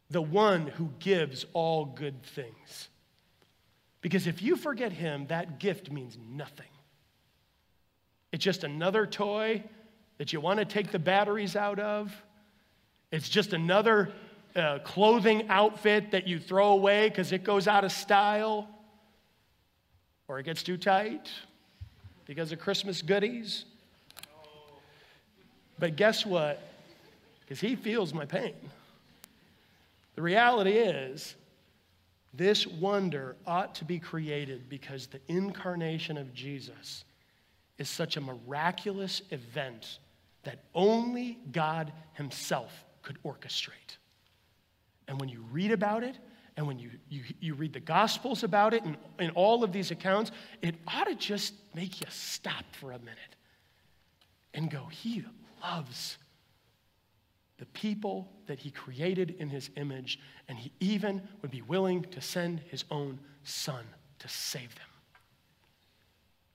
the 0.09 0.21
one 0.21 0.67
who 0.67 0.89
gives 0.97 1.45
all 1.53 1.85
good 1.85 2.23
things. 2.23 2.89
Because 4.01 4.25
if 4.25 4.41
you 4.41 4.55
forget 4.55 4.91
him, 4.91 5.27
that 5.27 5.59
gift 5.59 5.91
means 5.91 6.17
nothing. 6.29 6.67
It's 8.31 8.43
just 8.43 8.63
another 8.63 9.05
toy 9.05 9.63
that 10.17 10.33
you 10.33 10.41
want 10.41 10.57
to 10.57 10.65
take 10.65 10.91
the 10.91 10.99
batteries 10.99 11.55
out 11.55 11.79
of. 11.79 12.11
It's 13.11 13.29
just 13.29 13.53
another 13.53 14.11
uh, 14.55 14.79
clothing 14.79 15.47
outfit 15.49 16.11
that 16.11 16.27
you 16.27 16.39
throw 16.39 16.69
away 16.69 17.07
because 17.07 17.31
it 17.31 17.43
goes 17.43 17.67
out 17.67 17.83
of 17.83 17.91
style 17.91 18.67
or 20.27 20.39
it 20.39 20.43
gets 20.43 20.63
too 20.63 20.77
tight 20.77 21.29
because 22.25 22.51
of 22.51 22.59
Christmas 22.59 23.01
goodies. 23.01 23.65
But 25.79 25.95
guess 25.95 26.25
what? 26.25 26.61
Because 27.41 27.59
he 27.59 27.75
feels 27.75 28.13
my 28.13 28.25
pain. 28.25 28.53
The 30.15 30.21
reality 30.21 30.71
is, 30.71 31.35
this 32.33 32.65
wonder 32.65 33.35
ought 33.45 33.75
to 33.75 33.85
be 33.85 33.99
created 33.99 34.69
because 34.69 35.07
the 35.07 35.19
incarnation 35.27 36.17
of 36.17 36.33
Jesus 36.33 37.03
is 37.77 37.89
such 37.89 38.17
a 38.17 38.21
miraculous 38.21 39.21
event 39.31 39.99
that 40.43 40.59
only 40.73 41.37
God 41.51 41.91
Himself 42.13 42.85
could 43.01 43.21
orchestrate. 43.23 43.97
And 45.07 45.19
when 45.19 45.29
you 45.29 45.43
read 45.51 45.71
about 45.71 46.03
it, 46.03 46.17
and 46.55 46.67
when 46.67 46.77
you, 46.77 46.91
you, 47.09 47.23
you 47.39 47.53
read 47.55 47.73
the 47.73 47.79
Gospels 47.79 48.43
about 48.43 48.73
it 48.73 48.83
and 48.83 48.95
in 49.19 49.31
all 49.31 49.63
of 49.63 49.71
these 49.71 49.91
accounts, 49.91 50.31
it 50.61 50.75
ought 50.87 51.05
to 51.05 51.15
just 51.15 51.53
make 51.73 51.99
you 51.99 52.07
stop 52.09 52.63
for 52.79 52.91
a 52.91 52.99
minute 52.99 53.35
and 54.53 54.69
go, 54.69 54.85
He 54.85 55.23
loves 55.63 56.17
the 57.57 57.65
people 57.67 58.31
that 58.45 58.59
He 58.59 58.69
created 58.69 59.35
in 59.39 59.49
His 59.49 59.71
image, 59.77 60.19
and 60.47 60.57
He 60.57 60.71
even 60.79 61.21
would 61.41 61.49
be 61.49 61.63
willing 61.63 62.03
to 62.03 62.21
send 62.21 62.59
His 62.69 62.85
own 62.91 63.19
Son 63.43 63.83
to 64.19 64.27
save 64.27 64.75
them. 64.75 64.85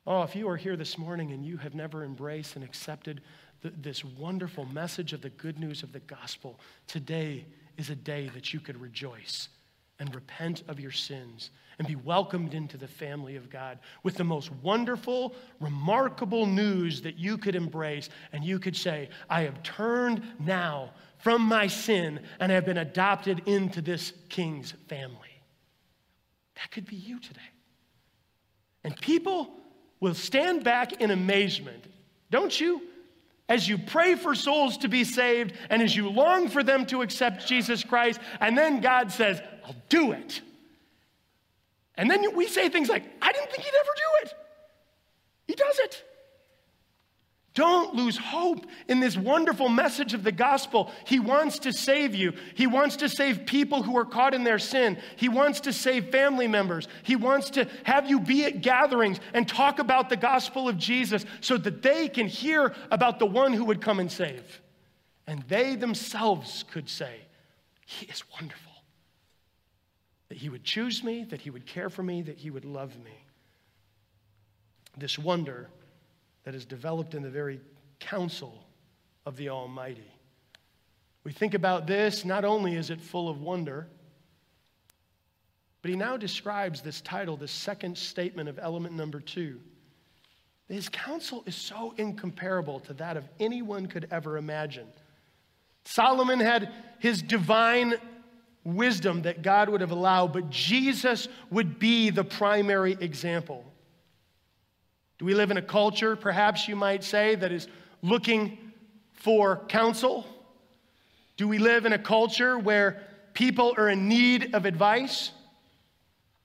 Oh, 0.07 0.23
if 0.23 0.35
you 0.37 0.49
are 0.49 0.57
here 0.57 0.77
this 0.77 0.97
morning 0.97 1.33
and 1.33 1.45
you 1.45 1.57
have 1.59 1.75
never 1.75 2.05
embraced 2.05 2.57
and 2.57 2.65
accepted 2.65 3.21
this 3.63 4.05
wonderful 4.05 4.65
message 4.67 5.13
of 5.13 5.21
the 5.21 5.31
good 5.31 5.59
news 5.59 5.83
of 5.83 5.93
the 5.93 5.99
gospel, 6.01 6.59
today 6.87 7.45
is 7.77 7.91
a 7.91 7.97
day 7.97 8.31
that 8.33 8.55
you 8.55 8.61
could 8.61 8.81
rejoice 8.81 9.49
and 9.99 10.15
repent 10.15 10.63
of 10.69 10.79
your 10.79 10.91
sins 10.91 11.51
and 11.79 11.87
be 11.87 11.97
welcomed 11.97 12.55
into 12.55 12.77
the 12.77 12.89
family 12.89 13.37
of 13.37 13.51
God 13.51 13.79
with 14.03 14.17
the 14.17 14.25
most 14.25 14.51
wonderful, 14.63 15.35
remarkable 15.61 16.47
news 16.47 17.03
that 17.03 17.19
you 17.19 17.39
could 17.39 17.55
embrace. 17.55 18.09
And 18.33 18.45
you 18.45 18.59
could 18.59 18.77
say, 18.77 19.09
I 19.31 19.43
have 19.43 19.63
turned 19.63 20.23
now 20.41 20.91
from 21.19 21.43
my 21.43 21.67
sin 21.67 22.21
and 22.41 22.51
I 22.51 22.55
have 22.57 22.67
been 22.67 22.79
adopted 22.79 23.43
into 23.47 23.81
this 23.81 24.13
king's 24.29 24.73
family. 24.89 25.17
That 26.57 26.71
could 26.71 26.87
be 26.87 26.97
you 26.97 27.21
today. 27.21 27.41
And 28.83 29.01
people 29.01 29.51
will 30.01 30.15
stand 30.15 30.65
back 30.65 31.01
in 31.01 31.11
amazement, 31.11 31.85
don't 32.31 32.59
you? 32.61 32.83
as 33.49 33.67
you 33.67 33.79
pray 33.79 34.15
for 34.15 34.35
souls 34.35 34.77
to 34.79 34.89
be 34.89 35.05
saved 35.05 35.55
and 35.71 35.81
as 35.81 35.97
you 35.97 36.09
long 36.09 36.49
for 36.49 36.63
them 36.63 36.85
to 36.87 37.03
accept 37.03 37.47
Jesus 37.47 37.83
Christ, 37.83 38.21
and 38.41 38.57
then 38.59 38.81
God 38.81 39.11
says, 39.11 39.41
I'll 39.69 39.77
do 39.91 40.13
it. 40.13 40.41
And 41.97 42.11
then 42.11 42.35
we 42.35 42.47
say 42.47 42.69
things 42.69 42.89
like, 42.89 43.03
I 43.21 43.33
didn't 43.33 43.51
think 43.51 43.65
he'd 43.65 43.79
ever 43.79 43.91
do 43.97 44.27
it. 44.27 44.35
He 45.47 45.55
does 45.55 45.79
it. 45.81 46.05
Don't 47.55 47.95
lose 47.95 48.17
hope 48.17 48.67
in 48.87 49.01
this 49.01 49.17
wonderful 49.17 49.69
message 49.69 50.15
of 50.15 50.23
the 50.23 50.31
gospel. 50.31 50.93
He 51.05 51.19
wants 51.19 51.59
to 51.61 51.73
save 51.73 52.15
you. 52.15 52.33
He 52.55 52.69
wants 52.69 52.97
to 52.97 53.09
save 53.09 53.47
people 53.47 53.83
who 53.83 53.99
are 53.99 54.05
caught 54.05 54.33
in 54.33 54.45
their 54.45 54.61
sin. 54.61 54.97
He 55.17 55.29
wants 55.29 55.61
to 55.63 55.73
save 55.73 56.11
family 56.11 56.47
members. 56.47 56.87
He 57.03 57.17
wants 57.17 57.51
to 57.51 57.67
have 57.83 58.09
you 58.09 58.21
be 58.21 58.45
at 58.45 58.63
gatherings 58.63 59.19
and 59.35 59.47
talk 59.49 59.81
about 59.81 60.09
the 60.09 60.17
gospel 60.17 60.69
of 60.69 60.79
Jesus 60.79 61.27
so 61.41 61.59
that 61.59 61.83
they 61.83 62.09
can 62.09 62.29
hear 62.29 62.75
about 62.93 63.19
the 63.19 63.27
one 63.27 63.53
who 63.53 63.65
would 63.65 63.81
come 63.81 63.99
and 63.99 64.11
save. 64.11 64.61
And 65.27 65.43
they 65.49 65.75
themselves 65.75 66.65
could 66.71 66.89
say, 66.89 67.17
He 67.85 68.07
is 68.07 68.23
wonderful. 68.33 68.68
That 70.29 70.39
He 70.39 70.49
would 70.49 70.65
choose 70.65 71.03
me, 71.03 71.25
that 71.25 71.41
He 71.41 71.51
would 71.51 71.67
care 71.67 71.91
for 71.91 72.03
me, 72.03 72.23
that 72.23 72.39
He 72.39 72.51
would 72.51 72.65
love 72.65 72.99
me. 73.03 73.25
This 74.97 75.19
wonder 75.19 75.69
that 76.45 76.55
is 76.55 76.65
developed 76.65 77.15
in 77.15 77.23
the 77.23 77.31
very 77.31 77.61
counsel 78.01 78.65
of 79.27 79.37
the 79.37 79.49
Almighty. 79.49 80.11
We 81.25 81.33
think 81.33 81.55
about 81.55 81.87
this, 81.87 82.25
not 82.25 82.45
only 82.45 82.75
is 82.75 82.91
it 82.91 83.01
full 83.01 83.29
of 83.29 83.41
wonder, 83.41 83.87
but 85.83 85.91
he 85.91 85.97
now 85.97 86.17
describes 86.17 86.81
this 86.81 87.01
title, 87.01 87.37
this 87.37 87.53
second 87.53 87.97
statement 87.97 88.49
of 88.49 88.59
element 88.59 88.95
number 88.95 89.21
two. 89.21 89.61
His 90.69 90.89
counsel 90.89 91.43
is 91.47 91.55
so 91.55 91.95
incomparable 91.97 92.81
to 92.81 92.95
that 92.95 93.17
of 93.17 93.29
anyone 93.41 93.87
could 93.87 94.09
ever 94.11 94.37
imagine. 94.37 94.87
Solomon 95.85 96.41
had 96.41 96.73
his 96.99 97.23
divine 97.23 97.95
wisdom 98.75 99.23
that 99.23 99.43
God 99.43 99.69
would 99.69 99.81
have 99.81 99.91
allowed, 99.91 100.33
but 100.33 100.51
Jesus 100.51 101.29
would 101.51 101.79
be 101.79 102.11
the 102.11 102.25
primary 102.25 102.97
example. 103.01 103.65
Do 105.19 105.25
we 105.25 105.35
live 105.35 105.51
in 105.51 105.57
a 105.57 105.63
culture, 105.63 106.17
perhaps 106.17 106.69
you 106.69 106.77
might 106.77 107.03
say, 107.03 107.35
that 107.35 107.51
is 107.51 107.67
looking 108.03 108.59
for 109.13 109.65
counsel? 109.69 110.27
Do 111.37 111.49
we 111.49 111.59
live 111.59 111.87
in 111.87 111.93
a 111.93 111.99
culture 111.99 112.59
where 112.59 113.03
people 113.33 113.75
are 113.79 113.89
in 113.89 114.09
need 114.09 114.55
of 114.55 114.65
advice? 114.65 115.33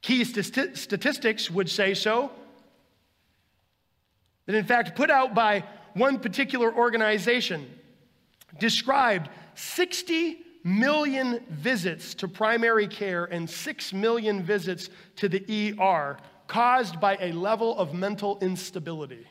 Key 0.02 0.24
st- 0.24 0.78
statistics 0.78 1.52
would 1.52 1.70
say 1.70 1.94
so. 1.94 2.32
That, 4.46 4.56
in 4.56 4.66
fact, 4.66 4.96
put 4.96 5.10
out 5.10 5.34
by 5.34 5.64
one 5.94 6.20
particular 6.20 6.74
organization, 6.74 7.70
described 8.60 9.30
60 9.56 10.43
million 10.64 11.44
visits 11.50 12.14
to 12.16 12.28
primary 12.28 12.88
care 12.88 13.26
and 13.26 13.50
6 13.50 13.94
million 13.94 14.44
visits 14.44 14.90
to 15.18 15.30
the 15.30 15.76
ER 15.80 16.18
caused 16.48 17.00
by 17.00 17.18
a 17.20 17.32
level 17.32 17.78
of 17.78 17.94
mental 17.94 18.38
instability 18.42 19.28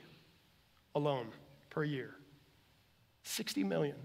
alone 0.95 1.29
per 1.71 1.85
year. 1.85 2.15
60 3.25 3.65
million. 3.65 3.97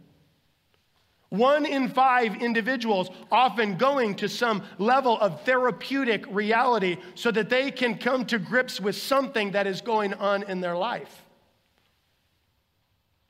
One 1.29 1.65
in 1.65 1.89
five 1.89 2.41
individuals 2.41 3.09
often 3.29 3.77
going 3.77 4.15
to 4.15 4.29
some 4.29 4.63
level 4.77 5.19
of 5.19 5.41
therapeutic 5.41 6.25
reality 6.29 6.97
so 7.15 7.31
that 7.31 7.49
they 7.49 7.69
can 7.69 7.97
come 7.97 8.25
to 8.27 8.39
grips 8.39 8.79
with 8.79 8.95
something 8.95 9.51
that 9.51 9.67
is 9.67 9.81
going 9.81 10.13
on 10.13 10.43
in 10.43 10.61
their 10.61 10.77
life. 10.77 11.26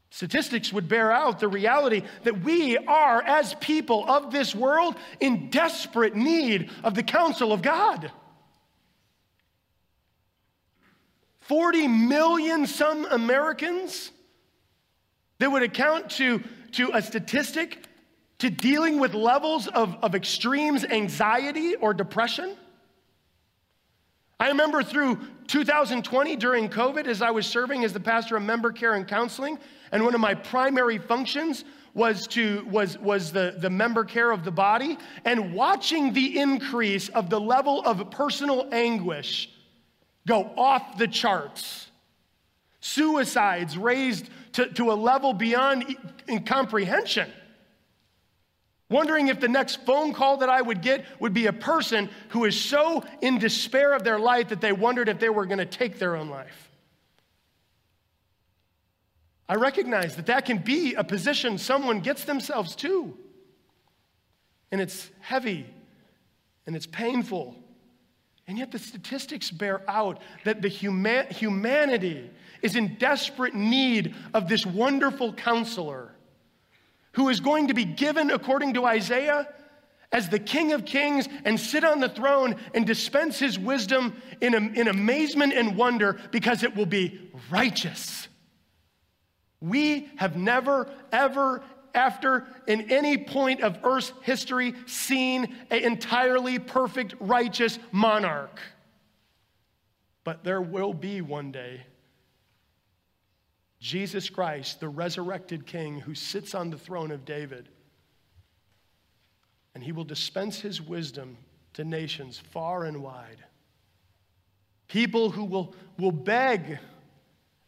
Statistics 0.10 0.72
would 0.72 0.88
bear 0.88 1.12
out 1.12 1.40
the 1.40 1.48
reality 1.48 2.04
that 2.24 2.42
we 2.42 2.78
are, 2.78 3.22
as 3.22 3.54
people 3.56 4.06
of 4.10 4.32
this 4.32 4.56
world, 4.56 4.96
in 5.20 5.50
desperate 5.50 6.16
need 6.16 6.70
of 6.84 6.96
the 6.96 7.04
counsel 7.04 7.52
of 7.52 7.62
God. 7.62 8.12
40 11.42 11.88
million 11.88 12.68
some 12.68 13.06
Americans 13.06 14.12
that 15.40 15.52
would 15.52 15.64
account 15.64 16.10
to, 16.12 16.44
to 16.74 16.92
a 16.94 17.02
statistic 17.02 17.86
to 18.40 18.50
dealing 18.50 19.00
with 19.00 19.14
levels 19.14 19.68
of, 19.68 19.96
of 20.02 20.14
extremes 20.14 20.84
anxiety 20.84 21.76
or 21.76 21.94
depression. 21.94 22.56
I 24.40 24.50
remember 24.50 24.84
through 24.84 25.20
2020 25.48 26.36
during 26.36 26.70
COVID, 26.70 27.08
as 27.08 27.24
I 27.24 27.32
was 27.32 27.48
serving 27.48 27.84
as 27.84 27.92
the 27.92 28.00
pastor 28.00 28.38
of 28.38 28.44
member 28.44 28.72
care 28.72 28.94
and 28.94 29.08
counseling, 29.08 29.58
and 29.92 30.04
one 30.04 30.14
of 30.14 30.22
my 30.22 30.36
primary 30.36 31.00
functions 31.00 31.66
was 31.96 32.28
to 32.28 32.64
was 32.70 33.00
was 33.00 33.32
the, 33.32 33.56
the 33.58 33.70
member 33.70 34.06
care 34.06 34.30
of 34.30 34.44
the 34.44 34.52
body, 34.52 35.00
and 35.26 35.54
watching 35.54 36.14
the 36.14 36.40
increase 36.40 37.10
of 37.10 37.32
the 37.32 37.40
level 37.40 37.82
of 37.84 38.12
personal 38.12 38.70
anguish 38.72 39.50
go 40.28 40.52
off 40.56 41.00
the 41.00 41.08
charts. 41.08 41.90
Suicides 42.80 43.76
raised 43.76 44.30
to, 44.54 44.68
to 44.74 44.92
a 44.92 44.94
level 44.94 45.34
beyond 45.34 45.98
incomprehension. 46.30 47.32
Wondering 48.90 49.28
if 49.28 49.40
the 49.42 49.50
next 49.50 49.86
phone 49.86 50.14
call 50.14 50.38
that 50.38 50.50
I 50.50 50.62
would 50.62 50.82
get 50.82 51.06
would 51.20 51.34
be 51.34 51.48
a 51.48 51.54
person 51.54 52.10
who 52.30 52.46
is 52.46 52.60
so 52.60 53.04
in 53.22 53.38
despair 53.38 53.94
of 53.94 54.04
their 54.04 54.18
life 54.18 54.50
that 54.50 54.62
they 54.62 54.72
wondered 54.72 55.10
if 55.10 55.20
they 55.20 55.30
were 55.30 55.46
going 55.46 55.58
to 55.58 55.66
take 55.66 56.00
their 56.00 56.16
own 56.16 56.30
life. 56.30 56.72
I 59.50 59.56
recognize 59.56 60.16
that 60.16 60.28
that 60.28 60.46
can 60.46 60.58
be 60.58 60.94
a 60.94 61.04
position 61.04 61.58
someone 61.58 62.00
gets 62.00 62.24
themselves 62.24 62.76
to. 62.78 63.18
And 64.72 64.80
it's 64.82 65.10
heavy 65.20 65.66
and 66.66 66.76
it's 66.76 66.88
painful. 66.88 67.56
And 68.48 68.58
yet 68.58 68.72
the 68.72 68.80
statistics 68.80 69.52
bear 69.52 69.82
out 69.90 70.22
that 70.46 70.62
the 70.62 70.70
huma- 70.70 71.30
humanity 71.30 72.30
is 72.62 72.78
in 72.78 72.96
desperate 72.96 73.54
need 73.54 74.16
of 74.34 74.48
this 74.48 74.66
wonderful 74.66 75.34
counselor 75.34 76.12
who 77.18 77.30
is 77.30 77.40
going 77.40 77.68
to 77.68 77.74
be 77.74 77.84
given, 77.84 78.30
according 78.30 78.76
to 78.76 78.86
Isaiah, 78.86 79.50
as 80.12 80.30
the 80.30 80.38
King 80.38 80.72
of 80.74 80.86
Kings 80.86 81.28
and 81.46 81.60
sit 81.60 81.84
on 81.84 82.00
the 82.00 82.10
throne 82.10 82.56
and 82.76 82.86
dispense 82.86 83.40
his 83.40 83.58
wisdom 83.58 84.22
in, 84.40 84.54
in 84.54 84.88
amazement 84.88 85.54
and 85.54 85.76
wonder 85.76 86.20
because 86.32 86.62
it 86.62 86.76
will 86.76 86.86
be 86.86 87.20
righteous. 87.50 88.28
We 89.60 90.12
have 90.18 90.38
never, 90.38 90.94
ever, 91.12 91.64
after 91.96 92.46
in 92.68 92.92
any 92.92 93.18
point 93.18 93.62
of 93.62 93.80
Earth's 93.84 94.14
history 94.22 94.76
seen 94.86 95.56
an 95.72 95.80
entirely 95.80 96.60
perfect, 96.60 97.16
righteous 97.20 97.80
monarch. 97.92 98.60
But 100.24 100.44
there 100.44 100.62
will 100.62 100.94
be 100.94 101.22
one 101.22 101.52
day 101.52 101.82
Jesus 103.80 104.30
Christ, 104.30 104.80
the 104.80 104.90
resurrected 104.90 105.66
King 105.66 106.00
who 106.00 106.16
sits 106.16 106.56
on 106.56 106.70
the 106.70 106.78
throne 106.78 107.12
of 107.12 107.26
David. 107.26 107.70
And 109.76 109.84
he 109.84 109.92
will 109.92 110.04
dispense 110.04 110.60
his 110.60 110.82
wisdom 110.82 111.38
to 111.74 111.84
nations 111.84 112.40
far 112.52 112.86
and 112.86 113.04
wide. 113.04 113.44
People 114.88 115.30
who 115.30 115.44
will, 115.44 115.76
will 116.00 116.12
beg 116.12 116.80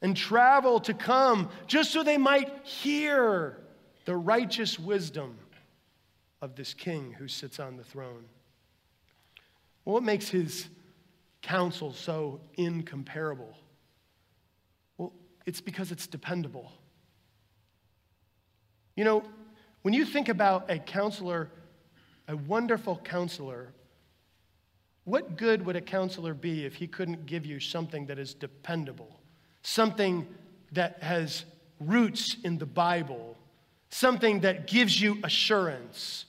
and 0.02 0.16
travel 0.18 0.80
to 0.80 0.94
come 0.94 1.50
just 1.68 1.92
so 1.92 2.04
they 2.04 2.18
might 2.18 2.66
hear 2.66 3.58
the 4.06 4.16
righteous 4.16 4.80
wisdom 4.80 5.38
of 6.42 6.56
this 6.56 6.74
king 6.74 7.12
who 7.12 7.28
sits 7.28 7.60
on 7.60 7.78
the 7.78 7.84
throne. 7.84 8.26
Well, 9.86 9.94
what 9.94 10.04
makes 10.04 10.30
his 10.30 10.68
counsel 11.42 11.94
so 11.94 12.40
incomparable? 12.56 13.56
It's 15.50 15.62
because 15.62 15.92
it's 15.92 16.08
dependable. 16.08 16.72
You 18.96 19.04
know, 19.04 19.24
when 19.82 19.94
you 19.94 20.06
think 20.06 20.30
about 20.30 20.70
a 20.70 20.80
counselor, 20.80 21.50
a 22.28 22.38
wonderful 22.38 23.02
counselor, 23.04 23.74
what 25.04 25.38
good 25.38 25.66
would 25.66 25.76
a 25.76 25.82
counselor 25.82 26.34
be 26.34 26.66
if 26.66 26.76
he 26.76 26.88
couldn't 26.88 27.26
give 27.26 27.46
you 27.46 27.60
something 27.60 28.06
that 28.06 28.20
is 28.20 28.34
dependable? 28.34 29.20
something 29.62 30.28
that 30.72 31.02
has 31.04 31.46
roots 31.80 32.38
in 32.44 32.58
the 32.58 32.66
Bible, 32.66 33.38
something 33.90 34.42
that 34.42 34.68
gives 34.68 35.00
you 35.00 35.20
assurance. 35.24 36.26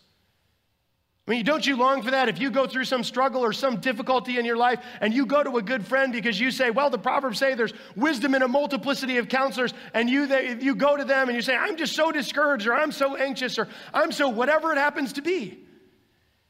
I 1.27 1.33
mean, 1.33 1.45
don't 1.45 1.65
you 1.65 1.77
long 1.77 2.03
for 2.03 2.11
that? 2.11 2.29
If 2.29 2.41
you 2.41 2.51
go 2.51 2.67
through 2.67 2.85
some 2.85 3.05
struggle 3.05 3.45
or 3.45 3.53
some 3.53 3.77
difficulty 3.77 4.39
in 4.39 4.45
your 4.45 4.57
life 4.57 4.81
and 5.01 5.15
you 5.15 5.27
go 5.27 5.45
to 5.45 5.59
a 5.59 5.63
good 5.63 5.87
friend 5.87 6.13
because 6.13 6.41
you 6.41 6.51
say, 6.51 6.71
well, 6.71 6.91
the 6.91 6.99
Proverbs 6.99 7.39
say 7.39 7.55
there's 7.55 7.75
wisdom 7.95 8.35
in 8.35 8.43
a 8.43 8.49
multiplicity 8.49 9.19
of 9.19 9.29
counselors, 9.29 9.73
and 9.95 10.11
you, 10.11 10.27
they, 10.27 10.57
you 10.61 10.75
go 10.75 10.97
to 10.97 11.05
them 11.05 11.29
and 11.29 11.37
you 11.37 11.43
say, 11.43 11.55
I'm 11.55 11.77
just 11.77 11.95
so 11.95 12.11
discouraged 12.11 12.67
or 12.67 12.75
I'm 12.75 12.91
so 12.91 13.17
anxious 13.17 13.59
or 13.59 13.69
I'm 13.95 14.13
so 14.13 14.29
whatever 14.29 14.73
it 14.73 14.79
happens 14.79 15.13
to 15.15 15.23
be. 15.23 15.59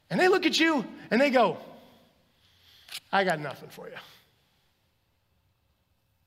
And 0.09 0.19
they 0.19 0.27
look 0.27 0.45
at 0.45 0.59
you 0.59 0.85
and 1.11 1.21
they 1.21 1.29
go, 1.29 1.57
I 3.11 3.23
got 3.23 3.39
nothing 3.39 3.69
for 3.69 3.87
you. 3.87 3.95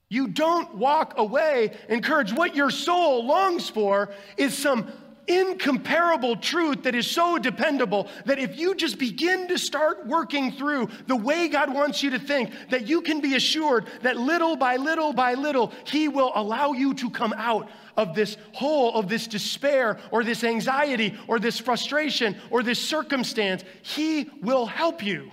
You 0.09 0.29
don't 0.29 0.77
walk 0.77 1.15
away 1.17 1.77
encouraged. 1.89 2.37
What 2.37 2.55
your 2.55 2.71
soul 2.71 3.27
longs 3.27 3.69
for 3.69 4.11
is 4.37 4.57
some 4.57 4.93
incomparable 5.27 6.37
truth 6.37 6.83
that 6.83 6.95
is 6.95 7.11
so 7.11 7.39
dependable 7.39 8.09
that 8.27 8.39
if 8.39 8.59
you 8.59 8.75
just 8.75 8.99
begin 8.99 9.49
to 9.49 9.59
start 9.59 10.07
working 10.07 10.53
through 10.53 10.89
the 11.07 11.17
way 11.17 11.49
God 11.49 11.73
wants 11.73 12.03
you 12.03 12.11
to 12.11 12.19
think, 12.19 12.51
that 12.71 12.87
you 12.87 13.01
can 13.01 13.21
be 13.21 13.35
assured 13.35 13.87
that 14.03 14.17
little 14.17 14.57
by 14.57 14.77
little 14.77 15.13
by 15.13 15.35
little, 15.35 15.73
He 15.87 16.09
will 16.09 16.33
allow 16.35 16.73
you 16.73 16.95
to 16.95 17.11
come 17.11 17.35
out 17.37 17.71
of 17.97 18.15
this 18.15 18.37
hole, 18.53 18.95
of 18.95 19.09
this 19.09 19.27
despair, 19.27 19.99
or 20.11 20.25
this 20.25 20.45
anxiety, 20.45 21.17
or 21.29 21.39
this 21.39 21.59
frustration, 21.59 22.37
or 22.51 22.63
this 22.63 22.79
circumstance. 22.79 23.65
He 23.83 24.31
will 24.43 24.67
help 24.67 25.03
you. 25.03 25.31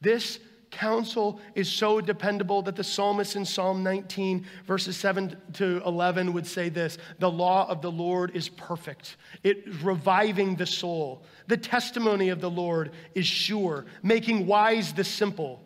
This 0.00 0.38
counsel 0.72 1.38
is 1.54 1.70
so 1.70 2.00
dependable 2.00 2.62
that 2.62 2.74
the 2.74 2.82
psalmist 2.82 3.36
in 3.36 3.44
Psalm 3.44 3.84
19, 3.84 4.44
verses 4.66 4.96
7 4.96 5.36
to 5.52 5.80
11, 5.86 6.32
would 6.32 6.46
say 6.46 6.68
this 6.68 6.98
The 7.20 7.30
law 7.30 7.68
of 7.68 7.80
the 7.80 7.92
Lord 7.92 8.34
is 8.34 8.48
perfect, 8.48 9.16
it 9.44 9.64
is 9.66 9.82
reviving 9.82 10.56
the 10.56 10.66
soul. 10.66 11.22
The 11.46 11.56
testimony 11.56 12.30
of 12.30 12.40
the 12.40 12.50
Lord 12.50 12.90
is 13.14 13.26
sure, 13.26 13.84
making 14.02 14.46
wise 14.46 14.92
the 14.92 15.04
simple. 15.04 15.62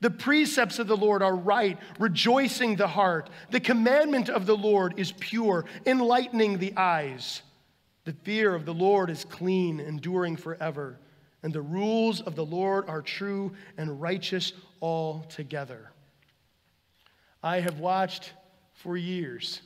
The 0.00 0.10
precepts 0.10 0.78
of 0.78 0.86
the 0.86 0.96
Lord 0.96 1.22
are 1.22 1.34
right, 1.34 1.78
rejoicing 1.98 2.76
the 2.76 2.86
heart. 2.86 3.30
The 3.50 3.60
commandment 3.60 4.28
of 4.28 4.44
the 4.44 4.56
Lord 4.56 4.94
is 4.98 5.12
pure, 5.12 5.64
enlightening 5.86 6.58
the 6.58 6.74
eyes. 6.76 7.42
The 8.04 8.12
fear 8.12 8.54
of 8.54 8.66
the 8.66 8.74
Lord 8.74 9.08
is 9.08 9.24
clean, 9.24 9.80
enduring 9.80 10.36
forever, 10.36 10.98
and 11.44 11.52
the 11.52 11.62
rules 11.62 12.22
of 12.22 12.34
the 12.34 12.44
Lord 12.44 12.88
are 12.88 13.02
true 13.02 13.52
and 13.76 14.00
righteous 14.00 14.54
altogether. 14.80 15.92
I 17.42 17.60
have 17.60 17.78
watched 17.78 18.32
for 18.72 18.96
years 18.96 19.60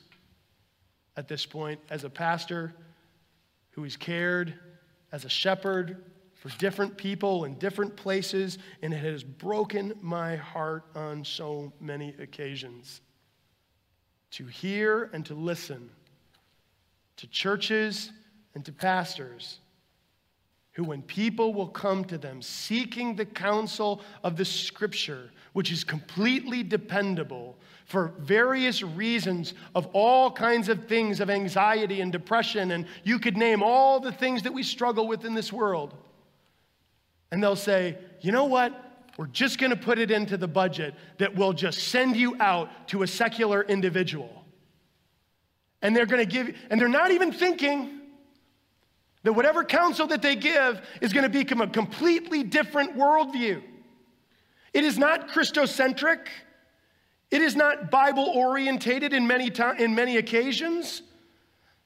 at 1.16 1.29
this 1.29 1.47
point 1.47 1.81
as 1.89 2.03
a 2.03 2.11
pastor 2.11 2.74
who 3.70 3.85
has 3.85 3.97
cared 3.97 4.55
as 5.12 5.24
a 5.24 5.29
shepherd 5.29 6.05
for 6.35 6.49
different 6.59 6.97
people 6.97 7.45
in 7.45 7.55
different 7.59 7.95
places, 7.95 8.59
and 8.83 8.93
it 8.93 8.99
has 8.99 9.22
broken 9.22 9.95
my 10.03 10.35
heart 10.35 10.83
on 10.97 11.24
so 11.24 11.72
many 11.81 12.12
occasions 12.18 13.01
to 14.33 14.47
hear 14.47 15.11
and 15.12 15.24
to 15.26 15.35
listen 15.35 15.91
to 17.18 17.29
churches 17.29 18.11
and 18.57 18.64
to 18.64 18.72
pastors 18.72 19.61
who, 20.79 20.85
when 20.85 21.03
people 21.03 21.53
will 21.53 21.66
come 21.66 22.05
to 22.05 22.16
them 22.16 22.41
seeking 22.41 23.16
the 23.16 23.24
counsel 23.24 24.01
of 24.22 24.37
the 24.37 24.45
scripture, 24.45 25.33
which 25.53 25.72
is 25.72 25.83
completely 25.83 26.62
dependable 26.62 27.59
for 27.85 28.12
various 28.20 28.85
reasons 28.85 29.55
of 29.74 29.89
all 29.93 30.31
kinds 30.31 30.68
of 30.68 30.87
things 30.87 31.18
of 31.18 31.31
anxiety 31.31 32.01
and 32.01 32.12
depression, 32.12 32.70
and 32.70 32.87
you 33.03 33.18
could 33.18 33.37
name 33.37 33.61
all 33.61 33.99
the 33.99 34.12
things 34.12 34.45
that 34.45 34.53
we 34.53 34.62
struggle 34.62 35.09
with 35.09 35.24
in 35.24 35.35
this 35.35 35.53
world. 35.53 35.95
And 37.33 37.43
they'll 37.43 37.57
say, 37.57 37.99
you 38.20 38.31
know 38.31 38.45
what? 38.45 38.72
We're 39.16 39.26
just 39.26 39.59
going 39.59 39.70
to 39.70 39.76
put 39.76 39.99
it 39.99 40.12
into 40.12 40.37
the 40.37 40.47
budget 40.47 40.95
that 41.18 41.35
will 41.35 41.55
just 41.55 41.89
send 41.89 42.16
you 42.16 42.41
out 42.41 42.87
to 42.91 43.03
a 43.03 43.07
secular 43.09 43.62
individual. 43.62 44.45
And 45.83 45.97
they're 45.97 46.07
going 46.07 46.24
to 46.24 46.33
give, 46.33 46.57
and 46.70 46.81
they're 46.81 46.89
not 46.89 47.11
even 47.11 47.33
thinking 47.33 47.97
that 49.24 49.32
whatever 49.32 49.64
counsel 49.64 50.06
that 50.08 50.22
they 50.22 50.36
give 50.36 50.80
is 51.00 51.12
going 51.12 51.24
to 51.24 51.28
become 51.28 51.60
a 51.60 51.66
completely 51.66 52.42
different 52.42 52.96
worldview. 52.96 53.62
It 54.72 54.84
is 54.84 54.98
not 54.98 55.28
Christocentric. 55.28 56.28
It 57.30 57.42
is 57.42 57.56
not 57.56 57.90
Bible 57.90 58.30
orientated 58.34 59.12
in 59.12 59.26
many, 59.26 59.50
in 59.78 59.94
many 59.94 60.16
occasions. 60.16 61.02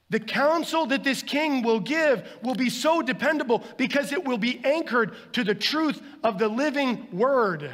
The 0.09 0.19
counsel 0.19 0.85
that 0.87 1.03
this 1.03 1.23
king 1.23 1.63
will 1.63 1.79
give 1.79 2.27
will 2.43 2.55
be 2.55 2.69
so 2.69 3.01
dependable 3.01 3.63
because 3.77 4.11
it 4.11 4.23
will 4.23 4.37
be 4.37 4.63
anchored 4.63 5.15
to 5.33 5.43
the 5.43 5.55
truth 5.55 6.01
of 6.23 6.37
the 6.37 6.47
living 6.47 7.07
word. 7.11 7.71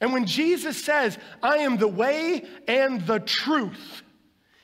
And 0.00 0.12
when 0.12 0.26
Jesus 0.26 0.84
says, 0.84 1.18
I 1.42 1.58
am 1.58 1.76
the 1.76 1.88
way 1.88 2.44
and 2.66 3.00
the 3.06 3.20
truth, 3.20 4.02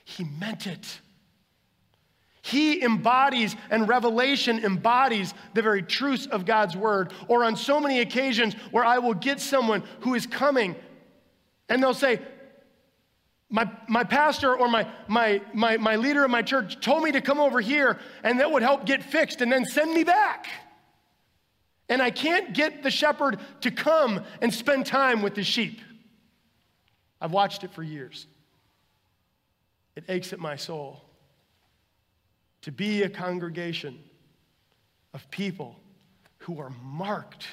he 0.05 0.25
meant 0.25 0.67
it. 0.67 1.01
He 2.43 2.83
embodies, 2.83 3.55
and 3.71 3.89
revelation 3.89 4.65
embodies 4.65 5.33
the 5.55 5.63
very 5.63 5.83
truths 5.83 6.27
of 6.27 6.45
God's 6.45 6.77
word. 6.77 7.13
Or 7.29 7.45
on 7.45 7.57
so 7.57 7.79
many 7.81 8.01
occasions 8.01 8.55
where 8.73 8.85
I 8.85 8.99
will 8.99 9.15
get 9.15 9.41
someone 9.41 9.85
who 10.01 10.15
is 10.15 10.27
coming 10.27 10.75
and 11.69 11.83
they'll 11.83 11.95
say, 11.95 12.21
my, 13.49 13.71
my 13.89 14.03
pastor 14.03 14.55
or 14.55 14.69
my, 14.69 14.91
my, 15.07 15.41
my, 15.55 15.77
my 15.77 15.97
leader 15.97 16.25
of 16.25 16.31
my 16.31 16.43
church 16.43 16.81
told 16.81 17.05
me 17.05 17.13
to 17.13 17.21
come 17.21 17.39
over 17.39 17.61
here 17.61 17.99
and 18.25 18.41
that 18.41 18.51
would 18.51 18.63
help 18.63 18.87
get 18.87 19.05
fixed 19.05 19.41
and 19.41 19.51
then 19.51 19.65
send 19.65 19.95
me 19.95 20.03
back. 20.03 20.49
And 21.89 22.03
I 22.03 22.11
can't 22.11 22.53
get 22.55 22.83
the 22.83 22.91
shepherd 22.91 23.39
to 23.61 23.71
come 23.71 24.23
and 24.41 24.53
spend 24.53 24.85
time 24.87 25.23
with 25.23 25.35
the 25.35 25.45
sheep. 25.45 25.81
I've 27.21 27.33
watched 27.33 27.63
it 27.63 27.73
for 27.73 27.83
years. 27.83 28.27
It 29.95 30.05
aches 30.09 30.33
at 30.33 30.41
my 30.41 30.57
soul 30.57 31.03
to 32.63 32.73
be 32.73 33.03
a 33.03 33.09
congregation 33.09 33.99
of 35.15 35.31
people 35.31 35.77
who 36.39 36.61
are 36.61 36.73
marked 36.83 37.47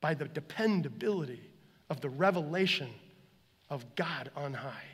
by 0.00 0.14
the 0.14 0.26
dependability 0.26 1.42
of 1.90 2.00
the 2.00 2.08
revelation 2.08 2.90
of 3.70 3.84
God 3.96 4.30
on 4.36 4.52
high. 4.52 4.84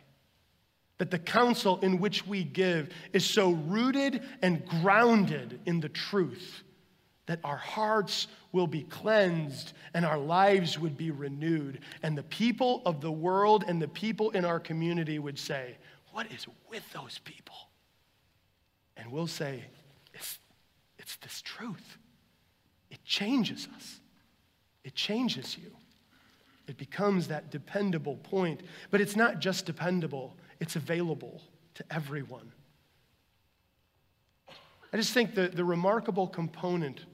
That 0.99 1.11
the 1.11 1.19
counsel 1.19 1.81
in 1.81 1.99
which 1.99 2.27
we 2.27 2.45
give 2.45 2.91
is 3.13 3.25
so 3.25 3.51
rooted 3.51 4.23
and 4.43 4.65
grounded 4.65 5.61
in 5.67 5.81
the 5.81 5.89
truth 5.89 6.63
that 7.27 7.41
our 7.43 7.57
hearts 7.57 8.29
will 8.53 8.67
be 8.67 8.83
cleansed 8.83 9.73
and 9.95 10.05
our 10.05 10.19
lives 10.19 10.79
would 10.79 10.97
be 10.97 11.11
renewed. 11.11 11.81
And 12.03 12.17
the 12.17 12.23
people 12.23 12.83
of 12.85 13.01
the 13.01 13.11
world 13.11 13.65
and 13.67 13.81
the 13.81 13.89
people 13.89 14.31
in 14.31 14.45
our 14.45 14.61
community 14.61 15.19
would 15.19 15.39
say, 15.39 15.77
What 16.13 16.31
is 16.31 16.47
with 16.69 16.85
those 16.93 17.19
people? 17.25 17.57
And 18.97 19.11
we'll 19.11 19.27
say, 19.27 19.65
It's, 20.13 20.39
it's 20.99 21.17
this 21.17 21.43
truth. 21.43 21.99
It 22.91 23.05
changes 23.05 23.69
us, 23.77 24.01
it 24.85 24.95
changes 24.95 25.57
you. 25.59 25.71
It 26.67 26.79
becomes 26.79 27.29
that 27.29 27.51
dependable 27.51 28.17
point. 28.17 28.63
But 28.91 29.03
it's 29.03 29.17
not 29.17 29.39
just 29.39 29.67
dependable, 29.67 30.37
it's 30.61 30.77
available 30.77 31.43
to 31.75 31.85
everyone. 31.91 32.53
I 34.93 34.97
just 34.97 35.13
think 35.13 35.35
that 35.35 35.57
the 35.57 35.65
remarkable 35.65 36.27
component 36.29 37.05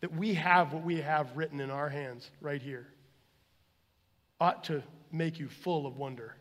that 0.00 0.14
we 0.14 0.34
have 0.34 0.72
what 0.72 0.82
we 0.82 1.00
have 1.00 1.36
written 1.36 1.60
in 1.60 1.70
our 1.70 1.88
hands 1.88 2.30
right 2.40 2.60
here 2.60 2.86
ought 4.40 4.64
to 4.64 4.82
make 5.12 5.38
you 5.38 5.48
full 5.48 5.86
of 5.86 5.96
wonder. 5.96 6.36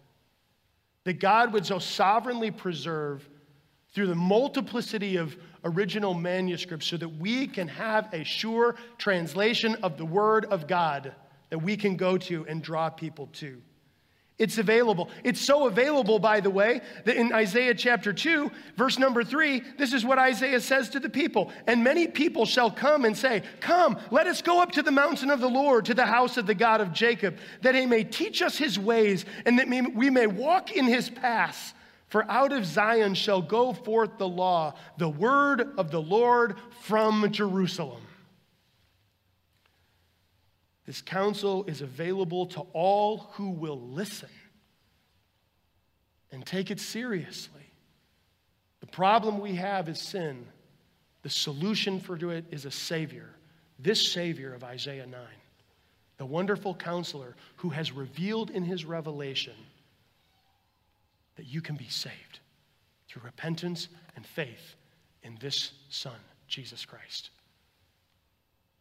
That 1.04 1.20
God 1.20 1.54
would 1.54 1.66
so 1.66 1.80
sovereignly 1.80 2.52
preserve 2.52 3.28
through 3.96 4.08
the 4.08 4.14
multiplicity 4.14 5.16
of 5.16 5.36
original 5.64 6.14
manuscripts 6.14 6.86
so 6.86 6.98
that 6.98 7.08
we 7.08 7.48
can 7.48 7.68
have 7.68 8.14
a 8.14 8.26
sure 8.26 8.76
translation 8.98 9.76
of 9.82 9.98
the 9.98 10.06
Word 10.06 10.46
of 10.46 10.68
God 10.68 11.14
that 11.50 11.60
we 11.60 11.78
can 11.78 11.96
go 11.96 12.18
to 12.18 12.46
and 12.48 12.62
draw 12.62 12.90
people 12.90 13.28
to. 13.34 13.62
It's 14.38 14.58
available. 14.58 15.10
It's 15.24 15.40
so 15.40 15.68
available, 15.68 16.20
by 16.20 16.42
the 16.42 16.50
way, 16.50 16.82
that 17.06 17.16
in 17.16 17.32
Isaiah 17.32 17.74
chapter 17.74 18.12
2, 18.12 18.52
verse 18.76 19.00
number 19.00 19.24
3, 19.24 19.62
this 19.78 19.94
is 19.94 20.04
what 20.04 20.20
Isaiah 20.20 20.60
says 20.60 20.90
to 20.90 21.00
the 21.00 21.08
people. 21.08 21.54
And 21.66 21.82
many 21.82 22.06
people 22.06 22.46
shall 22.46 22.70
come 22.70 23.06
and 23.06 23.16
say, 23.16 23.44
Come, 23.62 23.98
let 24.12 24.28
us 24.28 24.42
go 24.42 24.62
up 24.62 24.74
to 24.74 24.82
the 24.82 24.92
mountain 24.92 25.30
of 25.30 25.40
the 25.40 25.48
Lord, 25.48 25.86
to 25.86 25.94
the 25.94 26.06
house 26.06 26.36
of 26.36 26.48
the 26.48 26.54
God 26.54 26.82
of 26.82 26.92
Jacob, 26.92 27.38
that 27.62 27.76
he 27.76 27.86
may 27.86 28.04
teach 28.04 28.42
us 28.42 28.58
his 28.58 28.78
ways, 28.78 29.24
and 29.46 29.58
that 29.58 29.70
we 29.70 30.10
may 30.10 30.28
walk 30.28 30.74
in 30.74 30.84
his 30.84 31.10
paths. 31.10 31.74
For 32.16 32.24
out 32.32 32.54
of 32.54 32.66
Zion 32.66 33.14
shall 33.14 33.42
go 33.42 33.74
forth 33.74 34.18
the 34.18 34.26
law, 34.26 34.76
the 34.98 35.10
word 35.10 35.78
of 35.78 35.92
the 35.92 36.02
Lord 36.02 36.56
from 36.84 37.30
Jerusalem. 37.30 38.04
This 40.86 41.02
counsel 41.02 41.66
is 41.66 41.82
available 41.82 42.46
to 42.46 42.62
all 42.72 43.32
who 43.34 43.50
will 43.50 43.82
listen 43.82 44.30
and 46.32 46.46
take 46.46 46.72
it 46.72 46.80
seriously. 46.80 47.70
The 48.80 48.88
problem 48.88 49.42
we 49.42 49.56
have 49.56 49.90
is 49.90 50.00
sin. 50.00 50.46
The 51.22 51.30
solution 51.30 52.00
for 52.00 52.16
it 52.32 52.46
is 52.50 52.64
a 52.64 52.72
Savior, 52.72 53.30
this 53.78 54.14
Savior 54.14 54.54
of 54.54 54.64
Isaiah 54.64 55.06
9, 55.06 55.20
the 56.16 56.26
wonderful 56.26 56.76
counselor 56.76 57.36
who 57.58 57.72
has 57.72 57.92
revealed 57.92 58.52
in 58.52 58.64
his 58.64 58.86
revelation 58.86 59.56
that 61.36 61.46
you 61.46 61.62
can 61.62 61.76
be 61.76 61.88
saved 61.88 62.40
through 63.08 63.24
repentance 63.24 63.88
and 64.16 64.26
faith 64.26 64.76
in 65.24 65.38
this 65.40 65.72
Son, 65.90 66.16
Jesus 66.48 66.86
Christ 66.86 67.30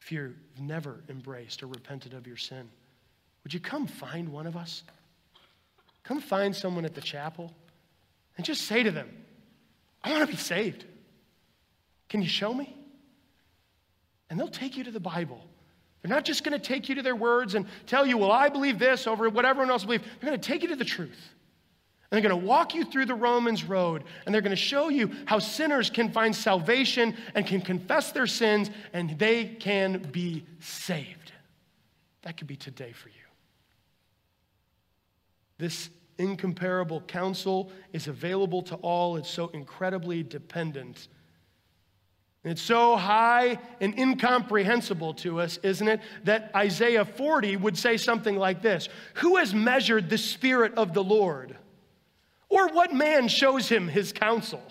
if 0.04 0.12
you've 0.12 0.34
never 0.60 1.02
embraced 1.08 1.62
or 1.62 1.66
repented 1.66 2.12
of 2.12 2.26
your 2.26 2.36
sin, 2.36 2.68
would 3.42 3.54
you 3.54 3.60
come 3.60 3.86
find 3.86 4.28
one 4.28 4.46
of 4.46 4.54
us? 4.54 4.82
Come 6.02 6.20
find 6.20 6.54
someone 6.54 6.84
at 6.84 6.94
the 6.94 7.00
chapel 7.00 7.54
and 8.36 8.44
just 8.44 8.62
say 8.62 8.82
to 8.82 8.90
them, 8.90 9.08
I 10.02 10.10
want 10.10 10.20
to 10.20 10.30
be 10.30 10.36
saved. 10.36 10.84
Can 12.10 12.20
you 12.20 12.28
show 12.28 12.52
me? 12.52 12.76
And 14.28 14.38
they'll 14.38 14.46
take 14.48 14.76
you 14.76 14.84
to 14.84 14.90
the 14.90 15.00
Bible. 15.00 15.42
They're 16.02 16.14
not 16.14 16.26
just 16.26 16.44
going 16.44 16.52
to 16.52 16.62
take 16.62 16.90
you 16.90 16.96
to 16.96 17.02
their 17.02 17.16
words 17.16 17.54
and 17.54 17.64
tell 17.86 18.04
you, 18.04 18.18
well, 18.18 18.30
I 18.30 18.50
believe 18.50 18.78
this 18.78 19.06
over 19.06 19.30
what 19.30 19.46
everyone 19.46 19.70
else 19.70 19.84
believes. 19.84 20.04
They're 20.20 20.28
going 20.28 20.38
to 20.38 20.46
take 20.46 20.60
you 20.60 20.68
to 20.68 20.76
the 20.76 20.84
truth. 20.84 21.30
They're 22.14 22.28
going 22.28 22.40
to 22.40 22.46
walk 22.46 22.74
you 22.74 22.84
through 22.84 23.06
the 23.06 23.14
Romans 23.14 23.64
road, 23.64 24.04
and 24.24 24.34
they're 24.34 24.42
going 24.42 24.50
to 24.50 24.56
show 24.56 24.88
you 24.88 25.10
how 25.26 25.38
sinners 25.38 25.90
can 25.90 26.10
find 26.10 26.34
salvation 26.34 27.16
and 27.34 27.46
can 27.46 27.60
confess 27.60 28.12
their 28.12 28.26
sins, 28.26 28.70
and 28.92 29.18
they 29.18 29.46
can 29.46 29.98
be 30.12 30.44
saved. 30.60 31.32
That 32.22 32.36
could 32.36 32.46
be 32.46 32.56
today 32.56 32.92
for 32.92 33.08
you. 33.08 33.14
This 35.58 35.90
incomparable 36.18 37.00
counsel 37.00 37.72
is 37.92 38.06
available 38.06 38.62
to 38.62 38.76
all, 38.76 39.16
it's 39.16 39.30
so 39.30 39.48
incredibly 39.48 40.22
dependent. 40.22 41.08
It's 42.44 42.60
so 42.60 42.96
high 42.96 43.58
and 43.80 43.98
incomprehensible 43.98 45.14
to 45.14 45.40
us, 45.40 45.58
isn't 45.62 45.88
it, 45.88 46.00
that 46.24 46.50
Isaiah 46.54 47.06
40 47.06 47.56
would 47.56 47.78
say 47.78 47.96
something 47.96 48.36
like 48.36 48.60
this 48.60 48.88
Who 49.14 49.36
has 49.36 49.54
measured 49.54 50.10
the 50.10 50.18
Spirit 50.18 50.74
of 50.74 50.92
the 50.92 51.02
Lord? 51.02 51.56
Or 52.54 52.68
what 52.68 52.94
man 52.94 53.26
shows 53.26 53.68
him 53.68 53.88
his 53.88 54.12
counsel? 54.12 54.62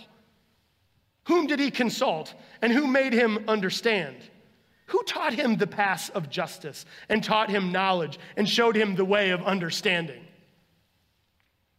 Whom 1.25 1.47
did 1.47 1.59
he 1.59 1.69
consult? 1.69 2.34
And 2.61 2.71
who 2.71 2.88
made 2.88 3.11
him 3.11 3.43
understand? 3.49 4.15
Who 4.86 5.03
taught 5.03 5.34
him 5.34 5.57
the 5.57 5.67
paths 5.67 6.07
of 6.07 6.29
justice 6.29 6.86
and 7.09 7.21
taught 7.21 7.49
him 7.49 7.73
knowledge 7.73 8.19
and 8.38 8.47
showed 8.47 8.77
him 8.77 8.95
the 8.95 9.03
way 9.03 9.31
of 9.31 9.43
understanding? 9.43 10.25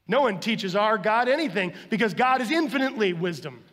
No 0.07 0.21
one 0.21 0.41
teaches 0.41 0.77
our 0.77 0.99
God 0.99 1.27
anything 1.27 1.73
because 1.89 2.13
God 2.13 2.43
is 2.43 2.51
infinitely 2.51 3.15
wisdom. 3.15 3.65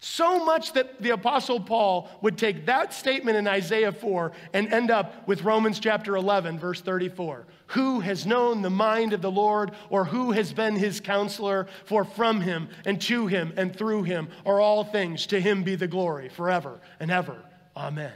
So 0.00 0.44
much 0.44 0.74
that 0.74 1.02
the 1.02 1.10
Apostle 1.10 1.58
Paul 1.58 2.08
would 2.22 2.38
take 2.38 2.66
that 2.66 2.94
statement 2.94 3.36
in 3.36 3.48
Isaiah 3.48 3.90
4 3.90 4.30
and 4.52 4.72
end 4.72 4.92
up 4.92 5.26
with 5.26 5.42
Romans 5.42 5.80
chapter 5.80 6.14
11, 6.14 6.58
verse 6.58 6.80
34. 6.80 7.46
Who 7.68 7.98
has 8.00 8.24
known 8.24 8.62
the 8.62 8.70
mind 8.70 9.12
of 9.12 9.22
the 9.22 9.30
Lord, 9.30 9.72
or 9.90 10.04
who 10.04 10.30
has 10.30 10.52
been 10.52 10.76
his 10.76 11.00
counselor? 11.00 11.66
For 11.84 12.04
from 12.04 12.40
him 12.40 12.68
and 12.84 13.00
to 13.02 13.26
him 13.26 13.52
and 13.56 13.74
through 13.74 14.04
him 14.04 14.28
are 14.46 14.60
all 14.60 14.84
things. 14.84 15.26
To 15.26 15.40
him 15.40 15.64
be 15.64 15.74
the 15.74 15.88
glory 15.88 16.28
forever 16.28 16.80
and 17.00 17.10
ever. 17.10 17.36
Amen. 17.76 18.14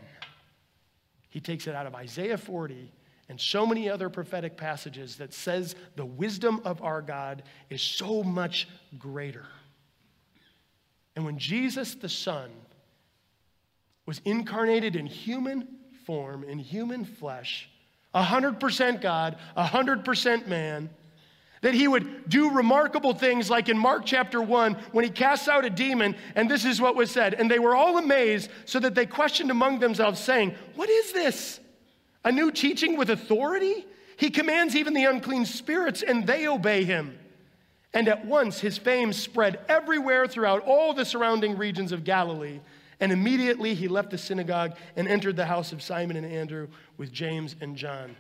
He 1.31 1.41
takes 1.41 1.67
it 1.67 1.75
out 1.75 1.87
of 1.87 1.95
Isaiah 1.97 2.39
40 2.39 2.93
and 3.29 3.41
so 3.41 3.67
many 3.67 3.89
other 3.89 4.09
prophetic 4.09 4.57
passages 4.57 5.17
that 5.17 5.33
says 5.33 5.75
the 5.97 6.05
wisdom 6.05 6.61
of 6.65 6.83
our 6.83 7.03
God 7.03 7.43
is 7.71 7.83
so 7.83 8.23
much 8.23 8.69
greater. 8.99 9.47
And 11.15 11.25
when 11.25 11.39
Jesus 11.39 11.95
the 11.95 12.09
Son 12.09 12.51
was 14.07 14.21
incarnated 14.25 14.97
in 14.97 15.07
human 15.07 15.69
form, 16.07 16.45
in 16.45 16.59
human 16.59 17.05
flesh, 17.05 17.69
100% 18.15 19.01
God, 19.01 19.37
100% 19.57 20.47
man, 20.47 20.91
that 21.63 21.75
he 21.75 21.87
would 21.87 22.29
do 22.29 22.51
remarkable 22.51 23.15
things 23.15 23.49
like 23.49 23.69
in 23.69 23.79
Mark 23.79 24.03
chapter 24.05 24.43
1 24.43 24.75
when 24.91 25.05
he 25.05 25.11
casts 25.11 25.49
out 25.49 25.65
a 25.65 25.71
demon, 25.71 26.17
and 26.35 26.51
this 26.51 26.65
is 26.65 26.81
what 26.81 26.97
was 26.97 27.11
said. 27.11 27.35
And 27.35 27.51
they 27.51 27.61
were 27.61 27.75
all 27.75 27.99
amazed, 27.99 28.51
so 28.65 28.81
that 28.81 28.95
they 28.95 29.07
questioned 29.07 29.51
among 29.51 29.79
themselves, 29.79 30.19
saying, 30.19 30.55
What 30.75 30.91
is 30.91 31.13
this? 31.13 31.61
A 32.25 32.33
new 32.33 32.51
teaching 32.51 32.97
with 32.97 33.11
authority? 33.11 33.87
He 34.17 34.31
commands 34.31 34.77
even 34.77 34.93
the 34.93 35.05
unclean 35.05 35.47
spirits, 35.47 36.03
and 36.03 36.27
they 36.27 36.49
obey 36.49 36.85
him. 36.85 37.19
And 37.95 38.09
at 38.09 38.25
once 38.25 38.61
his 38.61 38.79
fame 38.79 39.13
spread 39.13 39.61
everywhere 39.69 40.27
throughout 40.27 40.63
all 40.63 40.95
the 40.95 41.05
surrounding 41.05 41.57
regions 41.57 41.93
of 41.93 42.05
Galilee. 42.05 42.61
And 43.01 43.13
immediately 43.13 43.75
he 43.75 43.89
left 43.89 44.11
the 44.11 44.19
synagogue 44.19 44.77
and 44.97 45.09
entered 45.09 45.37
the 45.37 45.45
house 45.45 45.73
of 45.73 45.83
Simon 45.83 46.17
and 46.17 46.27
Andrew 46.27 46.69
with 46.97 47.13
James 47.13 47.57
and 47.61 47.77
John. 47.77 48.17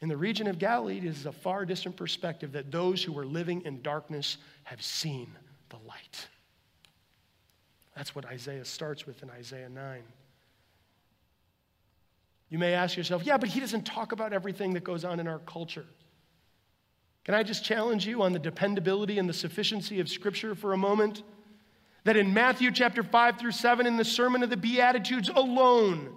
In 0.00 0.08
the 0.08 0.16
region 0.16 0.48
of 0.48 0.58
Galilee, 0.58 0.98
it 0.98 1.04
is 1.04 1.26
a 1.26 1.32
far 1.32 1.64
distant 1.64 1.96
perspective 1.96 2.52
that 2.52 2.72
those 2.72 3.04
who 3.04 3.12
were 3.12 3.26
living 3.26 3.62
in 3.64 3.82
darkness 3.82 4.38
have 4.64 4.82
seen 4.82 5.30
the 5.68 5.76
light. 5.86 6.26
That's 7.94 8.14
what 8.14 8.24
Isaiah 8.24 8.64
starts 8.64 9.06
with 9.06 9.22
in 9.22 9.30
Isaiah 9.30 9.68
9. 9.68 10.02
You 12.48 12.58
may 12.58 12.74
ask 12.74 12.96
yourself, 12.96 13.24
yeah, 13.24 13.36
but 13.36 13.48
he 13.48 13.60
doesn't 13.60 13.86
talk 13.86 14.12
about 14.12 14.32
everything 14.32 14.74
that 14.74 14.82
goes 14.82 15.04
on 15.04 15.20
in 15.20 15.28
our 15.28 15.38
culture. 15.40 15.86
Can 17.24 17.34
I 17.34 17.42
just 17.42 17.64
challenge 17.64 18.06
you 18.06 18.22
on 18.22 18.32
the 18.32 18.38
dependability 18.38 19.18
and 19.18 19.28
the 19.28 19.34
sufficiency 19.34 20.00
of 20.00 20.08
Scripture 20.08 20.54
for 20.54 20.72
a 20.72 20.76
moment? 20.76 21.22
That 22.04 22.16
in 22.16 22.34
Matthew 22.34 22.72
chapter 22.72 23.04
5 23.04 23.38
through 23.38 23.52
7, 23.52 23.86
in 23.86 23.96
the 23.96 24.04
Sermon 24.04 24.42
of 24.42 24.50
the 24.50 24.56
Beatitudes 24.56 25.28
alone, 25.28 26.16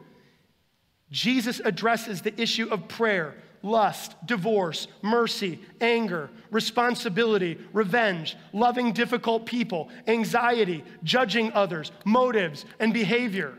Jesus 1.11 1.61
addresses 1.63 2.21
the 2.21 2.39
issue 2.41 2.67
of 2.69 2.87
prayer, 2.87 3.35
lust, 3.61 4.15
divorce, 4.25 4.87
mercy, 5.03 5.59
anger, 5.79 6.31
responsibility, 6.49 7.59
revenge, 7.71 8.35
loving 8.51 8.91
difficult 8.91 9.45
people, 9.45 9.89
anxiety, 10.07 10.83
judging 11.03 11.53
others, 11.53 11.91
motives, 12.03 12.65
and 12.79 12.93
behavior. 12.93 13.53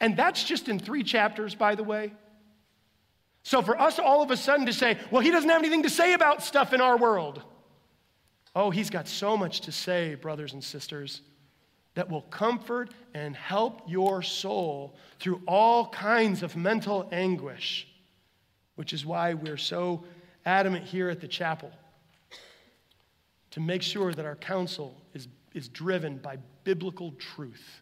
And 0.00 0.16
that's 0.16 0.42
just 0.42 0.68
in 0.68 0.80
three 0.80 1.04
chapters, 1.04 1.54
by 1.54 1.76
the 1.76 1.84
way. 1.84 2.12
So 3.46 3.62
for 3.62 3.80
us 3.80 4.00
all 4.00 4.22
of 4.22 4.32
a 4.32 4.36
sudden 4.36 4.66
to 4.66 4.72
say, 4.72 4.98
well, 5.12 5.22
he 5.22 5.30
doesn't 5.30 5.48
have 5.48 5.60
anything 5.60 5.84
to 5.84 5.88
say 5.88 6.14
about 6.14 6.42
stuff 6.42 6.72
in 6.72 6.80
our 6.80 6.96
world. 6.96 7.44
Oh, 8.56 8.70
he's 8.70 8.90
got 8.90 9.06
so 9.06 9.36
much 9.36 9.60
to 9.60 9.70
say, 9.70 10.16
brothers 10.16 10.52
and 10.52 10.64
sisters, 10.64 11.20
that 11.94 12.10
will 12.10 12.22
comfort 12.22 12.90
and 13.14 13.36
help 13.36 13.82
your 13.86 14.20
soul 14.20 14.96
through 15.20 15.42
all 15.46 15.86
kinds 15.90 16.42
of 16.42 16.56
mental 16.56 17.08
anguish, 17.12 17.86
which 18.74 18.92
is 18.92 19.06
why 19.06 19.34
we're 19.34 19.56
so 19.56 20.02
adamant 20.44 20.84
here 20.84 21.08
at 21.08 21.20
the 21.20 21.28
chapel 21.28 21.70
to 23.52 23.60
make 23.60 23.82
sure 23.82 24.12
that 24.12 24.26
our 24.26 24.34
counsel 24.34 25.00
is, 25.14 25.28
is 25.54 25.68
driven 25.68 26.16
by 26.16 26.36
biblical 26.64 27.12
truth. 27.12 27.80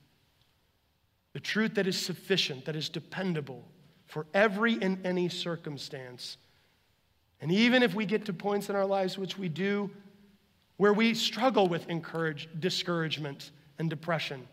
The 1.33 1.41
truth 1.41 1.77
that 1.77 1.87
is 1.87 1.99
sufficient, 1.99 2.67
that 2.67 2.77
is 2.77 2.91
dependable, 2.91 3.65
for 4.15 4.27
every 4.33 4.81
and 4.81 5.05
any 5.05 5.29
circumstance. 5.29 6.37
And 7.41 7.51
even 7.51 7.83
if 7.83 7.97
we 7.97 8.07
get 8.07 8.27
to 8.27 8.33
points 8.33 8.71
in 8.71 8.77
our 8.77 8.87
lives, 8.87 9.19
which 9.19 9.37
we 9.37 9.49
do, 9.49 9.91
where 10.77 10.93
we 10.93 11.15
struggle 11.15 11.67
with 11.67 11.91
encourage, 11.91 12.49
discouragement 12.61 13.51
and 13.81 13.91
depression, 13.91 14.47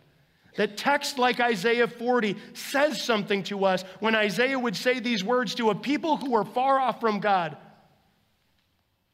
that 0.57 0.77
text 0.77 1.19
like 1.19 1.39
Isaiah 1.39 1.87
40 1.87 2.37
says 2.53 3.03
something 3.03 3.43
to 3.43 3.63
us 3.63 3.83
when 3.99 4.15
Isaiah 4.15 4.57
would 4.57 4.75
say 4.75 4.99
these 4.99 5.23
words 5.23 5.53
to 5.55 5.69
a 5.69 5.75
people 5.75 6.17
who 6.17 6.35
are 6.35 6.43
far 6.43 6.79
off 6.79 6.99
from 6.99 7.19
God. 7.19 7.55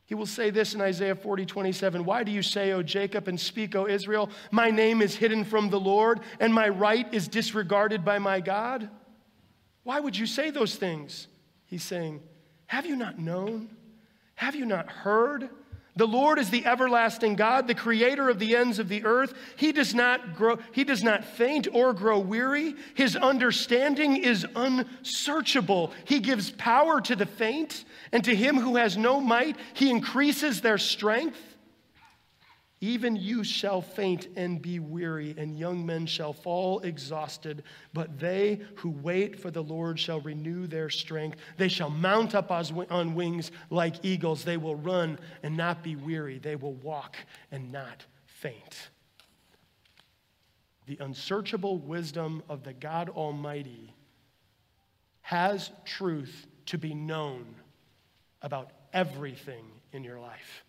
He 0.06 0.16
will 0.16 0.26
say 0.26 0.50
this 0.50 0.74
in 0.74 0.80
Isaiah 0.80 1.16
40, 1.16 1.46
27. 1.46 2.06
Why 2.06 2.24
do 2.24 2.32
you 2.32 2.42
say, 2.42 2.72
O 2.72 2.82
Jacob, 2.82 3.28
and 3.28 3.38
speak, 3.38 3.76
O 3.76 3.86
Israel, 3.86 4.30
my 4.52 4.72
name 4.72 5.02
is 5.02 5.14
hidden 5.14 5.44
from 5.44 5.70
the 5.70 5.80
Lord, 5.80 6.22
and 6.40 6.54
my 6.54 6.70
right 6.70 7.14
is 7.14 7.28
disregarded 7.28 8.06
by 8.06 8.18
my 8.18 8.40
God? 8.40 8.90
Why 9.88 10.02
would 10.02 10.18
you 10.18 10.26
say 10.26 10.50
those 10.50 10.76
things? 10.76 11.28
He's 11.66 11.82
saying, 11.82 12.22
Have 12.66 12.86
you 12.86 12.98
not 12.98 13.20
known? 13.20 13.70
Have 14.36 14.54
you 14.54 14.66
not 14.66 14.90
heard? 14.90 15.48
The 15.96 16.06
Lord 16.06 16.40
is 16.40 16.50
the 16.50 16.66
everlasting 16.66 17.38
God, 17.38 17.68
the 17.70 17.74
creator 17.74 18.28
of 18.28 18.38
the 18.38 18.58
ends 18.58 18.80
of 18.80 18.90
the 18.90 19.06
earth. 19.06 19.34
He 19.56 19.72
does 19.72 19.96
not 19.96 20.36
grow, 20.36 20.60
he 20.74 20.84
does 20.84 21.04
not 21.04 21.24
faint 21.24 21.70
or 21.72 21.94
grow 21.94 22.20
weary. 22.20 22.76
His 22.96 23.16
understanding 23.16 24.18
is 24.18 24.46
unsearchable. 24.58 25.94
He 26.04 26.20
gives 26.20 26.52
power 26.52 27.00
to 27.00 27.16
the 27.16 27.26
faint, 27.26 27.86
and 28.12 28.26
to 28.26 28.36
him 28.36 28.58
who 28.60 28.76
has 28.76 28.98
no 28.98 29.22
might, 29.22 29.56
he 29.74 29.90
increases 29.90 30.60
their 30.60 30.78
strength. 30.78 31.40
Even 32.80 33.16
you 33.16 33.44
shall 33.44 33.82
faint 33.82 34.28
and 34.36 34.62
be 34.62 34.78
weary, 34.80 35.34
and 35.36 35.58
young 35.58 35.84
men 35.84 36.06
shall 36.06 36.32
fall 36.32 36.80
exhausted. 36.82 37.64
But 37.92 38.20
they 38.20 38.60
who 38.76 38.92
wait 38.92 39.40
for 39.40 39.50
the 39.50 39.64
Lord 39.64 40.00
shall 40.00 40.22
renew 40.22 40.68
their 40.68 40.92
strength. 40.92 41.40
They 41.58 41.70
shall 41.70 41.90
mount 41.90 42.36
up 42.36 42.52
on 42.52 43.16
wings 43.16 43.52
like 43.72 44.06
eagles. 44.06 44.44
They 44.44 44.58
will 44.58 44.76
run 44.76 45.18
and 45.42 45.58
not 45.58 45.82
be 45.82 45.96
weary. 45.96 46.38
They 46.38 46.56
will 46.56 46.76
walk 46.76 47.18
and 47.52 47.72
not 47.72 48.06
faint. 48.26 48.90
The 50.86 51.00
unsearchable 51.00 51.80
wisdom 51.80 52.44
of 52.48 52.64
the 52.64 52.74
God 52.74 53.10
Almighty 53.10 53.94
has 55.22 55.72
truth 55.84 56.46
to 56.68 56.78
be 56.78 56.94
known 56.94 57.56
about 58.44 58.72
everything 58.94 59.66
in 59.92 60.04
your 60.04 60.20
life. 60.20 60.64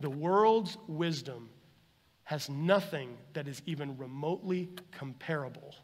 The 0.00 0.10
world's 0.10 0.76
wisdom 0.86 1.48
has 2.24 2.48
nothing 2.48 3.16
that 3.32 3.48
is 3.48 3.62
even 3.66 3.96
remotely 3.96 4.68
comparable 4.92 5.74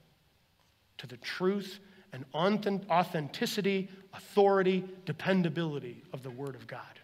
to 0.99 1.07
the 1.07 1.17
truth 1.17 1.81
and 2.13 2.25
authenticity, 2.35 3.89
authority, 4.13 4.85
dependability 5.05 6.03
of 6.13 6.23
the 6.23 6.31
Word 6.31 6.55
of 6.55 6.67
God. 6.67 7.01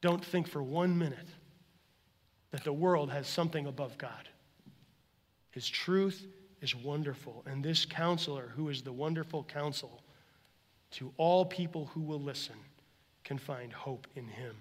Don't 0.00 0.24
think 0.24 0.48
for 0.48 0.62
one 0.62 0.96
minute 0.96 1.28
that 2.50 2.64
the 2.64 2.72
world 2.72 3.10
has 3.10 3.26
something 3.26 3.66
above 3.66 3.98
God. 3.98 4.28
His 5.50 5.68
truth 5.68 6.26
is 6.62 6.74
wonderful, 6.74 7.42
and 7.46 7.62
this 7.62 7.84
counselor, 7.84 8.52
who 8.56 8.68
is 8.70 8.82
the 8.82 8.92
wonderful 8.92 9.44
counsel 9.44 10.02
to 10.92 11.12
all 11.16 11.44
people 11.44 11.86
who 11.92 12.00
will 12.00 12.20
listen, 12.20 12.56
can 13.22 13.38
find 13.38 13.72
hope 13.72 14.06
in 14.14 14.26
him. 14.28 14.54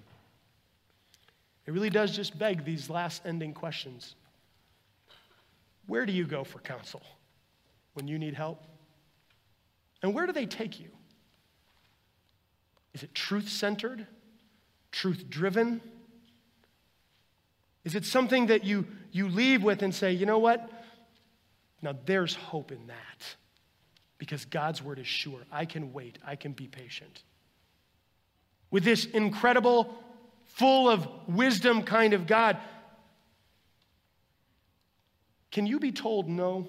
It 1.66 1.72
really 1.72 1.90
does 1.90 2.16
just 2.16 2.38
beg 2.38 2.66
these 2.66 2.90
last 2.90 3.22
ending 3.26 3.54
questions. 3.54 4.16
Where 5.88 6.06
do 6.06 6.12
you 6.12 6.26
go 6.26 6.44
for 6.44 6.60
counsel 6.60 7.02
when 7.94 8.08
you 8.08 8.18
need 8.18 8.34
help? 8.34 8.64
And 10.02 10.14
where 10.14 10.26
do 10.26 10.34
they 10.34 10.46
take 10.46 10.80
you? 10.80 10.90
Is 12.94 13.04
it 13.04 13.16
truth 13.16 13.50
centered, 13.50 14.06
truth 14.92 15.30
driven? 15.30 15.82
Is 17.84 17.96
it 17.96 18.06
something 18.06 18.48
that 18.48 18.64
you, 18.64 18.86
you 19.12 19.28
leave 19.28 19.64
with 19.64 19.82
and 19.82 19.94
say, 19.94 20.12
you 20.12 20.26
know 20.26 20.40
what? 20.40 20.70
Now 21.82 21.96
there's 22.06 22.36
hope 22.36 22.72
in 22.72 22.88
that 22.88 23.36
because 24.18 24.46
God's 24.46 24.82
word 24.82 25.00
is 25.00 25.08
sure. 25.08 25.40
I 25.52 25.66
can 25.66 25.92
wait, 25.92 26.18
I 26.26 26.36
can 26.36 26.54
be 26.54 26.68
patient. 26.68 27.24
With 28.72 28.84
this 28.84 29.06
incredible 29.06 29.94
full 30.54 30.90
of 30.90 31.08
wisdom 31.28 31.84
kind 31.84 32.14
of 32.14 32.28
God, 32.28 32.58
Can 35.54 35.68
you 35.68 35.80
be 35.80 35.92
told 35.92 36.28
no? 36.28 36.68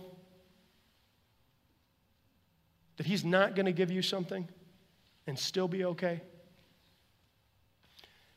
That 2.98 3.06
He's 3.06 3.24
not 3.24 3.56
going 3.56 3.64
to 3.64 3.72
give 3.72 3.90
you 3.90 4.02
something 4.02 4.46
and 5.26 5.38
still 5.38 5.66
be 5.66 5.86
okay? 5.86 6.20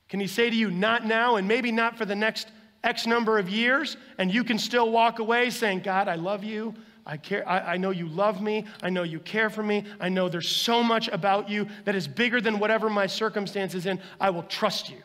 Can 0.08 0.22
He 0.22 0.28
say 0.28 0.50
to 0.50 0.56
you, 0.56 0.72
not 0.72 1.06
now, 1.06 1.36
and 1.36 1.50
maybe 1.50 1.70
not 1.70 1.98
for 1.98 2.06
the 2.06 2.16
next 2.16 2.48
X 2.82 3.06
number 3.06 3.38
of 3.38 3.50
years, 3.50 3.98
and 4.18 4.34
you 4.34 4.46
can 4.46 4.58
still 4.58 4.90
walk 4.90 5.20
away 5.20 5.50
saying, 5.50 5.82
God, 5.82 6.08
I 6.08 6.16
love 6.16 6.46
you. 6.46 6.74
I, 7.06 7.18
care, 7.18 7.48
I, 7.48 7.74
I, 7.74 7.78
know 7.78 7.92
you 7.92 8.08
love 8.08 8.42
me. 8.42 8.66
I 8.82 8.90
know 8.90 9.04
you 9.04 9.20
care 9.20 9.50
for 9.50 9.64
me. 9.64 9.84
I 10.00 10.08
know 10.08 10.30
there's 10.30 10.48
so 10.48 10.82
much 10.82 11.10
about 11.10 11.50
you 11.50 11.68
that 11.84 11.96
is 11.96 12.08
bigger 12.08 12.40
than 12.40 12.60
whatever 12.60 12.90
my 12.90 13.08
circumstances 13.08 13.86
in. 13.86 14.00
I 14.20 14.30
will 14.30 14.44
trust 14.44 14.90
you. 14.90 15.04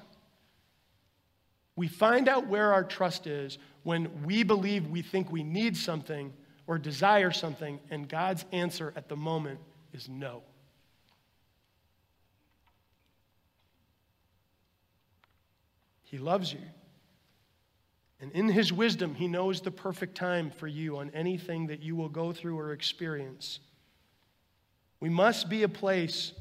We 1.77 1.89
find 1.89 2.29
out 2.29 2.47
where 2.47 2.73
our 2.73 2.85
trust 2.85 3.27
is 3.27 3.59
when 3.83 4.25
we 4.25 4.43
believe 4.43 4.87
we 4.89 5.03
think 5.03 5.31
we 5.31 5.43
need 5.43 5.77
something 5.77 6.33
or 6.67 6.79
desire 6.79 7.31
something, 7.31 7.81
and 7.91 8.09
God's 8.09 8.45
answer 8.53 8.93
at 8.95 9.09
the 9.09 9.17
moment 9.17 9.59
is 9.93 10.09
no. 10.09 10.43
He 16.05 16.19
loves 16.19 16.53
you. 16.53 16.61
And 18.21 18.31
in 18.33 18.49
His 18.49 18.73
wisdom, 18.73 19.15
He 19.15 19.27
knows 19.27 19.61
the 19.61 19.71
perfect 19.71 20.15
time 20.15 20.51
for 20.51 20.69
you 20.69 20.99
on 20.99 21.11
anything 21.15 21.67
that 21.67 21.83
you 21.83 21.97
will 21.97 22.11
go 22.11 22.33
through 22.33 22.59
or 22.59 22.73
experience. 22.73 23.59
We 25.01 25.09
must 25.09 25.49
be 25.49 25.65
a 25.65 25.69
place 25.69 26.33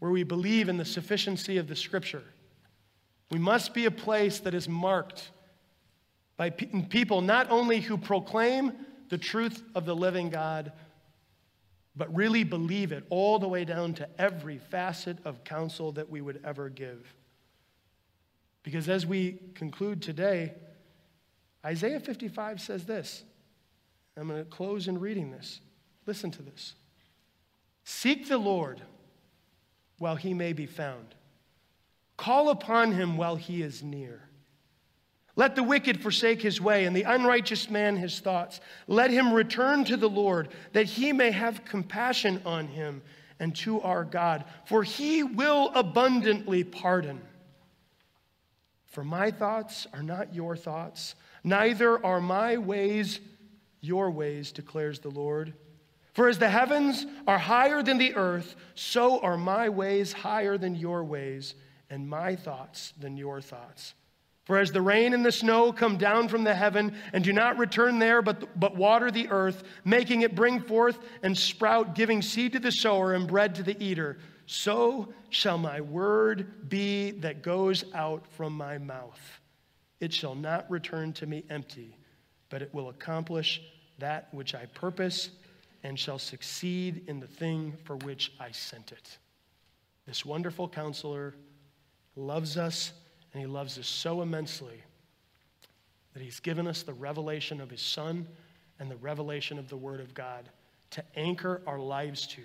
where 0.00 0.10
we 0.10 0.24
believe 0.24 0.68
in 0.68 0.78
the 0.78 0.84
sufficiency 0.84 1.58
of 1.58 1.68
the 1.68 1.76
Scripture. 1.76 2.24
We 3.30 3.38
must 3.38 3.74
be 3.74 3.86
a 3.86 3.90
place 3.90 4.40
that 4.40 4.54
is 4.54 4.68
marked 4.68 5.30
by 6.36 6.50
people 6.50 7.20
not 7.20 7.50
only 7.50 7.80
who 7.80 7.96
proclaim 7.96 8.72
the 9.08 9.18
truth 9.18 9.62
of 9.74 9.84
the 9.84 9.96
living 9.96 10.30
God, 10.30 10.72
but 11.96 12.14
really 12.14 12.44
believe 12.44 12.92
it 12.92 13.04
all 13.08 13.38
the 13.38 13.48
way 13.48 13.64
down 13.64 13.94
to 13.94 14.08
every 14.20 14.58
facet 14.58 15.16
of 15.24 15.44
counsel 15.44 15.92
that 15.92 16.10
we 16.10 16.20
would 16.20 16.40
ever 16.44 16.68
give. 16.68 17.14
Because 18.62 18.88
as 18.88 19.06
we 19.06 19.38
conclude 19.54 20.02
today, 20.02 20.52
Isaiah 21.64 22.00
55 22.00 22.60
says 22.60 22.84
this. 22.84 23.24
I'm 24.16 24.28
going 24.28 24.42
to 24.42 24.50
close 24.50 24.88
in 24.88 24.98
reading 24.98 25.30
this. 25.30 25.60
Listen 26.06 26.30
to 26.32 26.42
this. 26.42 26.74
Seek 27.84 28.28
the 28.28 28.38
Lord 28.38 28.82
while 29.98 30.16
he 30.16 30.34
may 30.34 30.52
be 30.52 30.66
found, 30.66 31.14
call 32.16 32.50
upon 32.50 32.92
him 32.92 33.16
while 33.16 33.36
he 33.36 33.62
is 33.62 33.82
near. 33.82 34.22
Let 35.34 35.54
the 35.54 35.62
wicked 35.62 36.00
forsake 36.00 36.40
his 36.40 36.60
way, 36.60 36.86
and 36.86 36.96
the 36.96 37.02
unrighteous 37.02 37.68
man 37.68 37.96
his 37.96 38.20
thoughts. 38.20 38.60
Let 38.86 39.10
him 39.10 39.32
return 39.32 39.84
to 39.84 39.96
the 39.96 40.08
Lord, 40.08 40.48
that 40.72 40.86
he 40.86 41.12
may 41.12 41.30
have 41.30 41.64
compassion 41.64 42.40
on 42.46 42.68
him 42.68 43.02
and 43.38 43.54
to 43.56 43.82
our 43.82 44.02
God, 44.02 44.44
for 44.64 44.82
he 44.82 45.22
will 45.22 45.70
abundantly 45.74 46.64
pardon. 46.64 47.20
For 48.86 49.04
my 49.04 49.30
thoughts 49.30 49.86
are 49.92 50.02
not 50.02 50.34
your 50.34 50.56
thoughts, 50.56 51.16
neither 51.44 52.04
are 52.04 52.20
my 52.20 52.56
ways 52.56 53.20
your 53.82 54.10
ways, 54.10 54.52
declares 54.52 55.00
the 55.00 55.10
Lord. 55.10 55.52
For 56.14 56.28
as 56.28 56.38
the 56.38 56.48
heavens 56.48 57.04
are 57.26 57.38
higher 57.38 57.82
than 57.82 57.98
the 57.98 58.14
earth, 58.14 58.56
so 58.74 59.20
are 59.20 59.36
my 59.36 59.68
ways 59.68 60.14
higher 60.14 60.56
than 60.56 60.74
your 60.74 61.04
ways, 61.04 61.54
and 61.90 62.08
my 62.08 62.36
thoughts 62.36 62.92
than 62.98 63.16
your 63.16 63.40
thoughts. 63.40 63.94
For 64.44 64.58
as 64.58 64.70
the 64.70 64.80
rain 64.80 65.12
and 65.12 65.24
the 65.24 65.32
snow 65.32 65.72
come 65.72 65.98
down 65.98 66.28
from 66.28 66.44
the 66.44 66.54
heaven 66.54 66.94
and 67.12 67.24
do 67.24 67.32
not 67.32 67.58
return 67.58 67.98
there, 67.98 68.22
but, 68.22 68.58
but 68.58 68.76
water 68.76 69.10
the 69.10 69.28
earth, 69.28 69.64
making 69.84 70.22
it 70.22 70.36
bring 70.36 70.60
forth 70.60 70.98
and 71.24 71.36
sprout, 71.36 71.96
giving 71.96 72.22
seed 72.22 72.52
to 72.52 72.60
the 72.60 72.70
sower 72.70 73.14
and 73.14 73.26
bread 73.26 73.56
to 73.56 73.64
the 73.64 73.82
eater, 73.82 74.18
so 74.46 75.12
shall 75.30 75.58
my 75.58 75.80
word 75.80 76.68
be 76.68 77.10
that 77.10 77.42
goes 77.42 77.84
out 77.92 78.24
from 78.36 78.52
my 78.52 78.78
mouth. 78.78 79.20
It 79.98 80.12
shall 80.12 80.36
not 80.36 80.70
return 80.70 81.12
to 81.14 81.26
me 81.26 81.44
empty, 81.50 81.96
but 82.48 82.62
it 82.62 82.72
will 82.72 82.88
accomplish 82.88 83.60
that 83.98 84.28
which 84.32 84.54
I 84.54 84.66
purpose 84.66 85.30
and 85.82 85.98
shall 85.98 86.20
succeed 86.20 87.02
in 87.08 87.18
the 87.18 87.26
thing 87.26 87.74
for 87.84 87.96
which 87.96 88.32
I 88.38 88.52
sent 88.52 88.92
it. 88.92 89.18
This 90.06 90.24
wonderful 90.24 90.68
counselor 90.68 91.34
loves 92.16 92.56
us, 92.56 92.92
and 93.32 93.40
he 93.40 93.46
loves 93.46 93.78
us 93.78 93.86
so 93.86 94.22
immensely 94.22 94.82
that 96.14 96.22
he's 96.22 96.40
given 96.40 96.66
us 96.66 96.82
the 96.82 96.94
revelation 96.94 97.60
of 97.60 97.70
his 97.70 97.82
Son 97.82 98.26
and 98.80 98.90
the 98.90 98.96
revelation 98.96 99.58
of 99.58 99.68
the 99.68 99.76
Word 99.76 100.00
of 100.00 100.14
God 100.14 100.48
to 100.90 101.04
anchor 101.14 101.60
our 101.66 101.78
lives 101.78 102.26
to 102.28 102.42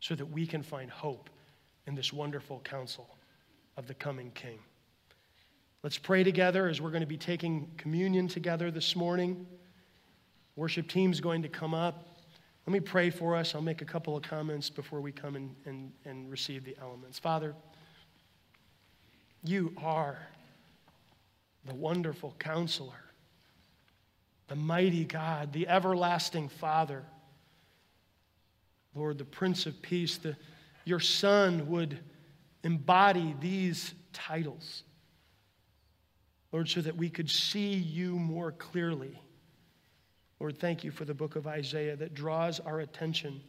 so 0.00 0.14
that 0.14 0.26
we 0.26 0.46
can 0.46 0.62
find 0.62 0.90
hope 0.90 1.30
in 1.86 1.94
this 1.94 2.12
wonderful 2.12 2.60
counsel 2.60 3.08
of 3.76 3.86
the 3.86 3.94
coming 3.94 4.30
King. 4.32 4.58
Let's 5.82 5.98
pray 5.98 6.24
together 6.24 6.68
as 6.68 6.80
we're 6.80 6.90
going 6.90 7.00
to 7.02 7.06
be 7.06 7.16
taking 7.16 7.70
communion 7.76 8.28
together 8.28 8.70
this 8.70 8.94
morning. 8.96 9.46
Worship 10.56 10.88
team's 10.88 11.20
going 11.20 11.42
to 11.42 11.48
come 11.48 11.74
up. 11.74 12.06
Let 12.66 12.72
me 12.72 12.80
pray 12.80 13.10
for 13.10 13.36
us. 13.36 13.54
I'll 13.54 13.60
make 13.60 13.82
a 13.82 13.86
couple 13.86 14.16
of 14.16 14.22
comments 14.22 14.70
before 14.70 15.00
we 15.00 15.12
come 15.12 15.36
and, 15.36 15.54
and, 15.66 15.92
and 16.04 16.30
receive 16.30 16.64
the 16.64 16.76
elements. 16.80 17.18
Father, 17.18 17.54
you 19.44 19.74
are 19.82 20.18
the 21.66 21.74
wonderful 21.74 22.34
counselor, 22.38 23.04
the 24.48 24.56
mighty 24.56 25.04
God, 25.04 25.52
the 25.52 25.68
everlasting 25.68 26.48
Father. 26.48 27.04
Lord, 28.94 29.18
the 29.18 29.24
Prince 29.24 29.66
of 29.66 29.80
Peace, 29.82 30.16
the, 30.18 30.36
your 30.84 31.00
Son 31.00 31.68
would 31.68 31.98
embody 32.62 33.34
these 33.40 33.94
titles. 34.12 34.84
Lord, 36.52 36.68
so 36.68 36.80
that 36.80 36.96
we 36.96 37.10
could 37.10 37.28
see 37.28 37.74
you 37.74 38.16
more 38.16 38.52
clearly. 38.52 39.20
Lord, 40.38 40.58
thank 40.58 40.84
you 40.84 40.90
for 40.90 41.04
the 41.04 41.14
book 41.14 41.36
of 41.36 41.46
Isaiah 41.46 41.96
that 41.96 42.14
draws 42.14 42.60
our 42.60 42.80
attention 42.80 43.40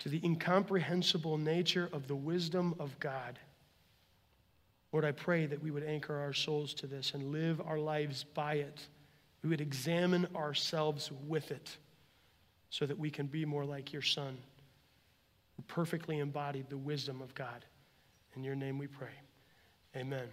to 0.00 0.08
the 0.08 0.20
incomprehensible 0.24 1.38
nature 1.38 1.88
of 1.92 2.08
the 2.08 2.16
wisdom 2.16 2.74
of 2.78 2.98
God. 3.00 3.38
Lord, 4.92 5.04
I 5.06 5.12
pray 5.12 5.46
that 5.46 5.62
we 5.62 5.70
would 5.70 5.84
anchor 5.84 6.18
our 6.18 6.34
souls 6.34 6.74
to 6.74 6.86
this 6.86 7.14
and 7.14 7.32
live 7.32 7.60
our 7.62 7.78
lives 7.78 8.24
by 8.24 8.54
it. 8.54 8.86
We 9.42 9.48
would 9.48 9.60
examine 9.60 10.26
ourselves 10.36 11.10
with 11.26 11.50
it 11.50 11.76
so 12.68 12.86
that 12.86 12.98
we 12.98 13.10
can 13.10 13.26
be 13.26 13.44
more 13.44 13.64
like 13.64 13.92
your 13.92 14.02
Son, 14.02 14.36
who 15.56 15.62
perfectly 15.62 16.18
embodied 16.18 16.68
the 16.68 16.76
wisdom 16.76 17.22
of 17.22 17.34
God. 17.34 17.64
In 18.36 18.44
your 18.44 18.54
name 18.54 18.78
we 18.78 18.86
pray. 18.86 19.14
Amen. 19.96 20.28